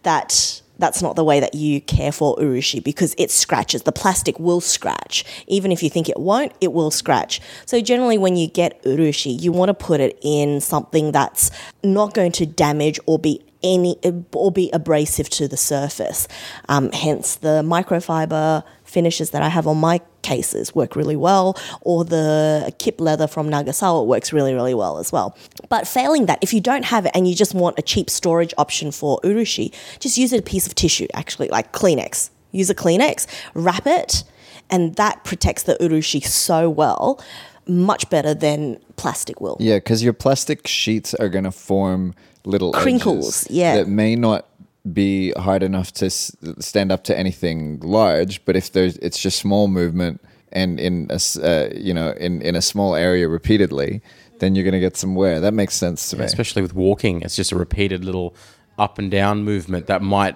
[0.03, 3.83] that that's not the way that you care for urushi because it scratches.
[3.83, 5.23] The plastic will scratch.
[5.47, 7.39] Even if you think it won't, it will scratch.
[7.65, 11.51] So generally when you get urushi, you want to put it in something that's
[11.83, 13.95] not going to damage or be any
[14.33, 16.27] or be abrasive to the surface.
[16.67, 22.03] Um, hence the microfiber finishes that I have on my cases work really well, or
[22.03, 25.35] the kip leather from Nagasawa works really, really well as well.
[25.69, 28.53] But failing that, if you don't have it and you just want a cheap storage
[28.57, 32.29] option for urushi, just use a piece of tissue, actually, like Kleenex.
[32.51, 34.23] Use a Kleenex, wrap it,
[34.69, 37.23] and that protects the urushi so well,
[37.65, 39.55] much better than plastic will.
[39.59, 42.13] Yeah, because your plastic sheets are going to form
[42.43, 43.77] little Crinkles, yeah.
[43.77, 44.47] that may not
[44.91, 48.43] be hard enough to s- stand up to anything large.
[48.45, 50.21] But if there's, it's just small movement
[50.51, 54.01] and in a uh, you know in in a small area repeatedly,
[54.39, 55.39] then you're going to get some wear.
[55.39, 56.25] That makes sense to me.
[56.25, 57.21] especially with walking.
[57.21, 58.35] It's just a repeated little
[58.77, 60.35] up and down movement that might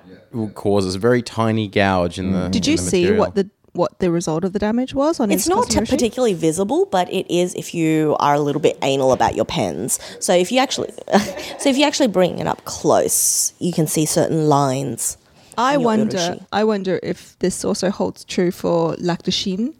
[0.53, 2.49] cause a very tiny gouge in the.
[2.49, 5.31] Did in you the see what the what the result of the damage was on
[5.31, 9.11] It's not t- particularly visible, but it is if you are a little bit anal
[9.11, 9.99] about your pens.
[10.19, 10.91] So if you actually,
[11.59, 15.17] so if you actually bring it up close, you can see certain lines.
[15.57, 16.17] I wonder.
[16.17, 16.45] urushi.
[16.51, 19.73] I wonder if this also holds true for laque de Chine,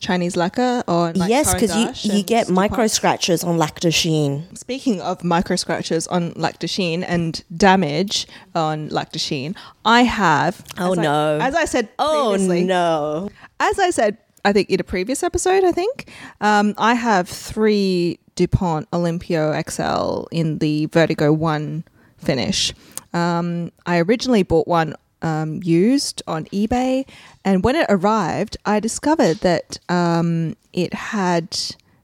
[0.00, 4.46] Chinese lacquer, or like yes, because you, you get micro scratches on laque de Chine.
[4.54, 9.54] Speaking of micro scratches on laque de Chine and damage on laque de Chine,
[9.84, 10.64] I have.
[10.78, 11.38] Oh, as I- no.
[11.40, 13.28] as I said Oh no!
[13.60, 16.10] as I said, I think in a previous episode, I think
[16.40, 21.84] um, I have three DuPont Olympio XL in the Vertigo One
[22.18, 22.72] finish.
[23.12, 27.06] Um, I originally bought one um, used on eBay,
[27.44, 31.58] and when it arrived, I discovered that um, it had.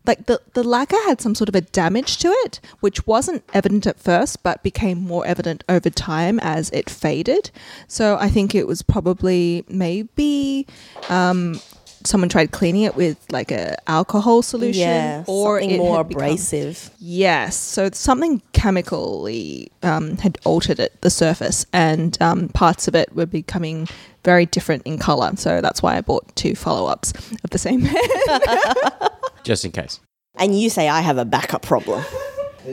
[0.07, 3.87] Like the, the lacquer had some sort of a damage to it, which wasn't evident
[3.87, 7.51] at first, but became more evident over time as it faded.
[7.89, 10.67] So I think it was probably maybe
[11.11, 11.61] um,
[12.05, 16.09] someone tried cleaning it with like a alcohol solution Yeah, or something it more had
[16.09, 16.91] become- abrasive.
[16.99, 23.15] yes so something chemically um, had altered it the surface and um, parts of it
[23.15, 23.89] were becoming
[24.25, 27.13] very different in color so that's why i bought two follow-ups
[27.45, 27.87] of the same
[29.45, 30.01] Just in case.
[30.35, 32.05] And you say I have a backup problem.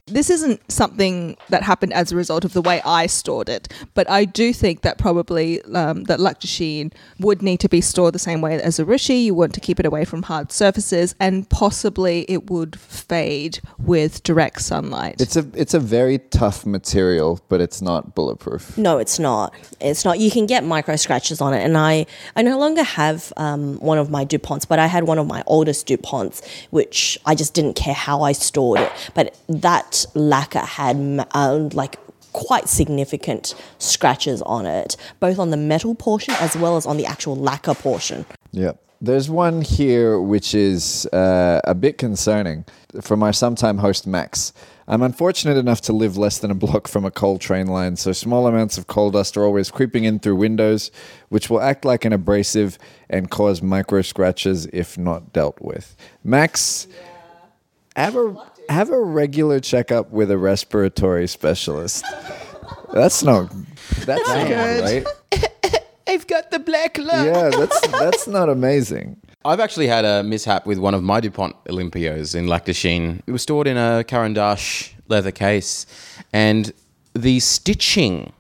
[0.08, 4.10] This isn't something that happened as a result of the way I stored it, but
[4.10, 8.14] I do think that probably um, that laque de Chine would need to be stored
[8.14, 9.26] the same way as urushi.
[9.26, 14.24] You want to keep it away from hard surfaces, and possibly it would fade with
[14.24, 15.22] direct sunlight.
[15.22, 18.78] It's a it's a very tough material, but it's not bulletproof.
[18.78, 19.54] No, it's not.
[19.80, 20.20] It's not.
[20.20, 22.06] You can get micro scratches on it, and I
[22.36, 25.44] I no longer have um, one of my Duponts, but I had one of my
[25.48, 28.92] oldest Duponts, which I just didn't care how I stored it.
[29.14, 31.98] But that lacquer had m- uh, like
[32.34, 37.06] quite significant scratches on it, both on the metal portion as well as on the
[37.06, 38.26] actual lacquer portion.
[38.52, 38.74] Yeah.
[39.02, 42.66] There's one here which is uh, a bit concerning
[43.02, 44.54] from our sometime host Max.
[44.88, 48.12] I'm unfortunate enough to live less than a block from a coal train line, so
[48.12, 50.92] small amounts of coal dust are always creeping in through windows,
[51.30, 52.78] which will act like an abrasive
[53.10, 55.96] and cause micro scratches if not dealt with.
[56.24, 56.88] Max,
[57.96, 58.28] have a
[58.70, 62.06] have a regular checkup with a respiratory specialist.
[62.94, 63.52] That's not
[64.06, 65.06] that's not good.
[65.06, 65.82] right.
[66.08, 67.26] I've got the black lung.
[67.26, 69.18] Yeah, that's that's not amazing.
[69.44, 73.22] I've actually had a mishap with one of my DuPont Olympios in Laque de Chine.
[73.28, 75.86] It was stored in a Caran d'Ache leather case,
[76.34, 76.74] and
[77.14, 78.34] the stitching,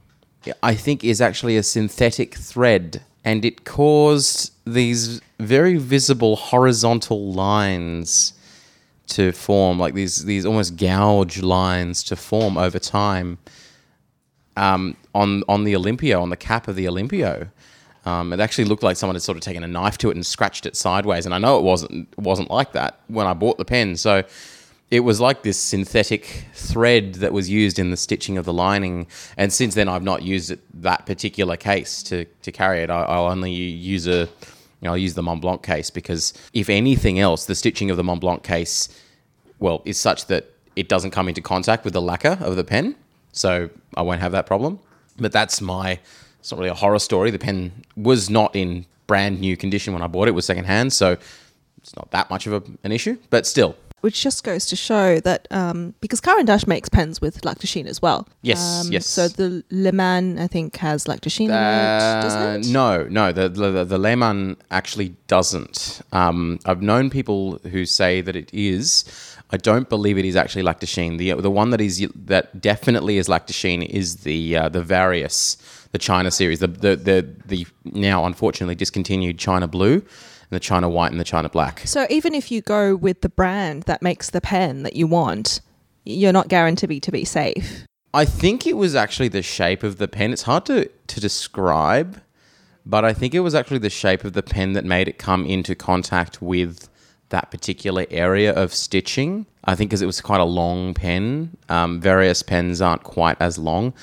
[0.63, 8.33] I think, is actually a synthetic thread, and it caused these very visible horizontal lines
[9.07, 13.37] to form, like these these almost gouge lines to form over time
[14.57, 17.49] um, on on the Olympio, on the cap of the Olympio.
[18.05, 20.25] Um, it actually looked like someone had sort of taken a knife to it and
[20.25, 21.25] scratched it sideways.
[21.25, 23.97] And I know it wasn't wasn't like that when I bought the pen.
[23.97, 24.23] So
[24.91, 29.07] it was like this synthetic thread that was used in the stitching of the lining.
[29.35, 32.91] And since then, I've not used it, that particular case to, to carry it.
[32.91, 34.29] I, I'll only use a
[34.85, 38.43] know, I'll use the Montblanc case because if anything else, the stitching of the Montblanc
[38.43, 38.89] case,
[39.59, 42.95] well, is such that it doesn't come into contact with the lacquer of the pen.
[43.31, 44.79] So I won't have that problem.
[45.17, 45.99] But that's my,
[46.39, 47.31] it's not really a horror story.
[47.31, 50.93] The pen was not in brand new condition when I bought it, it was secondhand.
[50.93, 51.17] So
[51.77, 53.75] it's not that much of a, an issue, but still.
[54.01, 57.65] Which just goes to show that um, because Caran d'Ache makes pens with laque de
[57.65, 58.27] Chine as well.
[58.43, 59.07] Yes, Um, yes.
[59.07, 62.71] So the Le Mans, I think, has laque de Chine in it, Uh, doesn't it?
[62.71, 63.31] no, no.
[63.31, 66.01] The the, the Léman actually doesn't.
[66.11, 69.05] Um, I've known people who say that it is.
[69.51, 71.17] I don't believe it is actually laque de Chine.
[71.17, 74.81] The the one that is that definitely is laque de Chine is the uh, the
[74.83, 75.57] Varius,
[75.93, 80.03] the China series, the, the the the now unfortunately discontinued China Blue,
[80.49, 81.81] and the China White and the China Black.
[81.85, 85.61] So even if you go with the brand that makes the pen that you want,
[86.05, 87.85] you're not guaranteed to be safe.
[88.13, 90.31] I think it was actually the shape of the pen.
[90.31, 92.21] It's hard to, to describe,
[92.85, 95.45] but I think it was actually the shape of the pen that made it come
[95.45, 96.87] into contact with
[97.29, 99.45] that particular area of stitching.
[99.67, 101.57] I think because it was quite a long pen.
[101.69, 103.93] Um, Varius pens aren't quite as long.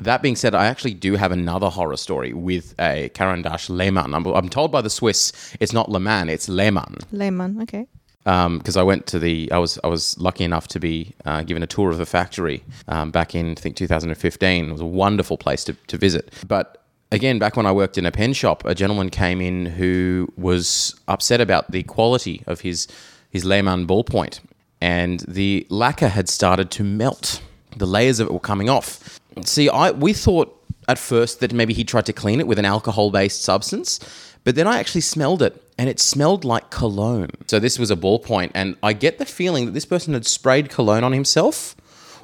[0.00, 4.14] That being said, I actually do have another horror story with a Caran d'Ache Léman.
[4.14, 7.86] I'm, I'm told by the Swiss it's not Le Mans, it's Léman Le Mans, okay.
[8.24, 11.62] because I went to the I was I was lucky enough to be uh, given
[11.62, 14.68] a tour of the factory um, back in I think 2015.
[14.68, 16.32] It was a wonderful place to, to visit.
[16.48, 16.81] But
[17.12, 20.98] again, back when I worked in a pen shop, a gentleman came in who was
[21.06, 22.88] upset about the quality of his
[23.30, 24.40] his Léman ballpoint,
[24.80, 27.40] and the lacquer had started to melt.
[27.76, 29.20] The layers of it were coming off.
[29.44, 30.58] See, I we thought
[30.88, 34.00] at first that maybe he tried to clean it with an alcohol based substance,
[34.42, 37.30] but then I actually smelled it and it smelled like cologne.
[37.46, 40.70] So this was a ballpoint, and I get the feeling that this person had sprayed
[40.70, 41.76] cologne on himself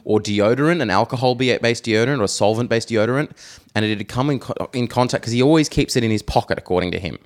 [0.09, 3.30] or deodorant, an alcohol based deodorant or a solvent based deodorant,
[3.74, 6.22] and it had come in, co- in contact because he always keeps it in his
[6.22, 7.18] pocket, according to him.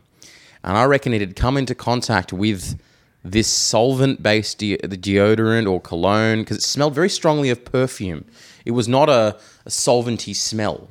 [0.64, 2.76] And I reckon it had come into contact with
[3.22, 8.24] this solvent based de- the deodorant or cologne because it smelled very strongly of perfume.
[8.64, 10.88] It was not a, a solventy smell.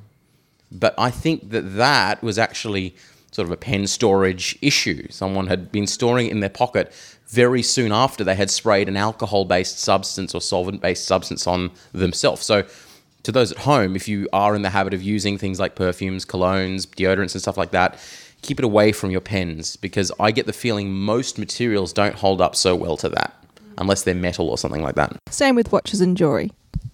[0.72, 2.96] But I think that that was actually
[3.32, 5.08] sort of a pen storage issue.
[5.10, 6.94] Someone had been storing it in their pocket
[7.32, 11.72] very soon after they had sprayed an alcohol based substance or solvent based substance on
[11.94, 12.44] themselves.
[12.46, 12.66] So,
[13.24, 16.26] to those at home, if you are in the habit of using things like perfumes,
[16.26, 17.98] colognes, deodorants, and stuff like that,
[18.42, 22.42] keep it away from your pens because I get the feeling most materials don't hold
[22.42, 23.34] up so well to that
[23.78, 25.16] unless they're metal or something like that.
[25.30, 26.52] Same with watches and jewelry.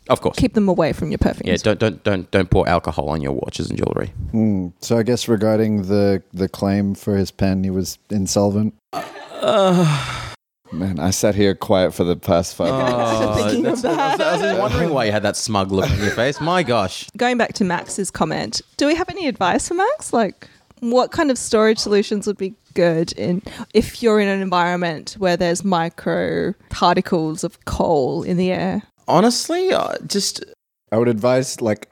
[0.10, 0.38] Of course.
[0.38, 1.48] Keep them away from your perfumes.
[1.48, 4.08] yeah, don't don't don't don't pour alcohol on your watches and jewelry.
[4.32, 4.68] Hmm.
[4.82, 8.74] So I guess regarding the the claim for his pen, he was insolvent.
[8.94, 10.27] Uh,
[10.72, 13.42] Man, I sat here quiet for the past five minutes.
[13.52, 14.20] Thinking of that.
[14.20, 16.42] I was just wondering why you had that smug look on your face.
[16.42, 17.10] My gosh.
[17.16, 20.14] Going back to Max's comment, do we have any advice for Max?
[20.14, 20.48] Like,
[20.80, 23.42] what kind of storage solutions would be good in
[23.74, 28.84] if you're in an environment where there's micro particles of coal in the air?
[29.08, 30.44] Honestly, uh, just
[30.92, 31.90] I would advise like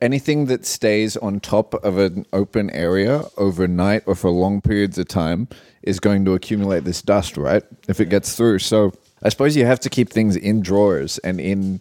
[0.00, 5.08] anything that stays on top of an open area overnight or for long periods of
[5.08, 5.48] time
[5.82, 7.62] is going to accumulate this dust, right?
[7.88, 8.58] If it gets through.
[8.58, 8.92] So
[9.22, 11.80] I suppose you have to keep things in drawers and in,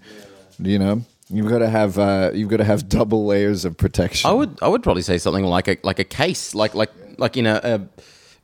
[0.59, 4.29] you know, you've got to have uh, you've got to have double layers of protection.
[4.29, 7.37] I would I would probably say something like a like a case, like like like
[7.37, 7.81] in a, a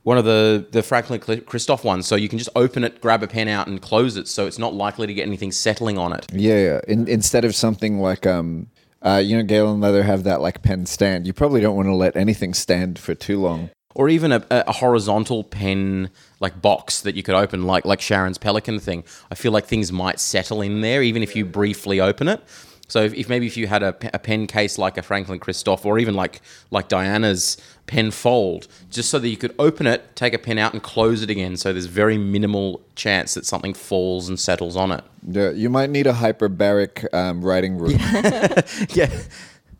[0.02, 2.06] one of the the Franklin Christoph ones.
[2.06, 4.58] So you can just open it, grab a pen out, and close it, so it's
[4.58, 6.26] not likely to get anything settling on it.
[6.32, 6.80] Yeah, yeah.
[6.88, 8.66] In, instead of something like um,
[9.04, 11.26] uh, you know, Galen Leather have that like pen stand.
[11.26, 13.70] You probably don't want to let anything stand for too long.
[13.94, 16.10] or even a, a horizontal pen
[16.40, 19.04] like box that you could open, like like Sharyn's Pelikan thing.
[19.30, 22.42] I feel like things might settle in there, even if you briefly open it.
[22.88, 25.86] So if, if maybe if you had a, a pen case like a Franklin Christoph,
[25.86, 27.56] or even like like Diana's
[27.86, 31.22] pen fold, just so that you could open it, take a pen out, and close
[31.22, 31.56] it again.
[31.56, 35.04] So there's very minimal chance that something falls and settles on it.
[35.28, 37.98] Yeah, you might need a hyperbaric um, writing room.
[38.94, 39.10] Yeah.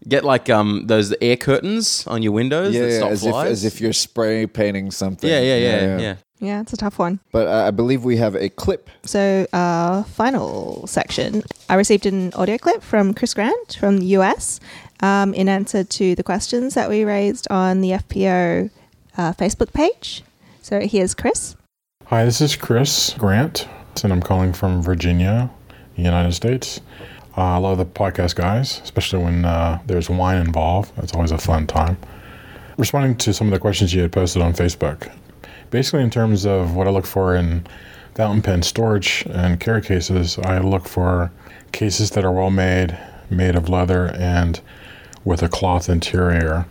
[0.09, 3.35] Get like um those air curtains on your windows Yeah, that yeah, stop as if
[3.35, 5.31] as if you're spray painting something.
[5.31, 7.21] yeah, yeah, yeah, yeah, Yeah, it's a tough one.
[7.31, 8.91] But uh, I believe we have a clip.
[9.05, 11.45] So, uh, final section.
[11.69, 14.59] I received an audio clip from Chris Grant from the US
[15.03, 18.71] um, in answer to the questions that we raised on the FPO
[19.19, 20.23] uh, Facebook page.
[20.63, 21.57] So, here's Chris.
[22.07, 23.67] Hi, this is Chris Grant,
[24.03, 25.51] and I'm calling from Virginia,
[25.97, 26.81] United States.
[27.37, 30.95] Uh, I love the podcast, guys, especially when uh, there's wine involved.
[30.97, 31.97] That's always a fun time.
[32.77, 35.11] Responding to some of the questions you had posted on Facebook,
[35.71, 37.67] basically, in terms of what I look for in
[38.15, 41.33] fountain pen storage and carry cases, I look for
[41.73, 42.99] cases that are well made,
[43.31, 44.61] made of leather, and
[45.25, 46.67] with a cloth interior.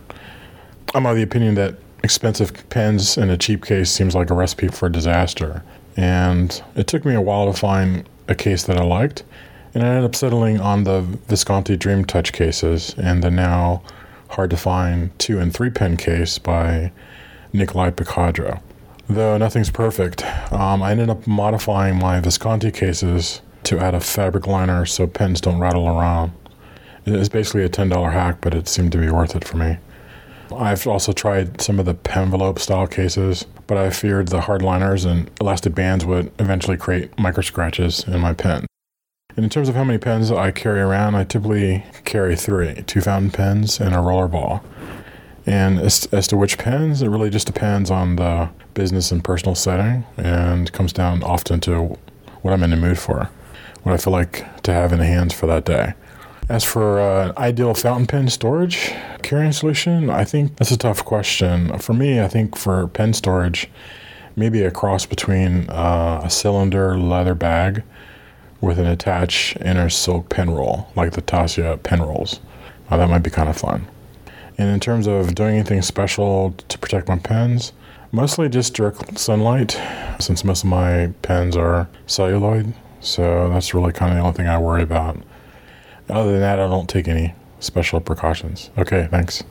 [0.94, 4.68] I'm of the opinion that expensive pens in a cheap case seems like a recipe
[4.68, 5.62] for disaster.
[5.96, 9.24] And it took me a while to find a case that I liked.
[9.74, 13.82] And I ended up settling on the Visconti Dream Touch cases and the now
[14.28, 16.92] hard to find two and three pen case by
[17.52, 18.60] Nikolai Piquadro.
[19.08, 24.46] Though nothing's perfect, um, I ended up modifying my Visconti cases to add a fabric
[24.46, 26.32] liner so pens don't rattle around.
[27.04, 29.78] It's basically a $10 hack, but it seemed to be worth it for me.
[30.54, 35.04] I've also tried some of the envelope style cases, but I feared the hard liners
[35.04, 38.66] and elastic bands would eventually create micro scratches in my pen.
[39.36, 43.00] And in terms of how many pens I carry around, I typically carry three two
[43.00, 44.62] fountain pens and a roller ball.
[45.46, 49.54] And as, as to which pens, it really just depends on the business and personal
[49.54, 51.98] setting and comes down often to
[52.42, 53.30] what I'm in the mood for,
[53.82, 55.94] what I feel like to have in the hands for that day.
[56.52, 58.92] As for uh, ideal fountain pen storage
[59.22, 61.78] carrying solution, I think that's a tough question.
[61.78, 63.70] For me, I think for pen storage,
[64.36, 67.82] maybe a cross between uh, a cylinder leather bag
[68.60, 72.38] with an attached inner silk pen roll, like the Tassia pen rolls.
[72.90, 73.88] Uh, that might be kind of fun.
[74.58, 77.72] And in terms of doing anything special to protect my pens,
[78.12, 79.80] mostly just direct sunlight,
[80.20, 82.74] since most of my pens are celluloid.
[83.00, 85.16] So that's really kind of the only thing I worry about.
[86.12, 88.70] Other than that, I don't take any special precautions.
[88.76, 89.42] Okay, thanks.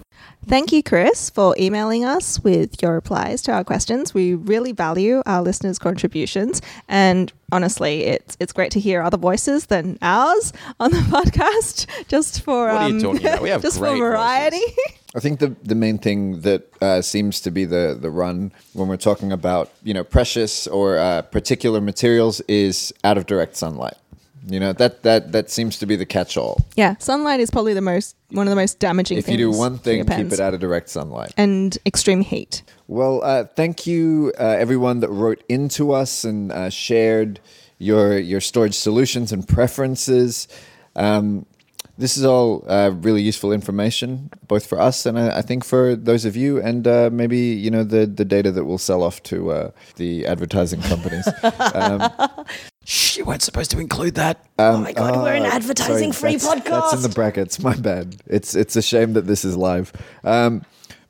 [0.47, 4.13] Thank you, Chris, for emailing us with your replies to our questions.
[4.13, 9.67] We really value our listeners' contributions, and honestly, it's it's great to hear other voices
[9.67, 11.87] than ours on the podcast.
[12.07, 13.41] Just for What are you um, talking about?
[13.41, 14.61] We have just for variety.
[15.15, 18.87] I think the the main thing that uh, seems to be the the run when
[18.87, 23.97] we're talking about you know precious or uh, particular materials is out of direct sunlight.
[24.47, 26.65] You know that that that seems to be the catch-all.
[26.75, 29.17] yeah, sunlight is probably the most one of the most damaging.
[29.17, 29.27] Things.
[29.27, 31.33] If you do one thing, keep it out of direct sunlight.
[31.37, 32.63] and extreme heat.
[32.87, 37.39] Well, uh, thank you, uh, everyone that wrote into us and uh, shared
[37.77, 40.47] your your storage solutions and preferences.
[40.95, 41.45] Um,
[41.97, 45.95] this is all uh, really useful information, both for us and uh, I think for
[45.95, 49.21] those of you, and uh, maybe you know the the data that we'll sell off
[49.23, 51.27] to uh, the advertising companies.
[52.85, 54.43] Shh, you weren't supposed to include that.
[54.57, 56.91] oh my god, we're an Uh, advertising free that's- podcast.
[56.91, 57.59] That's in the brackets.
[57.61, 58.17] My bad.
[58.27, 59.93] It's it's a shame that this is live.
[60.23, 60.63] Um,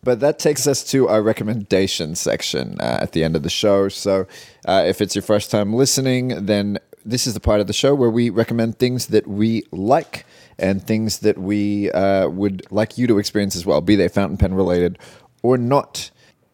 [0.03, 3.87] but that takes us to our recommendation section uh, at the end of the show.
[3.87, 4.25] So
[4.67, 7.93] uh, if it's your first time listening, then this is the part of the show
[7.95, 10.25] where we recommend things that we like
[10.59, 14.37] and things that we uh, would like you to experience as well, be they fountain
[14.37, 14.97] pen related
[15.43, 16.09] or not.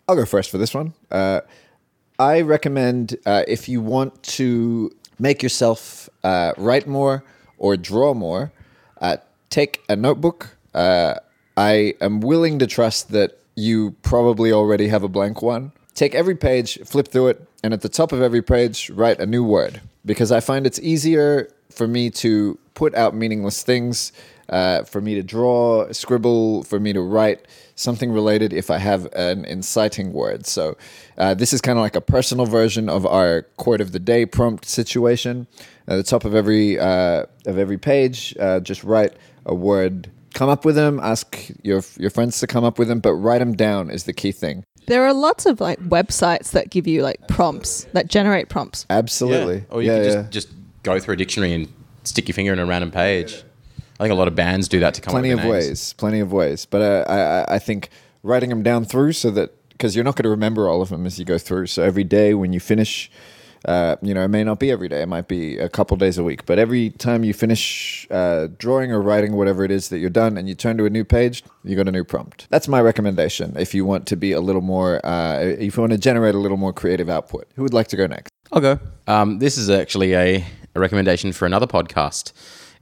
[0.08, 0.94] I'll go first for this one.
[1.10, 1.42] Uh,
[2.20, 7.24] I recommend uh, if you want to make yourself uh, write more
[7.58, 8.52] or draw more,
[9.02, 9.18] uh,
[9.50, 10.58] take a notebook.
[10.74, 11.16] Uh,
[11.56, 15.72] I am willing to trust that you probably already have a blank one.
[15.96, 19.26] Take every page, flip through it, and at the top of every page, write a
[19.26, 24.12] new word because I find it's easier for me to put out meaningless things,
[24.50, 27.46] uh, for me to draw, scribble, for me to write
[27.76, 30.46] something related if I have an inciting word.
[30.46, 30.78] So
[31.18, 34.26] uh, this is kind of like a personal version of our quote of the day
[34.26, 35.48] prompt situation.
[35.88, 39.14] At the top of every uh, of every page, uh, just write
[39.46, 40.12] a word.
[40.34, 41.00] Come up with them.
[41.00, 44.14] Ask your your friends to come up with them, but write them down is the
[44.14, 44.64] key thing.
[44.88, 48.86] There are lots of like websites that give you like prompts that generate prompts.
[48.90, 49.66] Absolutely.
[49.70, 50.30] Or you yeah, could just, yeah.
[50.30, 50.50] just
[50.84, 51.68] go through a dictionary and
[52.04, 53.44] stick your finger in a random page.
[54.00, 55.68] I think a lot of bands do that to come plenty up of with names.
[55.70, 56.66] ways, plenty of ways.
[56.66, 57.90] But uh, I, I- I think
[58.24, 61.06] writing them down through so that because you're not going to remember all of them
[61.06, 61.68] as you go through.
[61.68, 63.12] So every day when you finish,
[63.66, 65.02] uh, you know, it may not be every day.
[65.04, 66.46] It might be a couple days a week.
[66.48, 70.36] But every time you finish uh, drawing or writing whatever it is that you're done,
[70.38, 72.48] and you turn to a new page, you got a new prompt.
[72.50, 73.56] That's my recommendation.
[73.58, 76.40] If you want to be a little more, uh, if you want to generate a
[76.40, 78.32] little more creative output, who would like to go next?
[78.52, 78.80] I'll go.
[79.08, 80.44] Um, this is actually a,
[80.76, 82.34] a recommendation for another podcast.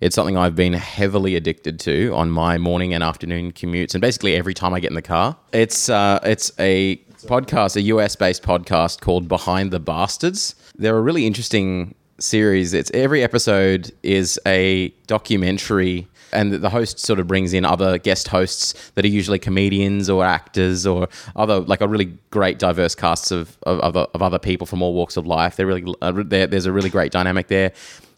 [0.02, 4.36] It's something I've been heavily addicted to on my morning and afternoon commutes, and basically
[4.36, 5.38] every time I get in the car.
[5.54, 10.56] It's uh, it's a podcast, a US based podcast called Behind the Bastards.
[10.78, 12.74] They're a really interesting series.
[12.74, 18.28] It's every episode is a documentary and the host sort of brings in other guest
[18.28, 23.32] hosts that are usually comedians or actors or other like a really great diverse casts
[23.32, 25.56] of of, other of other people from all walks of life.
[25.56, 27.72] They're really uh, they're, there's a really great dynamic there,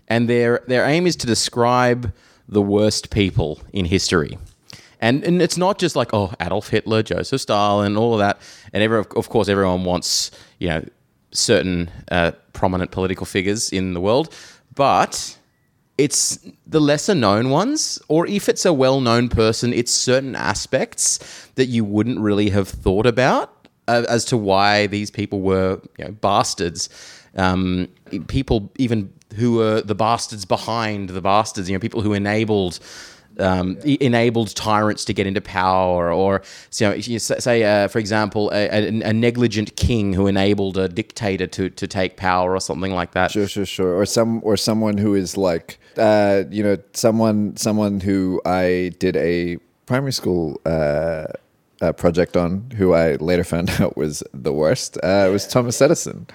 [0.07, 2.13] and their their aim is to describe
[2.47, 4.37] the worst people in history.
[4.99, 8.39] And, and it's not just like oh Adolf Hitler, Joseph Stalin, all of that,
[8.73, 10.83] and every, of course everyone wants you know
[11.31, 14.33] certain uh, prominent political figures in the world,
[14.73, 15.37] but
[15.97, 21.19] it's the lesser known ones, or if it's a well known person, it's certain aspects
[21.55, 26.05] that you wouldn't really have thought about uh, as to why these people were you
[26.05, 26.89] know, bastards.
[27.35, 27.87] Um,
[28.27, 32.79] people even who were the bastards behind the bastards, you know, people who enabled
[33.39, 36.41] um, e- enabled tyrants to get into power, or
[36.77, 40.87] you know, you say, uh, for example, a, a, a negligent king who enabled a
[40.87, 43.31] dictator to, to take power, or something like that.
[43.31, 43.95] Sure, sure, sure.
[43.95, 49.15] Or some, or someone who is like, uh, you know, someone, someone who I did
[49.17, 51.25] a primary school uh,
[51.81, 54.97] uh, project on, who I later found out was the worst.
[54.97, 56.27] Uh, was Thomas Edison.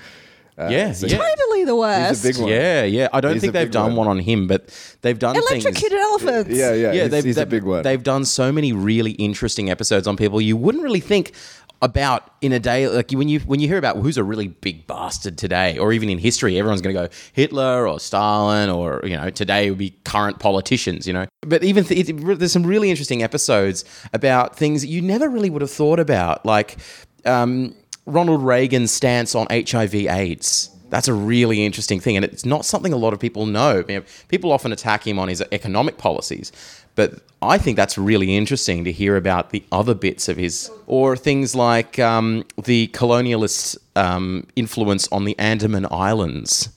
[0.58, 1.16] Uh, Yeah, so yeah.
[1.18, 2.24] Totally the worst.
[2.24, 2.50] He's a big one.
[2.50, 3.08] Yeah, yeah.
[3.12, 4.06] I don't He's a think they've big done one.
[4.06, 4.68] one on him, but
[5.00, 5.64] they've done things.
[5.64, 6.50] Electrocuted elephants.
[6.50, 7.82] Yeah, yeah, yeah, he's, they've, he's a they've- big one.
[7.82, 11.32] They've done so many really interesting episodes on people you wouldn't really think
[11.80, 12.86] about in a day.
[12.86, 16.08] Like when you when you hear about who's a really big bastard today, or even
[16.10, 19.90] in history, everyone's going to go Hitler or Stalin, or you know today would be
[20.04, 21.06] current politicians.
[21.08, 25.00] You know, but even th- it, there's some really interesting episodes about things that you
[25.02, 26.76] never really would have thought about, like
[27.24, 27.74] um,
[28.06, 30.70] Ronald Reagan's stance on HIV/AIDS.
[30.90, 33.82] That's a really interesting thing, and it's not something a lot of people know.
[34.28, 36.52] People often attack him on his economic policies,
[36.94, 41.16] but I think that's really interesting to hear about the other bits of his, or
[41.16, 46.68] things like um, the colonialist um, influence on the Andaman Islands.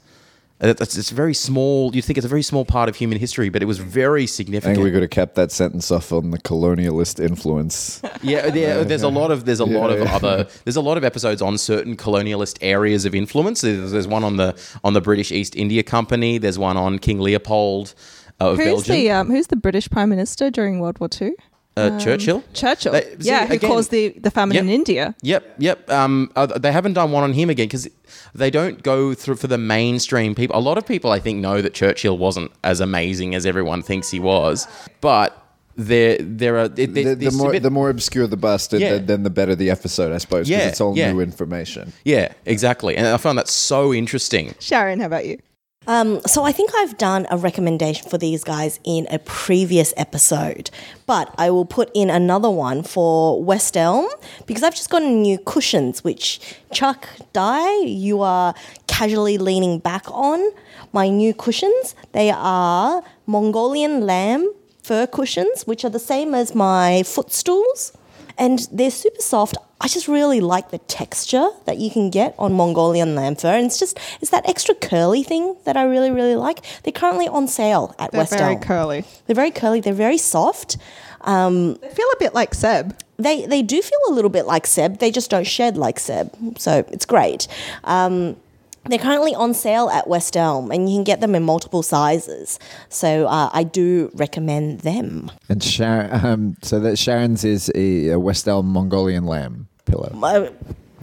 [0.61, 1.94] It's, it's very small.
[1.94, 4.72] You think it's a very small part of human history, but it was very significant.
[4.72, 4.76] I significant.
[4.76, 8.02] think we could have kept that sentence off on the colonialist influence.
[8.22, 8.84] Yeah, yeah.
[8.84, 10.15] There's a lot of there's a lot of yeah.
[10.15, 13.61] other there's a lot of episodes on certain colonialist areas of influence.
[13.61, 16.40] There's, there's one on the on the British East India Company.
[16.40, 17.94] There's one on King Leopold
[18.41, 18.95] uh, of Who's Belgium.
[18.95, 21.36] the um, Who's the British Prime Minister during World War Two?
[21.77, 22.41] Uh, Churchill.
[22.53, 22.93] Churchill.
[22.93, 24.64] They- see, yeah, who again- caused the, the famine Yep.
[24.64, 25.15] in India.
[25.23, 25.89] Yep, yep.
[25.91, 27.89] Um, uh, they haven't done one on him again because
[28.34, 30.57] they don't go through for the mainstream people.
[30.57, 34.10] A lot of people, I think, know that Churchill wasn't as amazing as everyone thinks
[34.10, 34.68] he was,
[35.02, 35.41] but
[35.77, 38.91] there there are there, the, the more bit- the more obscure the bastard, Yeah.
[38.93, 41.11] then, then the better the episode, I suppose, because Yeah, it's all yeah.
[41.11, 41.91] new information.
[42.06, 42.95] yeah, exactly.
[42.95, 44.52] And I found that so interesting.
[44.61, 45.39] Sharyn, how about you?
[45.87, 50.71] Um, so I think I've done a recommendation for these guys in a previous episode,
[51.05, 54.07] but I will put in another one for West Elm
[54.47, 56.39] because I've just gotten new cushions, which
[56.71, 58.55] Chuck Dye, you are
[58.87, 60.51] casually leaning back on.
[60.91, 64.51] My new cushions, they are Mongolian lamb
[64.81, 67.91] fur cushions, which are the same as my footstools
[68.37, 69.57] and they're super soft.
[69.81, 73.65] I just really like the texture that you can get on Mongolian lamb fur, and
[73.65, 76.61] it's just it's that extra curly thing that I really really like.
[76.84, 78.61] They're currently on sale at They're West very Elm.
[78.61, 79.03] curly.
[79.27, 79.81] They're very curly.
[79.81, 80.77] They're very soft.
[81.26, 82.95] They feel a bit like Seb.
[83.18, 84.99] They they do feel a little bit like Seb.
[84.99, 87.47] They just don't shed like Seb, so it's great.
[87.84, 88.38] Um,
[88.87, 92.59] they're currently on sale at West Elm, and you can get them in multiple sizes.
[92.89, 95.31] So uh, I do recommend them.
[95.49, 100.49] And Sharyn, um, so that Sharyn's is a, a West Elm Mongolian lamb pillow Uh,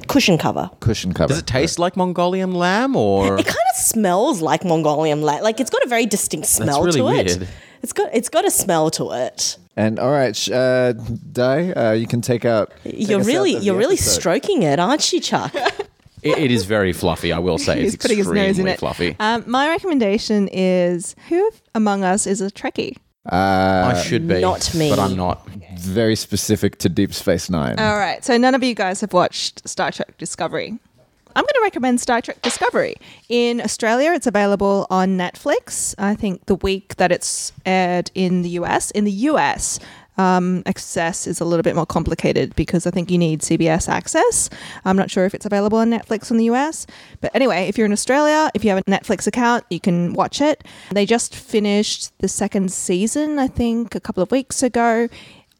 [0.08, 0.70] cushion cover.
[0.80, 1.28] cushion cover.
[1.28, 3.38] Does it taste like Mongolian lamb or?
[3.38, 5.42] It kind of smells like Mongolian lamb.
[5.42, 7.26] Like it's got a very distinct smell really to it.
[7.38, 7.48] weird.
[7.82, 9.58] It's got it's got a smell to it.
[9.76, 12.72] And all right, sh- uh, Di, uh, you can take out.
[12.84, 14.20] take You're us out really you're really episode.
[14.20, 15.54] stroking it, aren't you, Chuck?
[16.22, 17.32] It, it is very fluffy.
[17.32, 18.78] I will say He's it's putting his extremely nose in it.
[18.78, 19.16] fluffy.
[19.18, 22.96] Um, my recommendation is who among us is a Trekkie?
[23.30, 24.90] Uh, I should be, not me.
[24.90, 25.48] but I'm not.
[25.78, 27.78] very specific to Deep Space Nine.
[27.78, 30.78] All right, so none of you guys have watched Star Trek Discovery.
[31.34, 32.94] I'm going to recommend Star Trek Discovery.
[33.28, 35.94] In Australia, it's available on Netflix.
[35.98, 38.90] I think the week that it's aired in the US.
[38.90, 39.78] In the US,
[40.18, 44.50] Um, access is a little bit more complicated because I think you need CBS access.
[44.84, 46.86] I'm not sure if it's available on Netflix in the US.
[47.20, 50.40] But anyway, if you're in Australia, if you have a Netflix account, you can watch
[50.40, 50.64] it.
[50.90, 55.08] They just finished the second season, I think, a couple of weeks ago.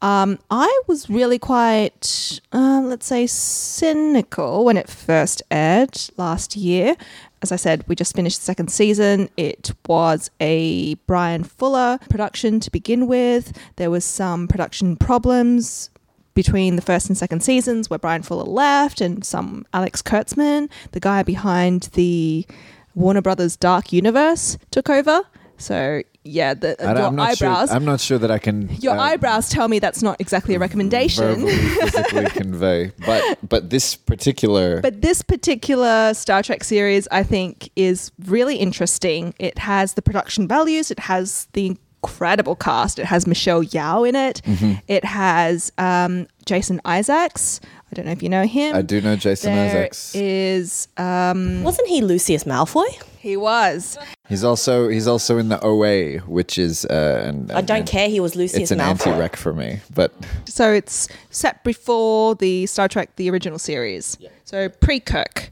[0.03, 6.97] Um, I was really quite, uh, let's say, cynical when it first aired last year.
[7.43, 9.29] As I said, we just finished the second season.
[9.35, 13.51] It was a Bryan Fuller production to begin with.
[13.75, 15.89] There was some production problems
[16.35, 21.01] between the first and second seasons where Bryan Fuller left and some Alex Kurtzman, the
[21.01, 22.47] guy behind the
[22.95, 25.23] Warner Brothers Dark Universe, took over.
[25.57, 27.67] So yeah, the, I, your not eyebrows.
[27.69, 28.69] Sure, I'm not sure that I can.
[28.79, 31.23] your uh, eyebrows tell me that's not exactly a recommendation.
[31.25, 32.91] verbally, physically convey.
[33.05, 34.81] But but this particular.
[34.81, 39.33] But this particular Star Trek series, I think, is really interesting.
[39.39, 42.99] It has the production values, it has the incredible cast.
[42.99, 44.73] It has Michelle Yeoh in it, Mm-hmm.
[44.87, 47.59] it has um, Jason Isaacs.
[47.93, 48.75] I don't know if you know him.
[48.75, 50.15] I do know Jason There Isaacs.
[50.15, 52.85] is um, Wasn't he Lucius Malfoy?
[53.19, 53.97] he was
[54.27, 58.09] He's also he's also in the OA, which is uh, an, I don't an- care.
[58.09, 58.61] He was Lucius Malfoy.
[58.63, 58.89] It's an Malfoy.
[58.89, 60.11] anti-rec for me, but
[60.45, 64.17] so it's set before the Star Trek the original series.
[64.45, 65.51] So pre Kirk,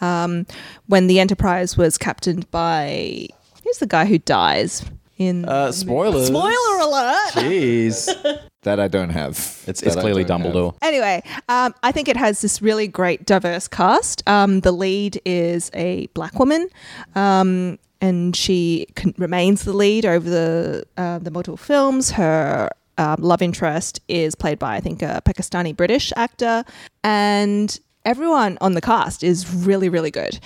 [0.00, 0.46] um,
[0.86, 3.28] when the Enterprise was captained by
[3.64, 4.82] who's the guy who dies
[5.18, 6.28] in Uh, spoilers.
[6.28, 7.32] Spoiler alert!
[7.34, 8.08] Jeez.
[8.62, 9.36] that I don't have.
[9.66, 10.52] It's, it's clearly don't have.
[10.52, 10.74] Dumbledore.
[10.82, 14.26] Anyway, um, I think it has this really great diverse cast.
[14.28, 16.68] Um, the lead is a black woman,
[17.14, 22.12] um, and she con- remains the lead over the uh, the multiple films.
[22.12, 26.64] Her um, love interest is played by I think a Pakistani British actor,
[27.02, 30.38] and everyone on the cast is really really good.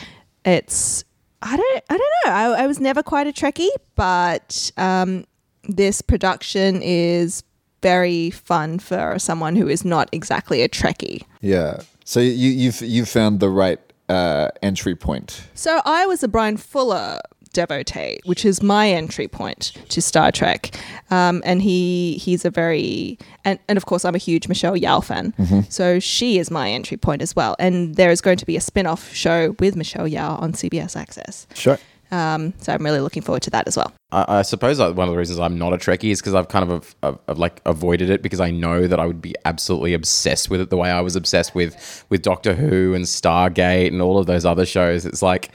[0.44, 1.04] It's
[1.42, 2.32] I don't I don't know.
[2.32, 5.26] I, I was never quite a Trekkie, but um,
[5.68, 7.42] this production is
[7.82, 11.22] very fun for someone who is not exactly a Trekkie.
[11.40, 11.80] Yeah.
[12.04, 15.48] So you you've you've found the right uh, entry point.
[15.54, 17.20] So I was a Bryan Fuller
[17.52, 20.78] devotee, which is my entry point to Star Trek.
[21.10, 25.02] Um, and he he's a very and, and of course I'm a huge Michelle Yeoh
[25.02, 25.34] fan.
[25.70, 27.56] So she is my entry point as well.
[27.58, 31.46] And there is going to be a spin-off show with Michelle Yeoh on CBS Access.
[31.54, 31.78] Sure.
[32.10, 33.92] Um, so I'm really looking forward to that as well.
[34.12, 36.48] I, I suppose like, one of the reasons I'm not a Trekkie is because I've
[36.48, 39.94] kind of, of, of like avoided it because I know that I would be absolutely
[39.94, 44.00] obsessed with it the way I was obsessed with with Doctor Who and Stargate and
[44.00, 45.04] all of those other shows.
[45.04, 45.50] It's like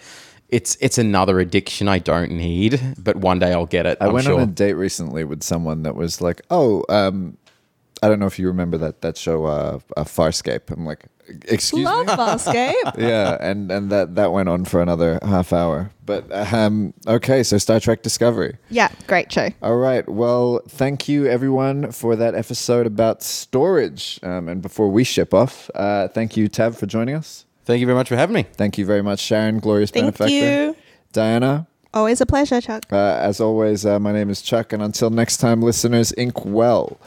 [0.52, 3.98] it's it's another addiction I don't need, but one day I'll get it.
[4.02, 4.36] I I'm went sure.
[4.36, 7.38] on a date recently with someone that was like, "Oh, um,
[8.04, 11.06] I don't know if you remember that that show, uh, uh Farscape." I'm like,
[11.48, 12.98] "Excuse Love me." Farscape.
[12.98, 15.92] yeah, and and that that went on for another half hour.
[16.06, 18.58] But um, okay, so Star Trek Discovery.
[18.70, 19.50] yeah, great show.
[19.62, 20.08] All right.
[20.10, 24.20] Well, thank you everyone for that episode about storage.
[24.24, 27.46] Um, and before we ship off, uh, thank you Tav for joining us.
[27.66, 28.44] Thank you very much for having me.
[28.54, 30.26] Thank you very much, Sharyn, glorious benefactor.
[30.26, 30.80] Thank benefactor.
[30.80, 30.86] you.
[31.14, 31.68] Diana.
[31.94, 32.86] Always a pleasure, Chuck.
[32.92, 36.98] Uh, as always, uh, my name is Chuck, and until next time, listeners, ink well.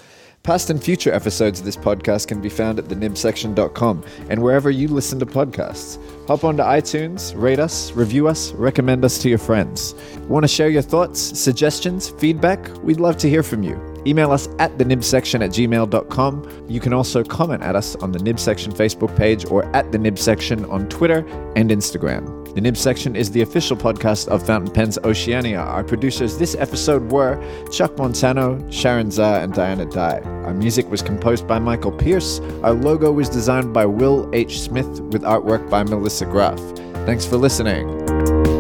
[0.45, 4.89] Past and future episodes of this podcast can be found at thenibsection.com and wherever you
[4.89, 5.99] listen to podcasts.
[6.29, 9.95] Hop onto iTunes, rate us, review us, recommend us to your friends.
[10.29, 12.69] Want to share your thoughts, suggestions, feedback?
[12.83, 13.81] We'd love to hear from you.
[14.07, 16.67] Email us at thenibsection at gmail.com.
[16.69, 19.99] You can also comment at us on the Nib Section Facebook page or at the
[19.99, 21.27] Nib Section on Twitter
[21.57, 22.44] and Instagram.
[22.55, 25.59] The Nib Section is the official podcast of Fountain Pens Oceania.
[25.59, 27.37] Our producers this episode were
[27.73, 30.21] Chuck Montano, Sharyn Zah, and Diana Dye.
[30.21, 32.39] Our music was composed by Michael Pierce.
[32.63, 34.61] Our logo was designed by Will H.
[34.61, 36.61] Smith with artwork by Melissa Graff.
[37.07, 38.54] Thanks for listening.